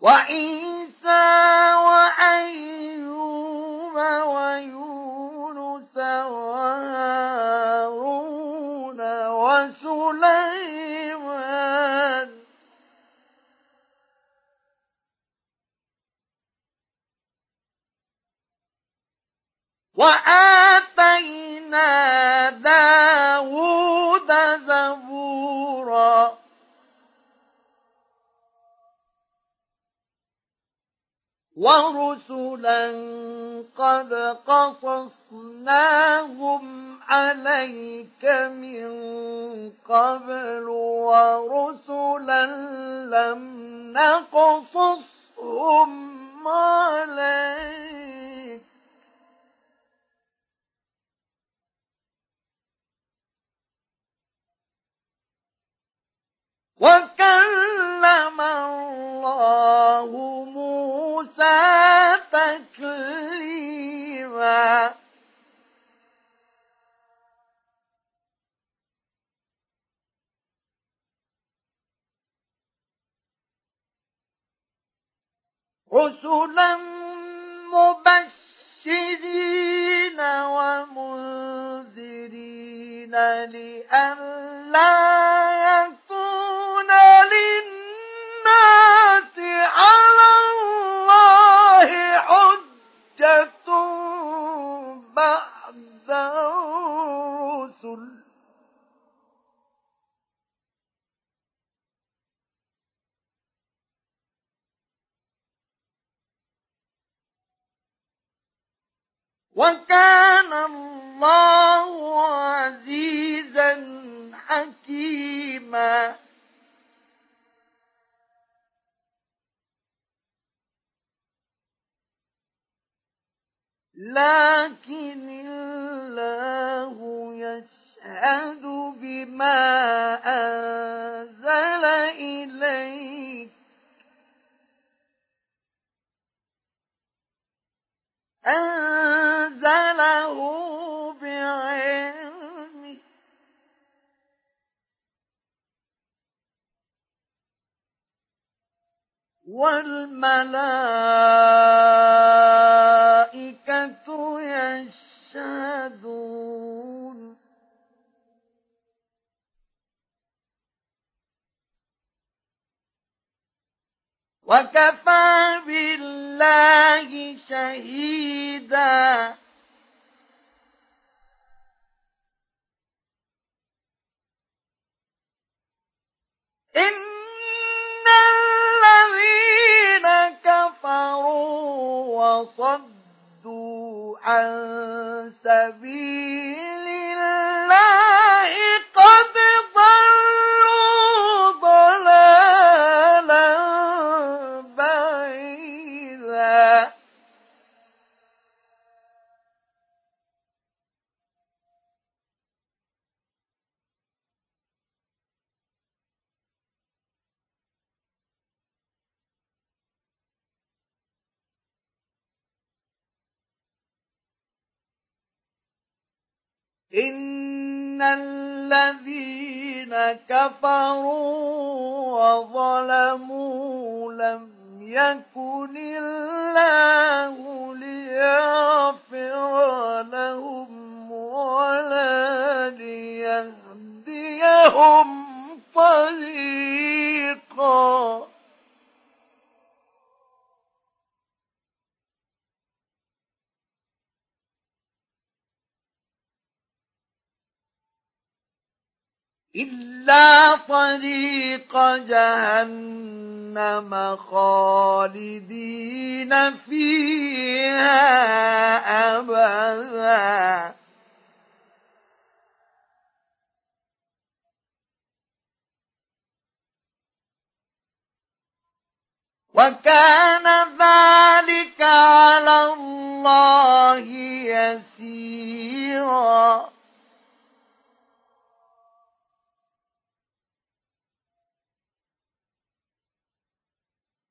وعيسى 0.07 1.27
وأيوب 1.87 3.47
ويونس 4.33 5.97
وهارون 6.27 7.41
وسليمان. 9.27 10.77
وآتينا 19.95 21.37
ورسلا 31.57 32.87
قد 33.77 34.13
قصصناهم 34.47 35.83
عليك 37.09 38.25
من 38.61 38.87
قبل 39.89 40.69
ورسلا 41.09 42.45
لم 43.05 43.41
نقصصهم 43.93 45.91
عليك 46.47 48.16
وكلم 56.79 58.41
الله 58.41 60.09
موسى 60.45 61.57
تكليما. 62.31 63.67
رسلا 75.93 77.06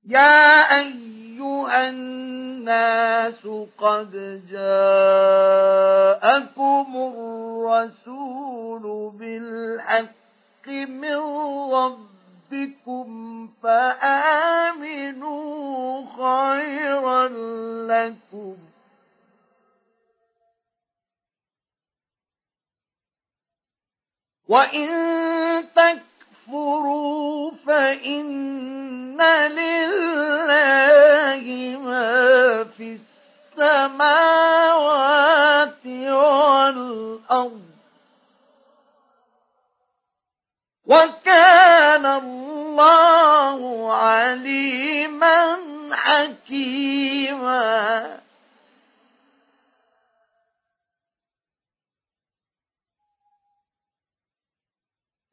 يا 0.07 0.79
أيها 0.79 1.89
الناس 1.89 3.47
قد 3.79 4.43
جاءكم 4.51 5.67
الرسول 6.97 8.85
بالحق 9.19 10.69
من 10.89 11.17
ربكم 11.73 13.49
فآمنوا 13.63 15.37
خيرا 16.17 17.29
لكم 17.87 18.57
وإن 24.49 24.89
تكفروا 25.77 26.16
فإن 27.67 29.23
لله 29.49 30.17
ما 31.85 32.65
في 32.77 32.99
السماوات 33.59 34.67
والأرض 35.87 37.63
وكان 40.87 42.07
الله 42.07 43.93
عليما 43.95 45.57
حكيما 45.93 47.57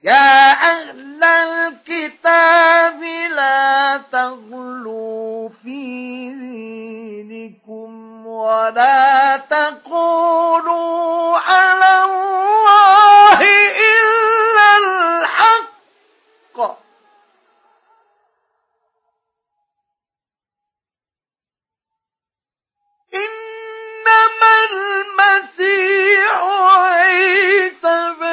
يا 0.03 0.51
أهل 0.51 1.23
الكتاب 1.23 3.03
لا 3.35 3.98
تغلوا 4.11 5.49
في 5.64 5.80
دينكم 7.23 8.27
ولا 8.27 9.38
تقولوا 9.38 11.38
على 11.38 12.03
الله 12.03 13.41
إلا 13.80 14.77
الحق. 14.77 16.77
إنما 23.14 24.53
المسيح 24.72 26.38
عيسى 26.83 28.14
بن 28.19 28.33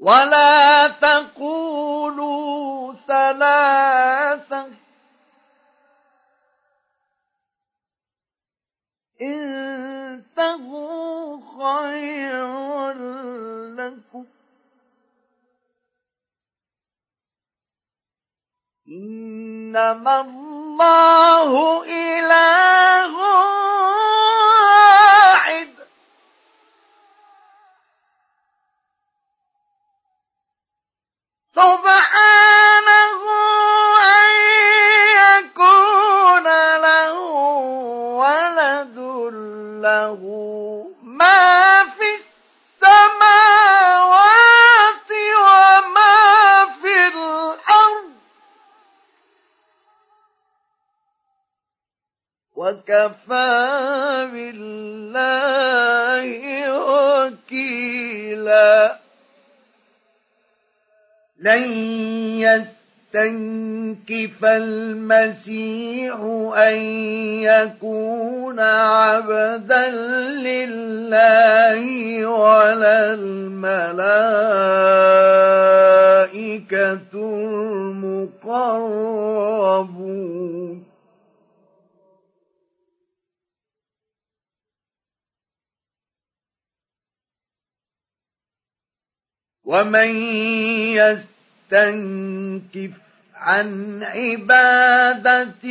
ولا 0.00 0.88
تقولوا 0.88 2.94
ثلاثة 3.08 4.66
انتهوا 10.30 11.40
خيرا 11.58 12.92
لكم 13.76 14.24
إنما 18.88 20.20
الله 20.20 21.82
إله 21.84 23.14
سبحانه 31.60 33.22
أن 34.00 34.32
يكون 35.20 36.46
له 36.86 37.14
ولد 38.24 38.96
له 39.84 40.20
ما 41.02 41.84
في 41.84 42.08
السماوات 42.80 43.50
وما 45.36 46.16
في 46.82 46.96
الأرض. 47.06 48.10
وكفى 52.56 53.58
بالله 54.32 56.28
وكيلا. 57.28 58.99
لن 61.40 61.72
يستنكف 63.14 64.44
المسيح 64.44 66.14
أن 66.56 66.76
يكون 67.40 68.60
عبدا 68.60 69.88
لله 70.44 71.86
ولا 72.26 73.14
الملائكة 73.14 73.80
المقربون. 78.44 78.90
ومن 89.64 90.16
يستنكف 90.96 91.29
عن 93.34 94.02
عبادته 94.02 95.68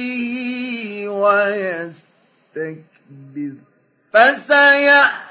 ويستكبر 1.07 2.79
فسيحشرهم 4.13 5.29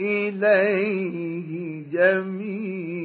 إليه 0.00 1.84
جميعا. 1.92 3.04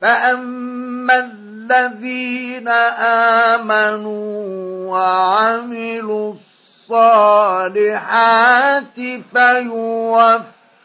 فأما 0.00 1.14
الذين 1.16 2.68
آمنوا 3.58 4.36
وعملوا 4.90 6.34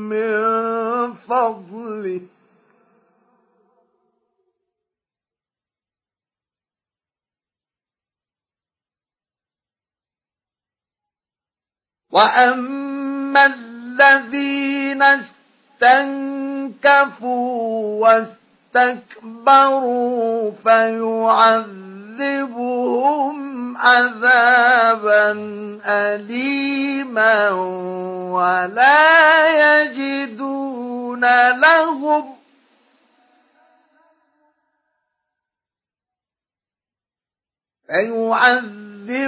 من 0.09 1.14
فضله. 1.14 2.22
وأما 12.11 13.45
الذين 13.45 15.01
استنكفوا 16.81 18.07
واستكبروا 18.75 20.51
فيعذبهم 20.64 22.17
عذابا 23.77 25.32
أليما 25.85 27.50
ولا 28.32 29.82
يجدون 29.82 31.22
لهم 31.59 32.35
فيعذبهم 37.88 39.22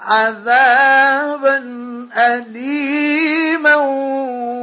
عذابا 0.00 1.58
أليما 2.16 3.76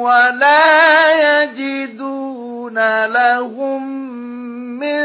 ولا 0.01 1.43
يجدون 1.43 2.40
لهم 2.79 3.83
من 4.79 5.03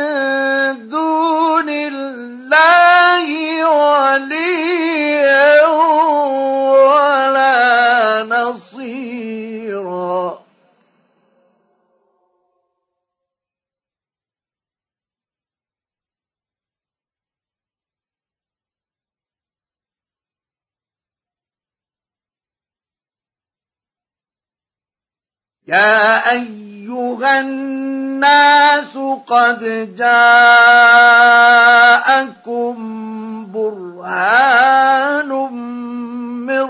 دون 0.88 1.70
الله 1.70 3.26
وليا 3.70 5.66
ولا 6.86 8.22
نصيرا 8.22 9.26
يا 25.68 26.30
أيها 26.32 26.75
الناس 27.24 28.98
قد 29.26 29.60
جاءكم 29.98 31.16
برهان 33.52 35.28
من 36.46 36.66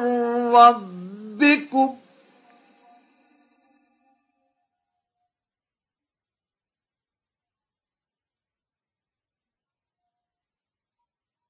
ربكم 0.54 1.94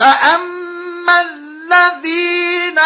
فأما 0.00 1.20
الذين 1.20 2.78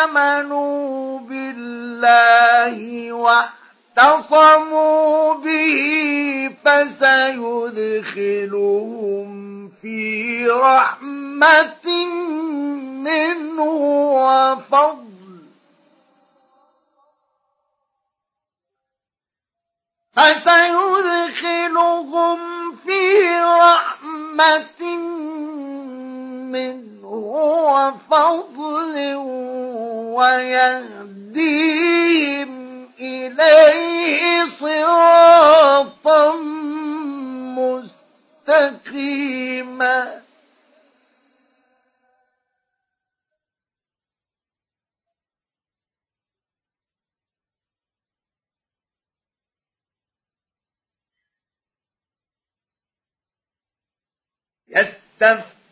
آمنوا 0.00 1.18
بالله 1.18 3.12
واعتصموا 3.96 5.34
به 5.34 6.56
فسيدخلهم 6.64 8.12
في 9.68 10.46
رحمة 10.46 12.06
منه 13.04 13.62
وفضل 14.14 15.12
فسيدخلهم 20.16 21.58
في 22.86 23.28
رحمة 23.40 24.82
منه 26.52 27.08
وفضل 27.72 29.14
ويهديهم 30.16 31.62
إليه 33.00 34.44
صراطا 34.60 36.36
مستقيما. 38.48 40.22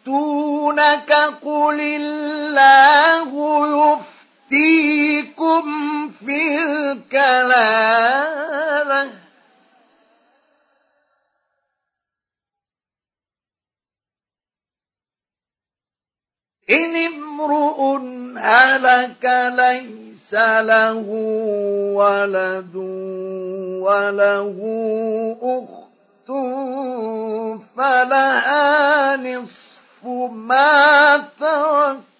يستفتونك 0.06 1.12
قل 1.42 1.80
الله 1.80 3.30
يفتيكم 4.50 5.64
في 6.10 6.58
الكلالة 6.58 8.00
إن 16.70 16.96
امرؤ 16.96 17.98
هلك 18.38 19.52
ليس 19.54 20.34
له 20.34 21.04
ولد 21.94 22.76
وله 23.82 24.58
أخت 25.42 25.90
فلها 27.76 29.16
نصف 29.16 29.69
ما 30.04 31.16
ترك. 31.40 32.10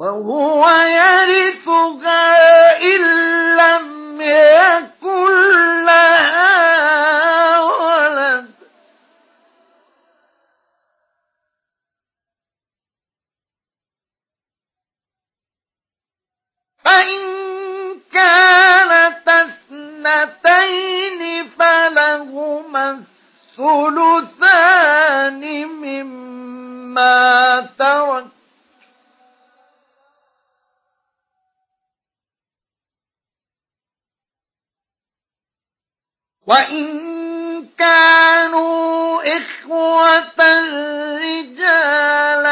وهو 0.00 0.68
يرثها 0.68 2.22
إن 2.82 3.00
لم 3.56 4.20
يكن 4.20 5.84
لها 5.84 6.49
فإن 16.90 17.22
كانت 18.12 19.28
اثنتين 19.28 21.20
فلهما 21.58 23.02
الثلثان 23.58 25.42
مما 25.66 27.60
ترك. 27.78 28.26
وإن 36.46 37.66
كانوا 37.78 39.22
إخوة 39.38 40.40
رجالا 41.16 42.49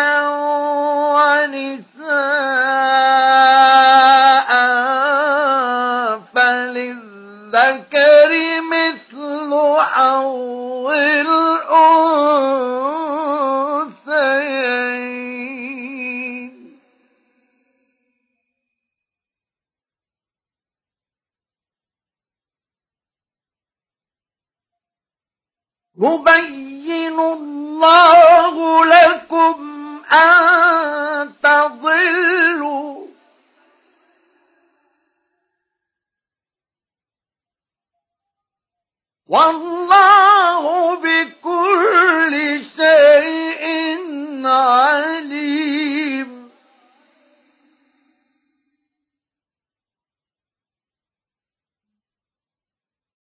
يبين 25.99 27.19
الله 27.21 28.85
لكم 28.85 29.57
أن 30.13 31.33
تضلوا. 31.43 33.07
والله 39.29 40.95
بكل 40.95 41.98